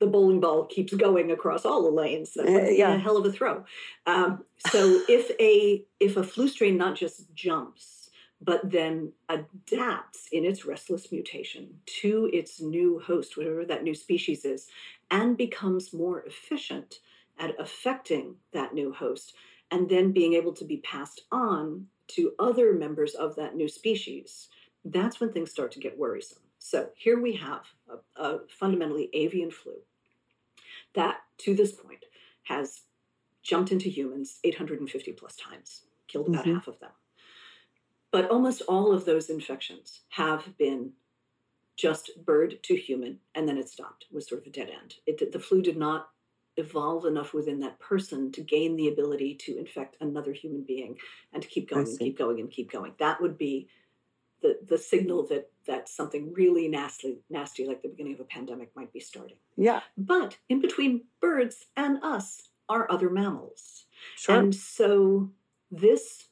the 0.00 0.06
bowling 0.06 0.40
ball 0.40 0.66
keeps 0.66 0.92
going 0.92 1.30
across 1.30 1.64
all 1.64 1.82
the 1.82 1.90
lanes. 1.90 2.32
That 2.32 2.46
Uh, 2.46 2.70
yeah. 2.70 2.94
a 2.94 2.98
hell 2.98 3.16
of 3.16 3.26
a 3.26 3.30
throw. 3.30 3.64
Um, 4.06 4.44
so 4.72 4.80
if 5.08 5.30
a 5.38 5.84
if 6.00 6.16
a 6.16 6.24
flu 6.24 6.48
strain 6.48 6.76
not 6.78 6.96
just 6.96 7.32
jumps 7.34 7.98
but 8.40 8.70
then 8.70 9.12
adapts 9.28 10.28
in 10.30 10.44
its 10.44 10.64
restless 10.64 11.10
mutation 11.10 11.80
to 12.00 12.30
its 12.32 12.60
new 12.60 13.00
host, 13.00 13.36
whatever 13.36 13.64
that 13.64 13.82
new 13.82 13.94
species 13.94 14.44
is, 14.44 14.68
and 15.10 15.36
becomes 15.36 15.92
more 15.92 16.22
efficient 16.22 17.00
at 17.38 17.58
affecting 17.60 18.36
that 18.52 18.74
new 18.74 18.92
host, 18.92 19.34
and 19.70 19.88
then 19.88 20.12
being 20.12 20.34
able 20.34 20.52
to 20.54 20.64
be 20.64 20.78
passed 20.78 21.22
on 21.30 21.86
to 22.08 22.32
other 22.38 22.72
members 22.72 23.14
of 23.14 23.36
that 23.36 23.54
new 23.54 23.68
species, 23.68 24.48
that's 24.84 25.20
when 25.20 25.32
things 25.32 25.50
start 25.50 25.70
to 25.72 25.80
get 25.80 25.98
worrisome. 25.98 26.42
So 26.58 26.90
here 26.96 27.20
we 27.20 27.34
have 27.36 27.66
a, 27.88 28.22
a 28.22 28.38
fundamentally 28.48 29.10
avian 29.12 29.50
flu 29.50 29.74
that, 30.94 31.18
to 31.38 31.54
this 31.54 31.72
point, 31.72 32.04
has 32.44 32.82
jumped 33.42 33.72
into 33.72 33.88
humans 33.88 34.40
850 34.44 35.12
plus 35.12 35.36
times, 35.36 35.82
killed 36.08 36.28
about 36.28 36.44
Mhm. 36.46 36.54
half 36.54 36.68
of 36.68 36.78
them. 36.80 36.90
But 38.10 38.30
almost 38.30 38.62
all 38.62 38.92
of 38.92 39.04
those 39.04 39.28
infections 39.30 40.02
have 40.10 40.56
been 40.56 40.92
just 41.76 42.24
bird 42.24 42.62
to 42.64 42.74
human, 42.76 43.20
and 43.34 43.48
then 43.48 43.58
it 43.58 43.68
stopped. 43.68 44.06
Was 44.10 44.26
sort 44.26 44.40
of 44.40 44.46
a 44.46 44.50
dead 44.50 44.70
end. 44.70 44.96
It, 45.06 45.30
the 45.30 45.38
flu 45.38 45.62
did 45.62 45.76
not 45.76 46.10
evolve 46.58 47.04
enough 47.04 47.32
within 47.32 47.60
that 47.60 47.78
person 47.78 48.32
to 48.32 48.40
gain 48.40 48.76
the 48.76 48.88
ability 48.88 49.34
to 49.34 49.56
infect 49.58 49.96
another 50.00 50.32
human 50.32 50.62
being 50.62 50.96
and 51.32 51.42
to 51.42 51.48
keep 51.48 51.70
going 51.70 51.86
and 51.86 51.98
keep 51.98 52.18
going 52.18 52.40
and 52.40 52.50
keep 52.50 52.70
going. 52.70 52.92
That 52.98 53.20
would 53.20 53.38
be 53.38 53.68
the 54.42 54.58
the 54.66 54.78
signal 54.78 55.26
that 55.28 55.50
that 55.66 55.88
something 55.88 56.32
really 56.32 56.68
nasty 56.68 57.18
nasty 57.30 57.66
like 57.66 57.82
the 57.82 57.88
beginning 57.88 58.14
of 58.14 58.20
a 58.20 58.24
pandemic 58.24 58.70
might 58.74 58.92
be 58.92 59.00
starting. 59.00 59.36
Yeah. 59.56 59.80
But 59.96 60.36
in 60.48 60.60
between 60.60 61.04
birds 61.20 61.66
and 61.76 62.02
us 62.02 62.48
are 62.68 62.90
other 62.90 63.10
mammals. 63.10 63.86
Sure. 64.16 64.36
And 64.36 64.54
so 64.54 65.30
this 65.70 66.28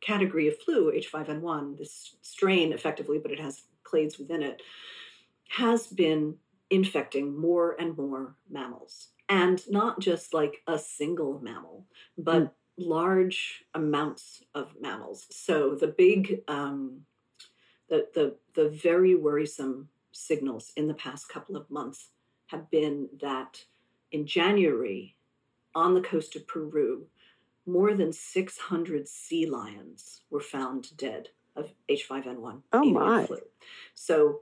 category 0.00 0.48
of 0.48 0.58
flu, 0.58 0.92
H5N1, 0.92 1.78
this 1.78 2.16
strain 2.22 2.72
effectively, 2.72 3.18
but 3.18 3.30
it 3.30 3.40
has 3.40 3.62
clades 3.84 4.18
within 4.18 4.42
it, 4.42 4.62
has 5.50 5.86
been 5.86 6.36
infecting 6.70 7.38
more 7.38 7.76
and 7.78 7.96
more 7.96 8.34
mammals. 8.50 9.08
And 9.32 9.62
not 9.70 9.98
just 10.00 10.34
like 10.34 10.62
a 10.66 10.78
single 10.78 11.40
mammal, 11.40 11.86
but 12.18 12.54
large 12.76 13.64
amounts 13.74 14.42
of 14.54 14.74
mammals. 14.80 15.26
So 15.30 15.74
the 15.74 15.86
big, 15.86 16.42
um, 16.48 17.02
the, 17.88 18.08
the, 18.14 18.36
the 18.54 18.68
very 18.68 19.14
worrisome 19.14 19.88
signals 20.12 20.72
in 20.76 20.86
the 20.86 20.94
past 20.94 21.28
couple 21.28 21.56
of 21.56 21.70
months 21.70 22.10
have 22.48 22.70
been 22.70 23.08
that 23.20 23.64
in 24.10 24.26
January, 24.26 25.16
on 25.74 25.94
the 25.94 26.02
coast 26.02 26.36
of 26.36 26.46
Peru, 26.46 27.06
more 27.64 27.94
than 27.94 28.12
600 28.12 29.08
sea 29.08 29.46
lions 29.46 30.20
were 30.30 30.40
found 30.40 30.94
dead 30.96 31.28
of 31.56 31.72
H5N1 31.90 32.60
Oh, 32.72 32.84
my. 32.84 33.26
flu. 33.26 33.38
So 33.94 34.40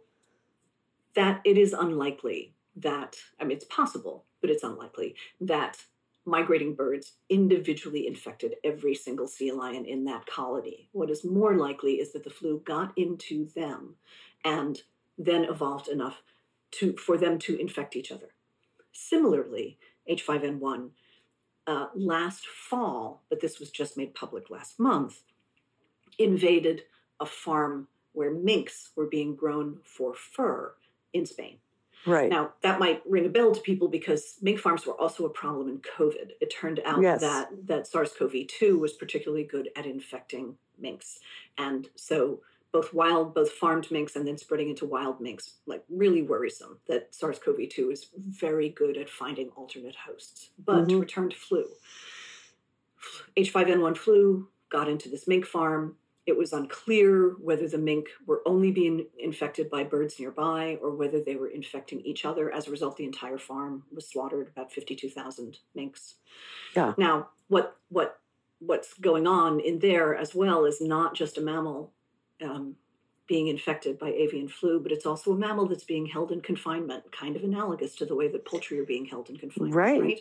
that 1.15 1.41
it 1.45 1.57
is 1.59 1.73
unlikely 1.73 2.55
that 2.77 3.17
I 3.39 3.45
mean 3.45 3.57
it's 3.57 3.67
possible, 3.67 4.25
but 4.41 4.51
it's 4.51 4.65
unlikely 4.65 5.15
that 5.41 5.85
migrating 6.27 6.75
birds 6.75 7.13
individually 7.29 8.07
infected 8.07 8.55
every 8.63 8.95
single 8.95 9.27
sea 9.27 9.53
lion 9.53 9.85
in 9.85 10.05
that 10.05 10.27
colony. 10.27 10.89
What 10.93 11.11
is 11.11 11.25
more 11.25 11.57
likely 11.57 11.95
is 11.95 12.13
that 12.13 12.25
the 12.25 12.31
flu 12.31 12.63
got 12.65 12.93
into 12.97 13.47
them 13.55 13.97
and 14.45 14.81
then 15.19 15.45
evolved 15.45 15.89
enough 15.89 16.23
to 16.73 16.95
for 16.97 17.17
them 17.17 17.39
to 17.41 17.57
infect 17.57 17.97
each 17.97 18.13
other. 18.13 18.29
Similarly, 18.93 19.79
H5N1 20.09 20.91
uh, 21.67 21.87
last 21.95 22.47
fall, 22.47 23.23
but 23.29 23.41
this 23.41 23.59
was 23.59 23.71
just 23.71 23.97
made 23.97 24.15
public 24.15 24.51
last 24.51 24.79
month, 24.79 25.23
invaded 26.19 26.83
a 27.19 27.27
farm 27.27 27.89
where 28.13 28.33
minks 28.33 28.91
were 28.97 29.07
being 29.07 29.35
grown 29.35 29.79
for 29.85 30.15
fur 30.15 30.75
in 31.13 31.27
Spain. 31.27 31.59
Right. 32.07 32.29
Now, 32.31 32.53
that 32.63 32.79
might 32.79 33.03
ring 33.09 33.27
a 33.27 33.29
bell 33.29 33.53
to 33.55 33.61
people 33.61 33.89
because 33.89 34.37
mink 34.43 34.59
farms 34.59 34.87
were 34.87 34.99
also 35.01 35.25
a 35.27 35.31
problem 35.31 35.69
in 35.69 35.79
COVID. 35.79 36.33
It 36.41 36.51
turned 36.53 36.81
out 36.85 37.03
Yes. 37.03 37.21
that, 37.21 37.49
that 37.67 37.87
SARS 37.87 38.13
CoV 38.13 38.47
2 38.49 38.79
was 38.79 38.93
particularly 38.95 39.45
good 39.45 39.69
at 39.77 39.87
infecting 39.87 40.57
minks. 40.79 41.21
And 41.59 41.89
so, 41.97 42.41
both 42.73 42.95
wild, 42.95 43.35
both 43.35 43.51
farmed 43.51 43.91
minks, 43.91 44.15
and 44.15 44.25
then 44.27 44.39
spreading 44.39 44.69
into 44.71 44.87
wild 44.87 45.21
minks, 45.21 45.55
like 45.67 45.83
really 45.89 46.23
worrisome 46.23 46.79
that 46.87 47.13
SARS 47.13 47.41
CoV 47.41 47.69
2 47.69 47.91
is 47.91 48.07
very 48.17 48.69
good 48.69 48.97
at 48.97 49.11
finding 49.11 49.49
alternate 49.57 49.97
hosts. 49.97 50.51
But 50.65 50.89
to 50.89 50.95
Mhm. 50.95 51.01
return 51.01 51.31
to 51.31 51.37
flu, 51.37 51.67
H5N1 53.37 53.97
flu 53.97 54.49
got 54.69 54.89
into 54.89 55.09
this 55.09 55.27
mink 55.27 55.47
farm. 55.47 55.97
It 56.31 56.39
was 56.39 56.53
unclear 56.53 57.31
whether 57.41 57.67
the 57.67 57.77
mink 57.77 58.09
were 58.25 58.41
only 58.47 58.71
being 58.71 59.07
infected 59.19 59.69
by 59.69 59.83
birds 59.83 60.21
nearby 60.21 60.79
or 60.81 60.93
whether 60.95 61.21
they 61.21 61.35
were 61.35 61.49
infecting 61.49 62.01
each 62.03 62.25
other. 62.25 62.55
As 62.55 62.69
a 62.69 62.71
result, 62.71 62.97
the 62.97 63.05
entire 63.05 63.37
farm 63.37 63.83
was 63.93 64.09
slaughtered, 64.09 64.47
about 64.47 64.71
52,000 64.71 65.59
minks. 65.75 66.15
Yeah. 66.77 66.95
Now, 66.97 67.31
what 67.49 67.77
what 67.89 68.21
what's 68.61 68.95
going 68.95 69.27
on 69.27 69.59
in 69.59 69.81
there 69.81 70.15
as 70.15 70.33
well 70.33 70.65
is 70.65 70.81
not 70.81 71.15
just 71.15 71.37
a 71.37 71.41
mammal 71.41 71.93
um, 72.41 72.77
being 73.27 73.49
infected 73.49 73.99
by 73.99 74.11
avian 74.11 74.47
flu, 74.47 74.79
but 74.79 74.93
it's 74.93 75.07
also 75.07 75.33
a 75.33 75.37
mammal 75.37 75.67
that's 75.67 75.83
being 75.83 76.07
held 76.07 76.31
in 76.31 76.41
confinement, 76.41 77.11
kind 77.11 77.35
of 77.35 77.43
analogous 77.43 77.97
to 77.97 78.07
the 78.07 78.15
way 78.15 78.29
that 78.29 78.45
poultry 78.45 78.79
are 78.79 78.85
being 78.85 79.05
held 79.05 79.31
in 79.31 79.37
confinement. 79.37 79.75
Right. 79.75 80.21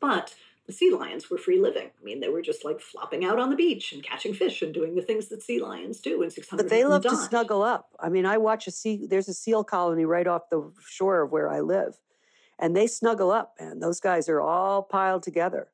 But 0.00 0.34
the 0.66 0.72
sea 0.72 0.90
lions 0.90 1.28
were 1.28 1.36
free 1.36 1.58
living. 1.58 1.90
I 2.00 2.04
mean, 2.04 2.20
they 2.20 2.28
were 2.28 2.40
just 2.40 2.64
like 2.64 2.80
flopping 2.80 3.24
out 3.24 3.38
on 3.38 3.50
the 3.50 3.56
beach 3.56 3.92
and 3.92 4.02
catching 4.02 4.32
fish 4.32 4.62
and 4.62 4.72
doing 4.72 4.94
the 4.94 5.02
things 5.02 5.28
that 5.28 5.42
sea 5.42 5.60
lions 5.60 6.00
do. 6.00 6.22
And 6.22 6.32
600 6.32 6.62
But 6.62 6.70
they 6.70 6.84
love 6.84 7.02
to 7.02 7.16
snuggle 7.16 7.62
up. 7.62 7.90
I 8.00 8.08
mean, 8.08 8.24
I 8.24 8.38
watch 8.38 8.66
a 8.66 8.70
sea, 8.70 9.06
there's 9.06 9.28
a 9.28 9.34
seal 9.34 9.62
colony 9.62 10.04
right 10.04 10.26
off 10.26 10.48
the 10.50 10.72
shore 10.86 11.22
of 11.22 11.32
where 11.32 11.50
I 11.50 11.60
live, 11.60 11.98
and 12.58 12.74
they 12.74 12.86
snuggle 12.86 13.30
up, 13.30 13.54
man. 13.60 13.80
Those 13.80 14.00
guys 14.00 14.28
are 14.28 14.40
all 14.40 14.82
piled 14.82 15.22
together 15.22 15.68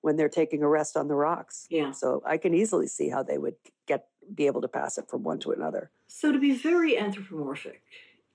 when 0.00 0.16
they're 0.16 0.28
taking 0.28 0.62
a 0.62 0.68
rest 0.68 0.96
on 0.96 1.08
the 1.08 1.14
rocks. 1.14 1.66
Yeah. 1.70 1.90
So 1.90 2.22
I 2.24 2.36
can 2.36 2.54
easily 2.54 2.86
see 2.86 3.08
how 3.08 3.22
they 3.22 3.38
would 3.38 3.56
get 3.86 4.06
be 4.34 4.46
able 4.46 4.60
to 4.60 4.68
pass 4.68 4.98
it 4.98 5.08
from 5.08 5.22
one 5.24 5.38
to 5.40 5.50
another. 5.52 5.90
So 6.06 6.32
to 6.32 6.38
be 6.38 6.52
very 6.52 6.98
anthropomorphic, 6.98 7.82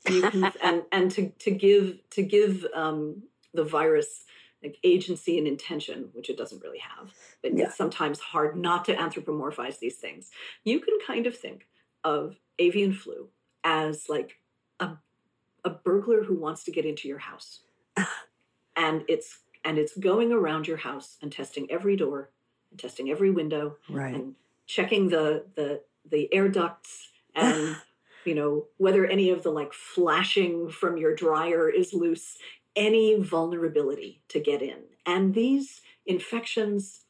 you 0.09 0.21
can, 0.21 0.51
and 0.61 0.83
and 0.91 1.11
to 1.11 1.29
to 1.29 1.51
give 1.51 1.97
to 2.11 2.23
give 2.23 2.65
um, 2.75 3.23
the 3.53 3.63
virus 3.63 4.25
like 4.63 4.77
agency 4.83 5.37
and 5.37 5.47
intention, 5.47 6.09
which 6.13 6.29
it 6.29 6.37
doesn't 6.37 6.63
really 6.63 6.79
have. 6.79 7.11
But 7.41 7.57
Yeah. 7.57 7.65
it's 7.65 7.75
sometimes 7.75 8.19
hard 8.19 8.55
not 8.57 8.85
to 8.85 8.95
anthropomorphize 8.95 9.79
these 9.79 9.97
things. 9.97 10.31
You 10.63 10.79
can 10.79 10.97
kind 11.05 11.27
of 11.27 11.37
think 11.37 11.67
of 12.03 12.37
avian 12.59 12.93
flu 12.93 13.29
as 13.63 14.07
like 14.09 14.39
a 14.79 14.97
a 15.65 15.69
burglar 15.69 16.23
who 16.23 16.35
wants 16.35 16.63
to 16.65 16.71
get 16.71 16.85
into 16.85 17.07
your 17.07 17.19
house. 17.19 17.61
and 18.75 19.03
it's 19.07 19.39
and 19.65 19.77
it's 19.77 19.95
going 19.97 20.31
around 20.31 20.67
your 20.67 20.77
house 20.77 21.17
and 21.21 21.31
testing 21.31 21.69
every 21.71 21.95
door 21.95 22.31
and 22.71 22.79
testing 22.79 23.09
every 23.09 23.31
window 23.31 23.77
Right. 23.89 24.13
and 24.15 24.35
checking 24.65 25.09
the 25.09 25.45
the 25.55 25.81
the 26.09 26.33
air 26.33 26.49
ducts 26.49 27.09
and 27.35 27.75
you 28.25 28.35
know 28.35 28.67
whether 28.77 29.05
any 29.05 29.29
of 29.29 29.43
the 29.43 29.51
like 29.51 29.73
flashing 29.73 30.69
from 30.69 30.97
your 30.97 31.15
dryer 31.15 31.69
is 31.69 31.93
loose 31.93 32.37
any 32.75 33.15
vulnerability 33.19 34.21
to 34.29 34.39
get 34.39 34.61
in 34.61 34.77
and 35.05 35.33
these 35.33 35.81
infections 36.05 37.01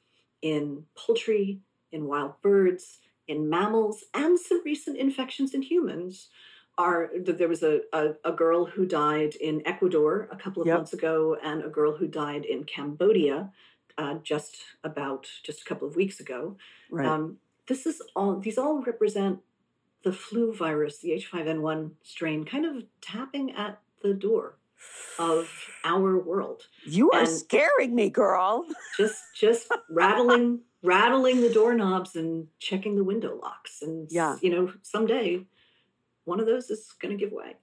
in 0.41 0.83
poultry 0.95 1.59
in 1.91 2.05
wild 2.05 2.33
birds 2.41 2.99
in 3.27 3.49
mammals 3.49 4.03
and 4.13 4.37
some 4.39 4.61
recent 4.65 4.97
infections 4.97 5.53
in 5.53 5.61
humans 5.61 6.29
are 6.77 7.11
there 7.25 7.47
was 7.47 7.63
a, 7.63 7.81
a, 7.93 8.13
a 8.25 8.31
girl 8.31 8.65
who 8.65 8.85
died 8.85 9.35
in 9.35 9.61
ecuador 9.65 10.27
a 10.31 10.35
couple 10.35 10.61
of 10.61 10.67
Yep. 10.67 10.75
months 10.77 10.93
ago 10.93 11.37
and 11.43 11.63
a 11.63 11.69
girl 11.69 11.95
who 11.95 12.07
died 12.07 12.45
in 12.45 12.63
cambodia 12.63 13.51
uh, 13.97 14.15
just 14.23 14.57
about 14.83 15.27
just 15.43 15.61
a 15.61 15.65
couple 15.65 15.87
of 15.87 15.95
weeks 15.95 16.19
ago 16.19 16.57
Right. 16.89 17.07
um, 17.07 17.37
this 17.67 17.85
is 17.85 18.01
all 18.15 18.37
these 18.39 18.57
all 18.57 18.81
represent 18.81 19.39
the 20.03 20.11
flu 20.11 20.53
virus, 20.53 20.97
the 20.99 21.11
H5N1 21.11 21.91
strain, 22.03 22.43
kind 22.43 22.65
of 22.65 22.83
tapping 22.99 23.51
at 23.55 23.79
the 24.01 24.13
door 24.13 24.57
of 25.19 25.49
our 25.83 26.17
world. 26.19 26.63
you 26.85 27.11
are 27.11 27.21
and- 27.21 27.29
scaring 27.29 27.93
me, 27.95 28.09
girl. 28.09 28.65
Just 28.97 29.21
just 29.35 29.67
rattling 29.89 30.61
rattling 30.81 31.41
the 31.41 31.49
doorknobs 31.53 32.15
and 32.15 32.47
checking 32.59 32.95
the 32.95 33.03
window 33.03 33.37
locks. 33.41 33.81
And 33.81 34.07
Yeah. 34.11 34.37
you 34.41 34.49
know, 34.49 34.73
someday 34.81 35.45
one 36.25 36.39
of 36.39 36.45
those 36.45 36.69
is 36.69 36.91
gonna 37.01 37.15
give 37.15 37.31
way. 37.31 37.55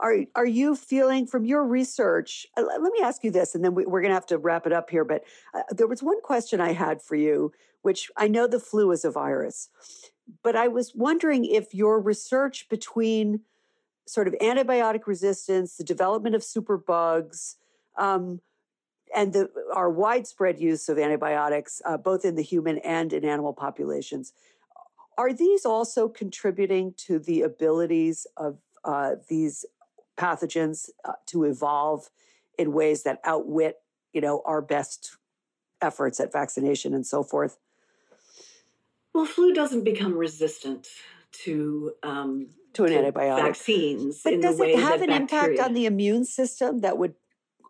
Are 0.00 0.16
are 0.34 0.46
you 0.46 0.74
feeling 0.74 1.26
from 1.26 1.44
your 1.44 1.64
research? 1.64 2.46
uh, 2.56 2.62
Let 2.62 2.92
me 2.92 3.00
ask 3.02 3.22
you 3.24 3.30
this, 3.30 3.54
and 3.54 3.64
then 3.64 3.74
we, 3.74 3.84
we're 3.86 4.00
going 4.00 4.10
to 4.10 4.14
have 4.14 4.26
to 4.26 4.38
wrap 4.38 4.66
it 4.66 4.72
up 4.72 4.90
here. 4.90 5.04
But 5.04 5.22
uh, 5.54 5.62
there 5.70 5.86
was 5.86 6.02
one 6.02 6.20
question 6.22 6.60
I 6.60 6.72
had 6.72 7.00
for 7.02 7.14
you, 7.14 7.52
which 7.82 8.10
I 8.16 8.26
know 8.26 8.46
the 8.48 8.58
flu 8.58 8.90
is 8.90 9.04
a 9.04 9.10
virus, 9.12 9.68
but 10.42 10.56
I 10.56 10.66
was 10.66 10.92
wondering 10.94 11.44
if 11.44 11.72
your 11.74 12.00
research 12.00 12.68
between 12.68 13.42
sort 14.06 14.28
of 14.28 14.34
antibiotic 14.34 15.06
resistance, 15.06 15.76
the 15.76 15.84
development 15.84 16.34
of 16.34 16.42
superbugs, 16.42 17.56
um, 17.96 18.40
and 19.14 19.32
the 19.32 19.50
our 19.74 19.90
widespread 19.90 20.58
use 20.58 20.88
of 20.88 20.98
antibiotics, 20.98 21.82
uh, 21.84 21.96
both 21.96 22.24
in 22.24 22.34
the 22.34 22.42
human 22.42 22.78
and 22.78 23.12
in 23.12 23.24
animal 23.24 23.52
populations, 23.52 24.32
are 25.18 25.32
these 25.32 25.64
also 25.64 26.08
contributing 26.08 26.94
to 26.96 27.18
the 27.18 27.42
abilities 27.42 28.26
of 28.36 28.58
uh, 28.84 29.12
these 29.28 29.64
pathogens 30.16 30.88
uh, 31.04 31.12
to 31.26 31.44
evolve 31.44 32.10
in 32.58 32.72
ways 32.72 33.02
that 33.02 33.20
outwit, 33.24 33.80
you 34.12 34.20
know, 34.20 34.42
our 34.44 34.62
best 34.62 35.16
efforts 35.80 36.20
at 36.20 36.32
vaccination 36.32 36.94
and 36.94 37.06
so 37.06 37.22
forth? 37.22 37.58
Well, 39.14 39.26
flu 39.26 39.52
doesn't 39.52 39.84
become 39.84 40.16
resistant 40.16 40.88
to 41.44 41.92
um, 42.02 42.48
To 42.74 42.84
an 42.84 42.92
antibiotic. 42.92 43.42
vaccines 43.42 44.20
But 44.22 44.40
does 44.40 44.58
it 44.60 44.78
have 44.78 45.02
an 45.02 45.10
impact 45.10 45.58
on 45.58 45.74
the 45.74 45.86
immune 45.86 46.24
system 46.24 46.80
that 46.80 46.96
would 46.98 47.14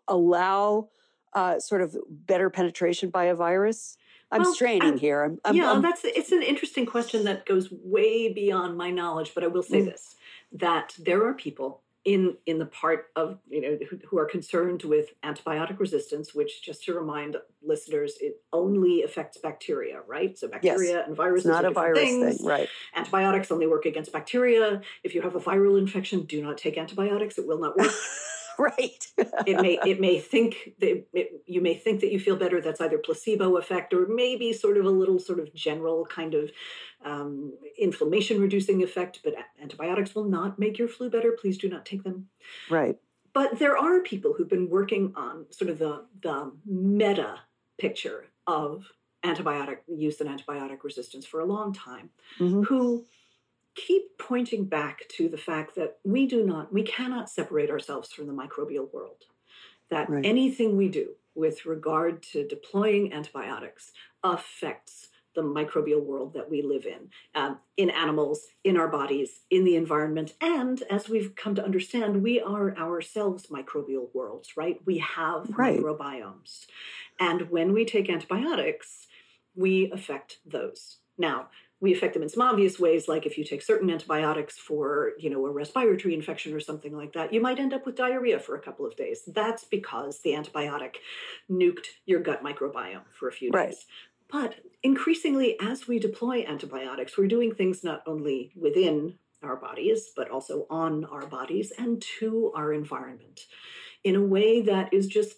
allow 0.07 0.89
uh, 1.33 1.59
sort 1.59 1.81
of 1.81 1.95
better 2.09 2.49
penetration 2.49 3.09
by 3.09 3.25
a 3.25 3.35
virus? 3.35 3.97
I'm 4.31 4.43
Well, 4.43 4.53
straining 4.53 4.93
I- 4.95 4.97
here. 4.97 5.23
I'm, 5.23 5.39
I'm, 5.45 5.55
yeah, 5.55 5.69
I'm- 5.71 5.81
that's 5.81 6.01
it's 6.03 6.31
an 6.31 6.41
interesting 6.41 6.85
question 6.85 7.23
that 7.25 7.45
goes 7.45 7.69
way 7.71 8.31
beyond 8.31 8.77
my 8.77 8.89
knowledge. 8.91 9.33
But 9.35 9.43
I 9.43 9.47
will 9.47 9.63
say 9.63 9.81
Mm. 9.81 9.85
this: 9.85 10.15
that 10.51 10.95
there 10.97 11.23
are 11.27 11.33
people 11.33 11.81
in 12.05 12.35
in 12.45 12.59
the 12.59 12.65
part 12.65 13.07
of 13.15 13.39
you 13.49 13.61
know 13.61 13.77
who, 13.89 13.97
who 14.07 14.17
are 14.17 14.25
concerned 14.25 14.83
with 14.83 15.09
antibiotic 15.23 15.79
resistance, 15.79 16.35
which, 16.35 16.61
just 16.61 16.83
to 16.83 16.93
remind 16.93 17.37
listeners, 17.61 18.17
it 18.19 18.41
only 18.51 19.03
affects 19.03 19.37
bacteria, 19.37 20.01
right? 20.07 20.37
So 20.37 20.47
bacteria 20.47 21.05
and 21.05 21.15
viruses 21.15 21.45
it's 21.45 21.53
not 21.53 21.65
a 21.65 21.71
virus 21.71 21.99
things. 21.99 22.37
thing, 22.37 22.45
right? 22.45 22.67
Antibiotics 22.95 23.51
only 23.51 23.67
work 23.67 23.85
against 23.85 24.11
bacteria. 24.11 24.81
If 25.03 25.15
you 25.15 25.21
have 25.21 25.35
a 25.35 25.39
viral 25.39 25.79
infection, 25.79 26.23
do 26.23 26.41
not 26.41 26.57
take 26.57 26.77
antibiotics; 26.77 27.37
it 27.37 27.47
will 27.47 27.59
not 27.59 27.77
work. 27.77 27.91
right. 28.59 29.05
it 29.45 29.59
may 29.61 29.79
it 29.85 29.99
may 29.99 30.19
think 30.19 30.73
that 30.79 31.05
it, 31.13 31.41
you 31.45 31.61
may 31.61 31.73
think 31.75 32.01
that 32.01 32.11
you 32.11 32.19
feel 32.19 32.35
better 32.35 32.61
that's 32.61 32.81
either 32.81 32.97
placebo 32.97 33.57
effect 33.57 33.93
or 33.93 34.07
maybe 34.07 34.53
sort 34.53 34.77
of 34.77 34.85
a 34.85 34.89
little 34.89 35.19
sort 35.19 35.39
of 35.39 35.53
general 35.53 36.05
kind 36.05 36.33
of 36.33 36.51
um, 37.05 37.53
inflammation 37.77 38.39
reducing 38.39 38.81
effect 38.83 39.19
but 39.23 39.33
antibiotics 39.61 40.15
will 40.15 40.23
not 40.25 40.57
make 40.59 40.77
your 40.77 40.87
flu 40.87 41.09
better 41.09 41.31
please 41.39 41.57
do 41.57 41.67
not 41.69 41.85
take 41.85 42.03
them 42.03 42.27
right. 42.69 42.97
but 43.33 43.59
there 43.59 43.77
are 43.77 44.01
people 44.01 44.33
who've 44.33 44.49
been 44.49 44.69
working 44.69 45.13
on 45.15 45.45
sort 45.51 45.69
of 45.69 45.79
the 45.79 46.05
the 46.21 46.51
meta 46.65 47.39
picture 47.79 48.25
of 48.47 48.85
antibiotic 49.25 49.77
use 49.87 50.19
and 50.21 50.29
antibiotic 50.29 50.83
resistance 50.83 51.25
for 51.25 51.39
a 51.39 51.45
long 51.45 51.73
time 51.73 52.09
Mhm. 52.39 52.65
who 52.65 53.05
keep 53.75 54.17
pointing 54.17 54.65
back 54.65 55.01
to 55.09 55.27
the 55.29 55.37
fact 55.37 55.75
that 55.75 55.97
we 56.03 56.27
do 56.27 56.45
not 56.45 56.71
we 56.73 56.83
cannot 56.83 57.29
separate 57.29 57.69
ourselves 57.69 58.11
from 58.11 58.27
the 58.27 58.33
microbial 58.33 58.91
world. 58.93 59.25
That 59.89 60.09
Right. 60.09 60.25
anything 60.25 60.77
we 60.77 60.89
do 60.89 61.15
with 61.35 61.65
regard 61.65 62.21
to 62.23 62.47
deploying 62.47 63.11
antibiotics 63.13 63.91
affects 64.23 65.09
the 65.35 65.41
microbial 65.41 66.03
world 66.03 66.33
that 66.33 66.49
we 66.49 66.61
live 66.61 66.85
in 66.85 67.09
um, 67.33 67.59
in 67.75 67.89
animals 67.89 68.45
in 68.63 68.77
our 68.77 68.87
bodies 68.87 69.41
in 69.49 69.63
the 69.63 69.75
environment. 69.75 70.33
And 70.39 70.81
as 70.91 71.09
we've 71.09 71.35
come 71.35 71.55
to 71.55 71.63
understand 71.65 72.21
we 72.21 72.39
are 72.39 72.77
ourselves 72.77 73.47
microbial 73.47 74.13
worlds 74.13 74.55
right? 74.55 74.79
We 74.85 74.99
have 74.99 75.49
Right. 75.57 75.79
microbiomes. 75.79 76.67
And 77.19 77.49
when 77.49 77.73
we 77.73 77.85
take 77.85 78.09
antibiotics 78.09 79.07
we 79.55 79.91
affect 79.91 80.39
those. 80.45 80.97
Now 81.17 81.49
we 81.83 81.93
affect 81.93 82.13
them 82.13 82.23
in 82.23 82.29
some 82.29 82.41
obvious 82.41 82.79
ways 82.79 83.09
like 83.09 83.25
if 83.25 83.37
you 83.37 83.43
take 83.43 83.61
certain 83.61 83.89
antibiotics 83.89 84.57
for 84.57 85.11
you 85.19 85.29
know 85.29 85.45
a 85.45 85.51
respiratory 85.51 86.13
infection 86.13 86.53
or 86.53 86.59
something 86.61 86.95
like 86.95 87.11
that 87.11 87.33
you 87.33 87.41
might 87.41 87.59
end 87.59 87.73
up 87.73 87.85
with 87.85 87.97
diarrhea 87.97 88.39
for 88.39 88.55
a 88.55 88.61
couple 88.61 88.85
of 88.85 88.95
days 88.95 89.23
that's 89.27 89.65
because 89.65 90.21
the 90.21 90.31
antibiotic 90.31 90.95
nuked 91.51 91.87
your 92.05 92.21
gut 92.21 92.41
microbiome 92.41 93.03
for 93.11 93.27
a 93.27 93.33
few 93.33 93.51
Right. 93.51 93.69
days 93.69 93.85
but 94.31 94.55
increasingly 94.81 95.57
as 95.59 95.85
we 95.87 95.99
deploy 95.99 96.45
antibiotics 96.47 97.17
we're 97.17 97.27
doing 97.27 97.53
things 97.53 97.83
not 97.83 98.01
only 98.07 98.53
within 98.55 99.15
our 99.43 99.57
bodies 99.57 100.11
but 100.15 100.29
also 100.31 100.65
on 100.69 101.03
our 101.05 101.27
bodies 101.27 101.73
and 101.77 102.01
to 102.19 102.53
our 102.55 102.71
environment 102.71 103.41
in 104.05 104.15
a 104.15 104.21
way 104.21 104.61
that 104.61 104.93
is 104.93 105.07
just 105.07 105.35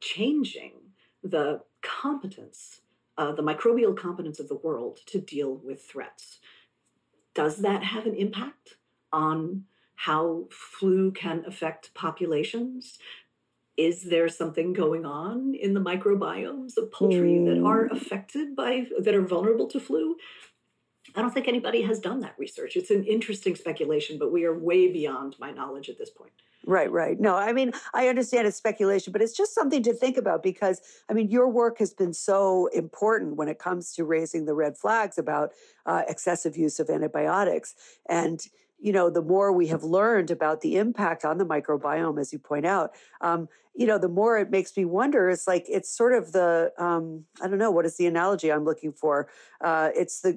changing 0.00 0.72
the 1.22 1.62
competence 1.80 2.82
uh, 3.18 3.32
the 3.32 3.42
microbial 3.42 3.94
competence 3.94 4.38
of 4.38 4.48
the 4.48 4.54
world 4.54 5.00
to 5.06 5.20
deal 5.20 5.56
with 5.56 5.82
threats. 5.82 6.38
Does 7.34 7.58
that 7.58 7.82
have 7.82 8.06
an 8.06 8.14
impact 8.14 8.76
on 9.12 9.64
how 9.96 10.46
flu 10.50 11.10
can 11.10 11.44
affect 11.44 11.92
populations? 11.92 12.98
Is 13.76 14.04
there 14.04 14.28
something 14.28 14.72
going 14.72 15.04
on 15.04 15.54
in 15.54 15.74
the 15.74 15.80
microbiomes 15.80 16.76
of 16.76 16.90
poultry 16.92 17.44
that 17.44 17.62
are 17.64 17.86
affected 17.86 18.54
by, 18.56 18.86
that 19.00 19.14
are 19.14 19.26
vulnerable 19.26 19.66
to 19.68 19.80
flu? 19.80 20.16
I 21.16 21.22
don't 21.22 21.32
think 21.32 21.48
anybody 21.48 21.82
has 21.82 21.98
done 21.98 22.20
that 22.20 22.34
research. 22.38 22.76
It's 22.76 22.90
an 22.90 23.04
interesting 23.04 23.56
speculation, 23.56 24.18
but 24.18 24.30
we 24.30 24.44
are 24.44 24.56
way 24.56 24.92
beyond 24.92 25.36
my 25.40 25.50
knowledge 25.50 25.88
at 25.88 25.98
this 25.98 26.10
point. 26.10 26.32
Right, 26.68 26.92
right. 26.92 27.18
No, 27.18 27.34
I 27.34 27.54
mean, 27.54 27.72
I 27.94 28.08
understand 28.08 28.46
it's 28.46 28.58
speculation, 28.58 29.10
but 29.10 29.22
it's 29.22 29.32
just 29.34 29.54
something 29.54 29.82
to 29.84 29.94
think 29.94 30.18
about 30.18 30.42
because, 30.42 30.82
I 31.08 31.14
mean, 31.14 31.30
your 31.30 31.48
work 31.48 31.78
has 31.78 31.94
been 31.94 32.12
so 32.12 32.66
important 32.74 33.36
when 33.36 33.48
it 33.48 33.58
comes 33.58 33.94
to 33.94 34.04
raising 34.04 34.44
the 34.44 34.52
red 34.52 34.76
flags 34.76 35.16
about 35.16 35.52
uh, 35.86 36.02
excessive 36.06 36.58
use 36.58 36.78
of 36.78 36.90
antibiotics. 36.90 37.74
And, 38.06 38.46
you 38.78 38.92
know, 38.92 39.08
the 39.08 39.22
more 39.22 39.50
we 39.50 39.68
have 39.68 39.82
learned 39.82 40.30
about 40.30 40.60
the 40.60 40.76
impact 40.76 41.24
on 41.24 41.38
the 41.38 41.46
microbiome, 41.46 42.20
as 42.20 42.34
you 42.34 42.38
point 42.38 42.66
out, 42.66 42.92
um, 43.22 43.48
you 43.74 43.86
know, 43.86 43.96
the 43.96 44.08
more 44.08 44.36
it 44.38 44.50
makes 44.50 44.76
me 44.76 44.84
wonder. 44.84 45.30
It's 45.30 45.46
like, 45.48 45.64
it's 45.68 45.88
sort 45.88 46.12
of 46.12 46.32
the, 46.32 46.72
um, 46.78 47.24
I 47.40 47.48
don't 47.48 47.58
know, 47.58 47.70
what 47.70 47.86
is 47.86 47.96
the 47.96 48.06
analogy 48.06 48.52
I'm 48.52 48.64
looking 48.64 48.92
for? 48.92 49.28
Uh, 49.62 49.90
it's 49.96 50.20
the, 50.20 50.36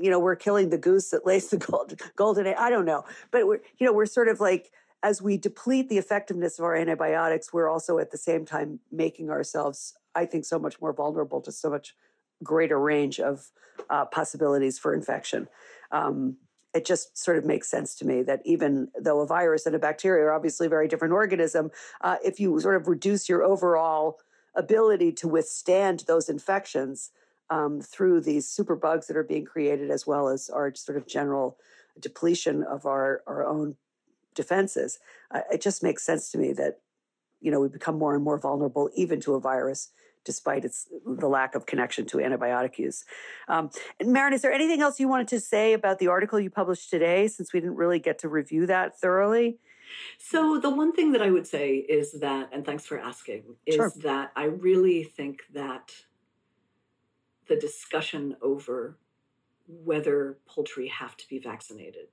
you 0.00 0.10
know, 0.10 0.18
we're 0.18 0.36
killing 0.36 0.70
the 0.70 0.78
goose 0.78 1.10
that 1.10 1.26
lays 1.26 1.48
the 1.48 1.56
gold, 1.58 2.00
golden 2.16 2.46
egg. 2.46 2.56
I 2.58 2.70
don't 2.70 2.84
know. 2.84 3.04
But 3.30 3.46
we're, 3.46 3.60
you 3.78 3.86
know, 3.86 3.92
we're 3.92 4.06
sort 4.06 4.28
of 4.28 4.40
like, 4.40 4.70
as 5.02 5.22
we 5.22 5.36
deplete 5.36 5.88
the 5.88 5.98
effectiveness 5.98 6.58
of 6.58 6.64
our 6.64 6.74
antibiotics, 6.74 7.52
we're 7.52 7.68
also 7.68 7.98
at 7.98 8.10
the 8.10 8.18
same 8.18 8.44
time 8.44 8.80
making 8.90 9.30
ourselves, 9.30 9.94
I 10.14 10.26
think, 10.26 10.44
so 10.44 10.58
much 10.58 10.80
more 10.80 10.92
vulnerable 10.92 11.40
to 11.42 11.52
so 11.52 11.70
much 11.70 11.94
greater 12.42 12.78
range 12.78 13.20
of 13.20 13.50
uh, 13.88 14.04
possibilities 14.06 14.78
for 14.78 14.94
infection. 14.94 15.48
Um, 15.92 16.36
it 16.74 16.84
just 16.84 17.16
sort 17.16 17.38
of 17.38 17.44
makes 17.44 17.70
sense 17.70 17.94
to 17.96 18.06
me 18.06 18.22
that 18.22 18.42
even 18.44 18.88
though 19.00 19.20
a 19.20 19.26
virus 19.26 19.64
and 19.64 19.74
a 19.74 19.78
bacteria 19.78 20.24
are 20.24 20.32
obviously 20.32 20.66
a 20.66 20.70
very 20.70 20.88
different 20.88 21.14
organism, 21.14 21.70
uh, 22.02 22.16
if 22.24 22.38
you 22.38 22.58
sort 22.60 22.76
of 22.76 22.88
reduce 22.88 23.28
your 23.28 23.42
overall 23.42 24.18
ability 24.54 25.12
to 25.12 25.28
withstand 25.28 26.04
those 26.06 26.28
infections 26.28 27.10
um, 27.48 27.80
through 27.80 28.20
these 28.20 28.48
super 28.48 28.76
bugs 28.76 29.06
that 29.06 29.16
are 29.16 29.22
being 29.22 29.44
created, 29.44 29.90
as 29.90 30.06
well 30.06 30.28
as 30.28 30.50
our 30.50 30.74
sort 30.74 30.98
of 30.98 31.06
general 31.06 31.56
depletion 31.98 32.62
of 32.62 32.84
our, 32.84 33.22
our 33.26 33.46
own 33.46 33.76
defenses. 34.36 35.00
Uh, 35.32 35.40
it 35.52 35.60
just 35.60 35.82
makes 35.82 36.04
sense 36.04 36.30
to 36.30 36.38
me 36.38 36.52
that, 36.52 36.78
you 37.40 37.50
know, 37.50 37.58
we 37.58 37.68
become 37.68 37.98
more 37.98 38.14
and 38.14 38.22
more 38.22 38.38
vulnerable 38.38 38.88
even 38.94 39.20
to 39.22 39.34
a 39.34 39.40
virus 39.40 39.90
despite 40.24 40.64
its 40.64 40.88
the 41.06 41.28
lack 41.28 41.54
of 41.54 41.66
connection 41.66 42.04
to 42.04 42.18
antibiotic 42.18 42.78
use. 42.78 43.04
Um, 43.48 43.70
and 44.00 44.12
Maryn, 44.12 44.32
is 44.32 44.42
there 44.42 44.52
anything 44.52 44.82
else 44.82 44.98
you 44.98 45.08
wanted 45.08 45.28
to 45.28 45.40
say 45.40 45.72
about 45.72 45.98
the 46.00 46.08
article 46.08 46.38
you 46.40 46.50
published 46.50 46.90
today, 46.90 47.28
since 47.28 47.52
we 47.52 47.60
didn't 47.60 47.76
really 47.76 48.00
get 48.00 48.18
to 48.18 48.28
review 48.28 48.66
that 48.66 48.98
thoroughly? 48.98 49.58
So 50.18 50.58
the 50.58 50.68
one 50.68 50.92
thing 50.92 51.12
that 51.12 51.22
I 51.22 51.30
would 51.30 51.46
say 51.46 51.76
is 51.76 52.12
that, 52.20 52.50
and 52.52 52.66
thanks 52.66 52.84
for 52.84 52.98
asking, 52.98 53.44
is 53.66 53.76
sure. 53.76 53.92
that 54.02 54.32
I 54.34 54.46
really 54.46 55.04
think 55.04 55.42
that 55.54 55.92
the 57.48 57.56
discussion 57.56 58.36
over 58.42 58.98
whether 59.68 60.38
poultry 60.46 60.88
have 60.88 61.16
to 61.16 61.28
be 61.28 61.38
vaccinated 61.38 62.08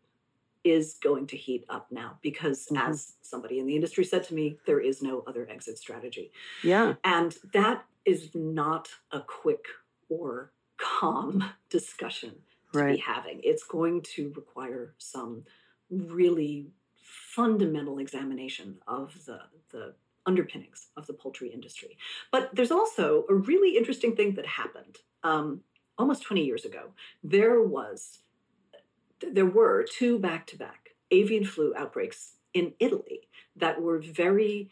is 0.64 0.96
going 1.02 1.28
to 1.28 1.38
heat 1.38 1.66
up 1.70 1.88
now 1.92 2.18
because 2.22 2.66
mm-hmm. 2.66 2.92
as 2.92 3.14
somebody 3.22 3.60
in 3.60 3.66
the 3.66 3.76
industry 3.76 4.04
said 4.04 4.24
to 4.24 4.34
me 4.34 4.58
there 4.66 4.80
is 4.80 5.02
no 5.02 5.24
other 5.28 5.48
exit 5.50 5.78
strategy. 5.78 6.32
Yeah. 6.64 6.96
And 7.04 7.36
that 7.54 7.86
is 8.06 8.30
not 8.34 8.90
a 9.12 9.22
quick 9.22 9.66
or 10.10 10.52
calm 10.78 11.44
discussion 11.70 12.36
to 12.72 12.80
right. 12.80 12.96
be 12.96 13.02
having. 13.02 13.42
It's 13.44 13.64
going 13.64 14.02
to 14.16 14.34
require 14.36 14.94
some 14.98 15.44
really 15.90 16.68
fundamental 17.02 18.00
examination 18.00 18.78
of 18.88 19.14
the 19.26 19.42
the 19.72 19.94
underpinnings 20.26 20.88
of 20.96 21.06
the 21.06 21.14
poultry 21.14 21.50
industry. 21.50 21.98
But 22.32 22.56
there's 22.56 22.72
also 22.72 23.26
a 23.30 23.34
really 23.34 23.76
interesting 23.76 24.16
thing 24.16 24.36
that 24.36 24.46
happened 24.46 25.00
um, 25.24 25.62
almost 25.98 26.24
20 26.24 26.44
years 26.44 26.66
ago, 26.66 26.92
there 27.24 27.62
was 27.62 28.20
there 29.32 29.46
were 29.46 29.84
two 29.84 30.20
back-to-back 30.20 30.90
avian 31.12 31.46
flu 31.46 31.74
outbreaks 31.78 32.34
in 32.54 32.74
Italy 32.80 33.22
that 33.56 33.82
were 33.82 34.00
very, 34.00 34.70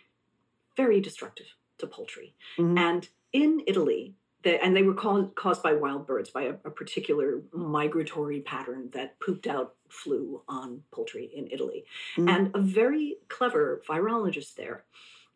very 0.76 1.00
destructive 1.00 1.48
to 1.78 1.88
poultry. 1.88 2.36
Mm-hmm. 2.58 2.78
And 2.78 3.10
in 3.34 3.62
Italy, 3.68 4.16
the, 4.44 4.64
and 4.64 4.76
they 4.76 4.84
were 4.84 4.94
caused, 4.94 5.36
caused 5.36 5.62
by 5.62 5.74
wild 5.74 6.08
birds, 6.08 6.30
by 6.30 6.44
a, 6.44 6.54
a, 6.66 6.72
particular 6.72 7.42
migratory 7.54 8.42
pattern 8.42 8.90
that 8.94 9.20
pooped 9.20 9.46
out 9.46 9.76
flu 9.88 10.42
on 10.48 10.82
poultry 10.92 11.30
in 11.36 11.48
Italy. 11.52 11.86
Mm-hmm. 12.18 12.30
And 12.30 12.56
a 12.56 12.60
very 12.60 13.18
clever 13.28 13.84
virologist 13.88 14.56
there 14.56 14.84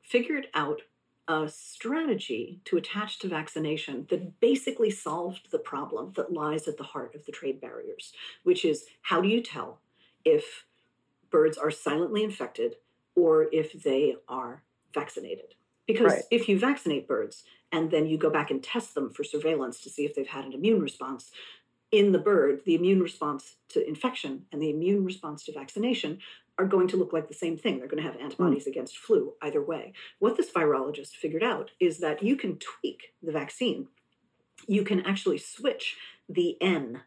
figured 0.02 0.48
out 0.54 0.82
a 1.28 1.50
strategy 1.50 2.62
to 2.66 2.78
attach 2.78 3.20
to 3.20 3.28
vaccination 3.28 4.06
that 4.10 4.40
basically 4.40 4.92
solved 4.92 5.52
the 5.52 5.60
problem 5.60 6.14
that 6.16 6.32
lies 6.32 6.68
at 6.68 6.78
the 6.78 6.84
heart 6.84 7.16
of 7.16 7.26
the 7.26 7.32
trade 7.32 7.60
barriers, 7.60 8.14
which 8.44 8.64
is 8.64 8.86
how 9.02 9.22
do 9.22 9.28
you 9.28 9.42
tell 9.42 9.80
if 10.24 10.66
birds 11.32 11.58
are 11.58 11.72
silently 11.72 12.24
infected 12.24 12.76
or 13.16 13.48
if 13.52 13.74
they 13.84 14.16
are 14.28 14.64
vaccinated? 14.94 15.56
Because 15.88 16.14
right. 16.14 16.24
if 16.32 16.48
you 16.48 16.60
vaccinate 16.60 17.08
birds 17.08 17.44
and 17.72 17.92
then 17.92 18.06
you 18.06 18.18
go 18.18 18.30
back 18.30 18.52
and 18.52 18.64
test 18.64 18.96
them 18.96 19.12
for 19.12 19.24
surveillance 19.24 19.82
to 19.82 19.90
see 19.90 20.06
if 20.06 20.16
they've 20.16 20.28
had 20.28 20.46
an 20.46 20.54
immune 20.54 20.82
response, 20.82 21.32
in 21.92 22.12
the 22.12 22.20
bird, 22.20 22.62
the 22.66 22.76
immune 22.76 23.02
response 23.02 23.56
to 23.70 23.88
infection 23.88 24.46
and 24.52 24.62
the 24.62 24.70
immune 24.70 25.06
response 25.06 25.44
to 25.46 25.54
vaccination 25.54 26.20
are 26.58 26.66
going 26.66 26.88
to 26.88 26.98
look 26.98 27.14
like 27.14 27.28
the 27.28 27.34
same 27.34 27.58
thing. 27.58 27.80
They're 27.80 27.88
going 27.88 28.02
to 28.02 28.10
have 28.10 28.20
antibodies 28.20 28.66
mm. 28.66 28.68
against 28.68 28.98
flu 28.98 29.34
either 29.42 29.62
way. 29.62 29.94
What 30.20 30.38
this 30.38 30.52
virologist 30.52 31.16
figured 31.16 31.44
out 31.44 31.72
is 31.80 32.00
that 32.00 32.24
you 32.24 32.36
can 32.36 32.58
tweak 32.58 33.14
the 33.22 33.32
vaccine. 33.32 33.88
You 34.68 34.84
can 34.84 35.02
actually 35.02 35.38
switch 35.38 35.98
the 36.30 36.58
N 36.62 37.02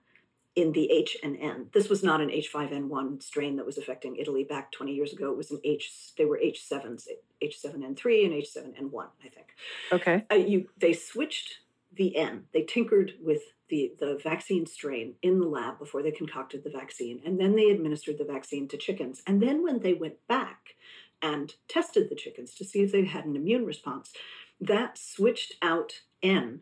in 0.54 0.72
the 0.72 0.90
H 0.90 1.16
and 1.22 1.36
N. 1.40 1.68
This 1.72 1.88
was 1.88 2.02
not 2.02 2.20
an 2.20 2.30
H5N1 2.30 3.22
strain 3.22 3.56
that 3.56 3.66
was 3.66 3.78
affecting 3.78 4.16
Italy 4.16 4.44
back 4.44 4.72
20 4.72 4.92
years 4.92 5.12
ago. 5.12 5.30
It 5.30 5.36
was 5.36 5.50
an 5.50 5.60
H. 5.64 5.92
They 6.16 6.24
were 6.24 6.40
H7s, 6.44 7.06
H7N3 7.42 8.24
and 8.24 8.34
H7N1, 8.34 9.06
I 9.24 9.28
think. 9.28 9.46
Okay. 9.92 10.24
Uh, 10.30 10.34
you 10.34 10.68
they 10.76 10.92
switched 10.92 11.58
the 11.92 12.16
N. 12.16 12.44
They 12.52 12.62
tinkered 12.62 13.14
with 13.20 13.42
the, 13.68 13.92
the 13.98 14.18
vaccine 14.22 14.66
strain 14.66 15.14
in 15.22 15.38
the 15.40 15.46
lab 15.46 15.78
before 15.78 16.02
they 16.02 16.10
concocted 16.10 16.64
the 16.64 16.70
vaccine. 16.70 17.20
And 17.24 17.38
then 17.38 17.56
they 17.56 17.70
administered 17.70 18.18
the 18.18 18.24
vaccine 18.24 18.68
to 18.68 18.76
chickens. 18.76 19.22
And 19.26 19.42
then 19.42 19.62
when 19.62 19.80
they 19.80 19.94
went 19.94 20.26
back 20.26 20.74
and 21.20 21.54
tested 21.68 22.08
the 22.08 22.16
chickens 22.16 22.54
to 22.54 22.64
see 22.64 22.80
if 22.80 22.92
they 22.92 23.04
had 23.04 23.24
an 23.24 23.36
immune 23.36 23.66
response, 23.66 24.12
that 24.60 24.98
switched 24.98 25.54
out 25.62 26.00
N 26.22 26.60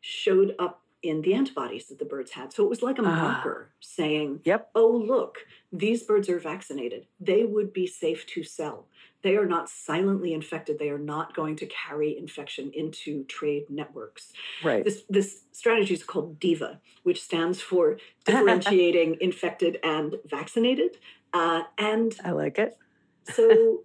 showed 0.00 0.54
up 0.58 0.82
in 1.02 1.22
the 1.22 1.34
antibodies 1.34 1.86
that 1.86 1.98
the 1.98 2.04
birds 2.04 2.32
had. 2.32 2.52
So 2.52 2.64
it 2.64 2.70
was 2.70 2.82
like 2.82 2.98
a 2.98 3.02
ah. 3.02 3.04
marker 3.04 3.70
saying, 3.80 4.40
"Yep, 4.44 4.70
oh 4.74 4.90
look, 4.90 5.38
these 5.72 6.02
birds 6.02 6.28
are 6.28 6.40
vaccinated. 6.40 7.06
They 7.20 7.44
would 7.44 7.72
be 7.72 7.86
safe 7.86 8.26
to 8.26 8.42
sell. 8.42 8.86
They 9.22 9.36
are 9.36 9.46
not 9.46 9.68
silently 9.68 10.32
infected. 10.32 10.78
They 10.78 10.90
are 10.90 10.98
not 10.98 11.34
going 11.34 11.56
to 11.56 11.66
carry 11.66 12.16
infection 12.16 12.70
into 12.74 13.24
trade 13.24 13.64
networks." 13.68 14.32
Right. 14.62 14.84
This 14.84 15.02
this 15.08 15.42
strategy 15.52 15.94
is 15.94 16.04
called 16.04 16.38
DIVA, 16.38 16.80
which 17.02 17.22
stands 17.22 17.60
for 17.60 17.98
differentiating 18.24 19.18
infected 19.20 19.78
and 19.82 20.16
vaccinated. 20.24 20.98
Uh, 21.32 21.62
and 21.76 22.14
I 22.24 22.30
like 22.30 22.58
it. 22.58 22.78
so 23.24 23.84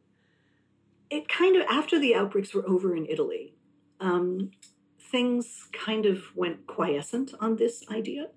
it 1.10 1.28
kind 1.28 1.56
of 1.56 1.64
after 1.70 2.00
the 2.00 2.16
outbreaks 2.16 2.54
were 2.54 2.68
over 2.68 2.96
in 2.96 3.06
Italy. 3.06 3.56
Um, 4.00 4.52
things 5.14 5.68
kind 5.72 6.06
of 6.06 6.36
went 6.36 6.66
quiescent 6.66 7.34
on 7.40 7.56
this 7.56 7.84
idea 7.92 8.28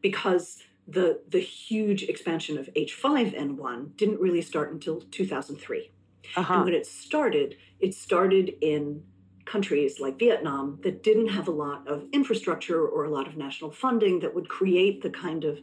because 0.00 0.62
the 0.86 1.20
the 1.28 1.40
huge 1.40 2.04
expansion 2.04 2.58
of 2.58 2.68
H5N1 2.76 3.96
didn't 3.96 4.20
really 4.20 4.42
start 4.42 4.72
until 4.72 5.00
2003. 5.00 5.91
Uh-huh. 6.36 6.54
And 6.54 6.64
when 6.64 6.74
it 6.74 6.86
started, 6.86 7.56
it 7.80 7.94
started 7.94 8.54
in 8.60 9.02
countries 9.44 9.98
like 9.98 10.18
Vietnam 10.18 10.78
that 10.82 11.02
didn't 11.02 11.28
have 11.28 11.48
a 11.48 11.52
lot 11.52 11.86
of 11.88 12.04
infrastructure 12.12 12.86
or 12.86 13.04
a 13.04 13.10
lot 13.10 13.26
of 13.26 13.36
national 13.36 13.70
funding 13.70 14.20
that 14.20 14.34
would 14.34 14.48
create 14.48 15.02
the 15.02 15.10
kind 15.10 15.44
of 15.44 15.58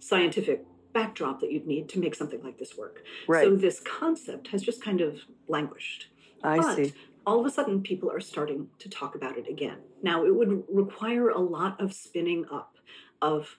scientific 0.00 0.64
backdrop 0.92 1.40
that 1.40 1.52
you'd 1.52 1.66
need 1.66 1.88
to 1.88 2.00
make 2.00 2.14
something 2.14 2.42
like 2.42 2.58
this 2.58 2.76
work. 2.76 3.04
Right. 3.28 3.44
So 3.44 3.54
this 3.54 3.80
concept 3.80 4.48
has 4.48 4.62
just 4.62 4.82
kind 4.82 5.00
of 5.00 5.20
languished. 5.46 6.08
I 6.42 6.56
but 6.56 6.76
see 6.76 6.92
all 7.26 7.40
of 7.40 7.46
a 7.46 7.50
sudden 7.50 7.82
people 7.82 8.10
are 8.10 8.20
starting 8.20 8.68
to 8.78 8.88
talk 8.88 9.14
about 9.14 9.36
it 9.36 9.48
again. 9.48 9.78
Now, 10.02 10.24
it 10.24 10.34
would 10.34 10.64
require 10.68 11.28
a 11.28 11.38
lot 11.38 11.80
of 11.80 11.92
spinning 11.92 12.46
up 12.50 12.76
of 13.20 13.58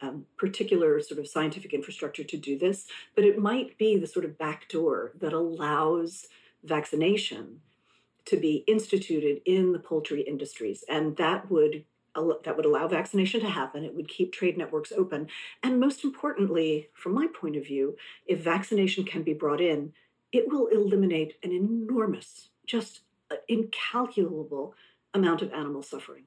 um, 0.00 0.26
particular 0.36 1.00
sort 1.00 1.20
of 1.20 1.28
scientific 1.28 1.72
infrastructure 1.72 2.24
to 2.24 2.36
do 2.36 2.58
this, 2.58 2.86
but 3.14 3.24
it 3.24 3.38
might 3.38 3.76
be 3.78 3.96
the 3.96 4.06
sort 4.06 4.24
of 4.24 4.38
backdoor 4.38 5.12
that 5.20 5.32
allows 5.32 6.28
vaccination 6.62 7.60
to 8.26 8.36
be 8.36 8.64
instituted 8.66 9.40
in 9.44 9.72
the 9.72 9.78
poultry 9.78 10.22
industries, 10.22 10.84
and 10.88 11.16
that 11.16 11.50
would 11.50 11.84
that 12.44 12.56
would 12.56 12.66
allow 12.66 12.88
vaccination 12.88 13.40
to 13.40 13.48
happen. 13.48 13.84
It 13.84 13.94
would 13.94 14.08
keep 14.08 14.32
trade 14.32 14.58
networks 14.58 14.90
open, 14.90 15.28
and 15.62 15.78
most 15.78 16.02
importantly, 16.02 16.88
from 16.92 17.14
my 17.14 17.28
point 17.28 17.56
of 17.56 17.64
view, 17.64 17.96
if 18.26 18.40
vaccination 18.40 19.04
can 19.04 19.22
be 19.22 19.34
brought 19.34 19.60
in, 19.60 19.92
it 20.32 20.48
will 20.48 20.66
eliminate 20.66 21.36
an 21.44 21.52
enormous 21.52 22.48
just 22.66 23.00
incalculable 23.46 24.74
amount 25.14 25.42
of 25.42 25.52
animal 25.52 25.82
suffering 25.82 26.24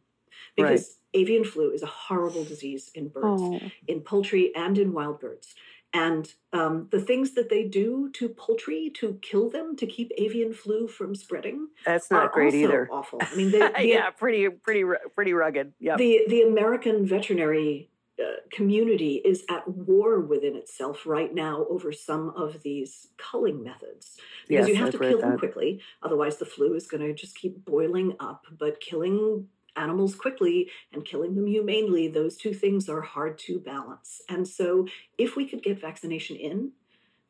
because 0.56 0.98
right. 1.14 1.22
avian 1.22 1.44
flu 1.44 1.72
is 1.72 1.84
a 1.84 1.88
horrible 1.88 2.44
disease 2.44 2.92
in 2.96 3.10
birds, 3.10 3.42
oh. 3.42 3.60
in 3.88 4.02
poultry, 4.02 4.52
and 4.56 4.78
in 4.78 4.94
wild 4.94 5.20
birds. 5.20 5.54
And 5.94 6.34
um, 6.54 6.88
the 6.90 7.02
things 7.02 7.32
that 7.32 7.50
they 7.50 7.66
do 7.66 8.10
to 8.14 8.30
poultry 8.30 8.90
to 8.96 9.20
kill 9.22 9.50
them 9.50 9.76
to 9.76 9.86
keep 9.86 10.12
avian 10.18 10.54
flu 10.54 10.88
from 10.88 11.16
spreading 11.16 11.68
that's 11.86 12.10
not 12.10 12.32
great 12.32 12.54
either. 12.54 12.88
Awful. 12.90 13.20
I 13.22 13.36
mean, 13.36 13.52
they, 13.52 13.60
the, 13.60 13.74
yeah, 13.86 14.10
pretty, 14.12 14.48
pretty, 14.48 14.86
pretty 15.14 15.34
rugged. 15.34 15.74
Yeah. 15.80 15.98
The 15.98 16.22
the 16.30 16.44
American 16.44 17.06
veterinary 17.06 17.92
uh, 18.22 18.42
community 18.52 19.16
is 19.26 19.44
at 19.50 19.68
war 19.68 20.20
within 20.20 20.56
itself 20.56 21.06
right 21.06 21.34
now 21.34 21.66
over 21.70 21.92
some 21.92 22.30
of 22.36 22.62
these 22.62 23.08
culling 23.18 23.64
methods 23.64 24.18
because 24.48 24.68
yes, 24.68 24.70
you 24.70 24.76
have 24.76 24.88
I've 24.88 24.92
to 24.94 25.00
kill 25.00 25.22
them 25.22 25.40
quickly 25.40 25.82
otherwise 26.04 26.38
the 26.38 26.46
flu 26.46 26.74
is 26.76 26.88
going 26.88 27.02
to 27.02 27.14
just 27.14 27.36
keep 27.36 27.64
boiling 27.66 28.16
up 28.20 28.46
but 28.60 28.80
killing 28.80 29.48
animals 29.76 30.16
quickly 30.16 30.70
and 30.92 31.06
killing 31.06 31.36
them 31.36 31.48
humanely 31.48 32.08
those 32.08 32.38
two 32.38 32.54
things 32.54 32.90
are 32.90 33.02
hard 33.02 33.38
to 33.40 33.60
balance. 33.60 34.22
And 34.30 34.48
so 34.48 34.88
if 35.18 35.36
we 35.36 35.48
could 35.48 35.64
get 35.64 35.80
vaccination 35.80 36.36
in 36.36 36.72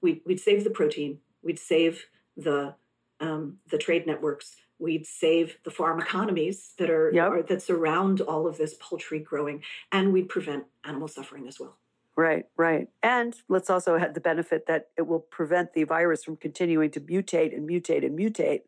we'd, 0.02 0.22
we'd 0.26 0.40
save 0.40 0.64
the 0.64 0.70
protein 0.70 1.20
we'd 1.44 1.60
save 1.60 2.06
the 2.38 2.76
um, 3.20 3.58
the 3.70 3.78
trade 3.78 4.08
networks 4.08 4.56
we'd 4.82 5.06
save 5.06 5.58
the 5.64 5.72
farm 5.72 6.02
economies 6.02 6.74
that 6.80 6.90
are, 6.90 7.12
yep. 7.14 7.30
are, 7.30 7.44
that 7.44 7.62
surround 7.62 8.20
all 8.20 8.48
of 8.48 8.58
this 8.58 8.76
poultry 8.80 9.20
growing 9.20 9.62
and 9.92 10.12
we'd 10.12 10.28
prevent 10.28 10.64
animal 10.84 11.08
suffering 11.08 11.48
as 11.48 11.60
well. 11.60 11.78
Right 12.18 12.46
right. 12.58 12.88
And 13.02 13.34
let's 13.48 13.70
also 13.70 13.98
have 13.98 14.16
the 14.16 14.20
benefit 14.20 14.66
that 14.68 14.90
it 14.98 15.04
will 15.08 15.20
prevent 15.20 15.74
the 15.74 15.86
virus 15.86 16.24
from 16.24 16.36
continuing 16.36 16.92
to 16.92 17.00
mutate 17.00 17.56
and 17.56 17.70
mutate 17.70 18.06
and 18.06 18.18
mutate 18.18 18.62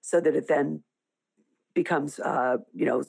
so 0.00 0.20
that 0.20 0.34
it 0.34 0.48
then 0.48 0.82
becomes, 1.74 2.18
uh, 2.20 2.58
you 2.72 2.86
know, 2.86 3.02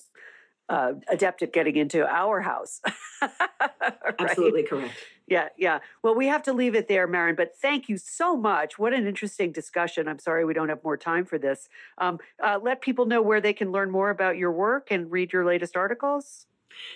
uh, 0.67 0.93
adept 1.09 1.41
at 1.43 1.53
getting 1.53 1.75
into 1.75 2.05
our 2.07 2.41
house. 2.41 2.81
right? 3.21 4.15
Absolutely 4.19 4.63
correct. 4.63 4.93
Yeah, 5.27 5.49
yeah. 5.57 5.79
Well, 6.03 6.15
we 6.15 6.27
have 6.27 6.43
to 6.43 6.53
leave 6.53 6.75
it 6.75 6.87
there, 6.87 7.07
Maryn, 7.07 7.35
but 7.35 7.55
thank 7.59 7.89
you 7.89 7.97
so 7.97 8.35
much. 8.35 8.77
What 8.77 8.93
an 8.93 9.07
interesting 9.07 9.51
discussion. 9.51 10.07
I'm 10.07 10.19
sorry 10.19 10.45
we 10.45 10.53
don't 10.53 10.69
have 10.69 10.83
more 10.83 10.97
time 10.97 11.25
for 11.25 11.37
this. 11.37 11.67
Um, 11.97 12.19
uh, 12.43 12.59
let 12.61 12.81
people 12.81 13.05
know 13.05 13.21
where 13.21 13.41
they 13.41 13.53
can 13.53 13.71
learn 13.71 13.89
more 13.89 14.11
about 14.11 14.37
your 14.37 14.51
work 14.51 14.87
and 14.91 15.11
read 15.11 15.33
your 15.33 15.45
latest 15.45 15.75
articles. 15.75 16.45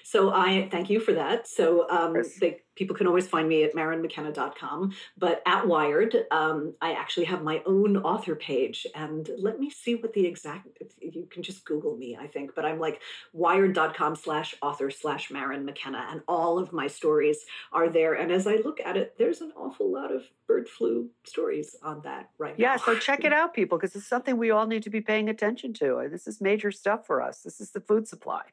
So 0.04 0.32
I 0.32 0.68
thank 0.72 0.90
you 0.90 1.00
for 1.00 1.14
that. 1.14 1.48
So 1.48 1.90
um, 1.90 2.16
they, 2.40 2.62
people 2.80 2.96
can 2.96 3.08
always 3.08 3.28
find 3.28 3.48
me 3.48 3.64
at 3.66 3.76
marynmckenna.com. 3.76 4.94
But 5.18 5.44
at 5.46 5.68
Wired, 5.68 6.16
um, 6.32 6.74
I 6.82 6.94
actually 6.94 7.26
have 7.26 7.44
my 7.44 7.62
own 7.66 7.98
author 7.98 8.36
page. 8.36 8.88
And 8.96 9.30
let 9.38 9.60
me 9.60 9.70
see 9.70 9.96
what 9.96 10.14
the 10.14 10.26
exact, 10.26 10.70
you 11.02 11.28
can 11.30 11.44
just 11.44 11.66
Google 11.66 11.98
me, 11.98 12.18
I 12.20 12.26
think. 12.26 12.56
But 12.56 12.66
I'm 12.66 12.80
like 12.80 13.02
wired.com 13.34 14.16
slash 14.16 14.56
author 14.62 14.90
slash 14.90 15.30
Maryn 15.30 15.66
McKenna. 15.66 16.08
And 16.10 16.22
all 16.26 16.58
of 16.58 16.72
my 16.72 16.88
stories 16.88 17.46
are 17.74 17.90
there. 17.90 18.14
And 18.14 18.32
as 18.32 18.48
I 18.48 18.56
look 18.56 18.80
at 18.80 18.96
it, 18.96 19.16
there's 19.18 19.42
an 19.42 19.52
awful 19.58 19.92
lot 19.92 20.16
of 20.16 20.24
bird 20.48 20.70
flu 20.70 21.10
stories 21.26 21.76
on 21.84 22.02
that 22.04 22.30
right 22.38 22.56
yeah, 22.58 22.68
now. 22.68 22.74
Yeah, 22.74 22.86
so 22.86 22.98
check 22.98 23.26
it 23.26 23.34
out, 23.40 23.54
people, 23.54 23.78
because 23.78 23.94
it's 23.94 24.08
something 24.08 24.38
we 24.38 24.52
all 24.52 24.66
need 24.66 24.84
to 24.84 24.90
be 24.90 25.02
paying 25.02 25.28
attention 25.28 25.74
to. 25.74 26.08
This 26.10 26.28
is 26.28 26.40
major 26.40 26.72
stuff 26.72 27.06
for 27.06 27.22
us. 27.22 27.42
This 27.42 27.60
is 27.60 27.72
the 27.72 27.82
food 27.82 28.08
supply. 28.08 28.44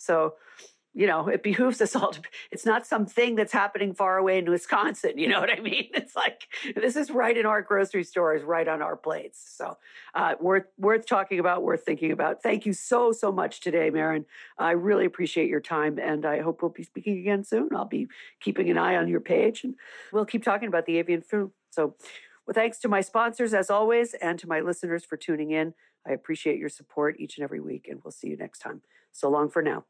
So, 0.00 0.34
you 0.92 1.06
know, 1.06 1.28
it 1.28 1.42
behooves 1.42 1.80
us 1.80 1.94
all 1.94 2.10
to, 2.10 2.20
it's 2.50 2.66
not 2.66 2.84
something 2.84 3.36
that's 3.36 3.52
happening 3.52 3.94
far 3.94 4.16
away 4.16 4.38
in 4.38 4.50
Wisconsin. 4.50 5.18
You 5.18 5.28
know 5.28 5.38
what 5.38 5.50
I 5.50 5.60
mean? 5.60 5.88
It's 5.94 6.16
like, 6.16 6.48
this 6.74 6.96
is 6.96 7.10
right 7.10 7.36
in 7.36 7.46
our 7.46 7.62
grocery 7.62 8.02
stores, 8.02 8.42
right 8.42 8.66
on 8.66 8.82
our 8.82 8.96
plates. 8.96 9.54
So, 9.56 9.76
uh, 10.14 10.34
worth, 10.40 10.64
worth 10.78 11.06
talking 11.06 11.38
about, 11.38 11.62
worth 11.62 11.84
thinking 11.84 12.10
about. 12.10 12.42
Thank 12.42 12.66
you 12.66 12.72
so, 12.72 13.12
so 13.12 13.30
much 13.30 13.60
today, 13.60 13.90
Maryn. 13.90 14.24
I 14.58 14.72
really 14.72 15.04
appreciate 15.04 15.48
your 15.48 15.60
time 15.60 15.98
and 15.98 16.24
I 16.24 16.40
hope 16.40 16.62
we'll 16.62 16.70
be 16.70 16.82
speaking 16.82 17.18
again 17.18 17.44
soon. 17.44 17.68
I'll 17.72 17.84
be 17.84 18.08
keeping 18.40 18.70
an 18.70 18.78
eye 18.78 18.96
on 18.96 19.08
your 19.08 19.20
page 19.20 19.62
and 19.62 19.74
we'll 20.12 20.24
keep 20.24 20.42
talking 20.42 20.68
about 20.68 20.86
the 20.86 20.98
avian 20.98 21.22
flu. 21.22 21.52
So, 21.70 21.94
well, 22.46 22.54
thanks 22.54 22.78
to 22.78 22.88
my 22.88 23.02
sponsors 23.02 23.54
as 23.54 23.70
always 23.70 24.14
and 24.14 24.38
to 24.40 24.48
my 24.48 24.60
listeners 24.60 25.04
for 25.04 25.16
tuning 25.16 25.52
in. 25.52 25.74
I 26.06 26.12
appreciate 26.12 26.58
your 26.58 26.70
support 26.70 27.20
each 27.20 27.36
and 27.36 27.44
every 27.44 27.60
week, 27.60 27.86
and 27.88 28.00
we'll 28.02 28.10
see 28.10 28.28
you 28.28 28.36
next 28.36 28.60
time. 28.60 28.82
So 29.12 29.28
long 29.28 29.50
for 29.50 29.62
now. 29.62 29.84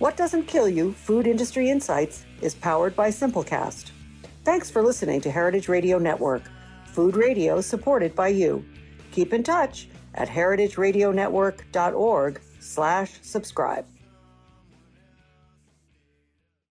What 0.00 0.16
Doesn't 0.16 0.44
Kill 0.44 0.68
You 0.68 0.92
Food 0.92 1.26
Industry 1.26 1.68
Insights 1.68 2.24
is 2.40 2.54
powered 2.54 2.96
by 2.96 3.10
Simplecast. 3.10 3.90
Thanks 4.44 4.70
for 4.70 4.82
listening 4.82 5.20
to 5.20 5.30
Heritage 5.30 5.68
Radio 5.68 5.98
Network, 5.98 6.50
food 6.86 7.16
radio 7.16 7.60
supported 7.60 8.14
by 8.14 8.28
you. 8.28 8.64
Keep 9.12 9.34
in 9.34 9.42
touch 9.42 9.88
at 10.14 10.26
heritageradionetwork.org 10.26 12.40
slash 12.60 13.12
subscribe. 13.20 13.84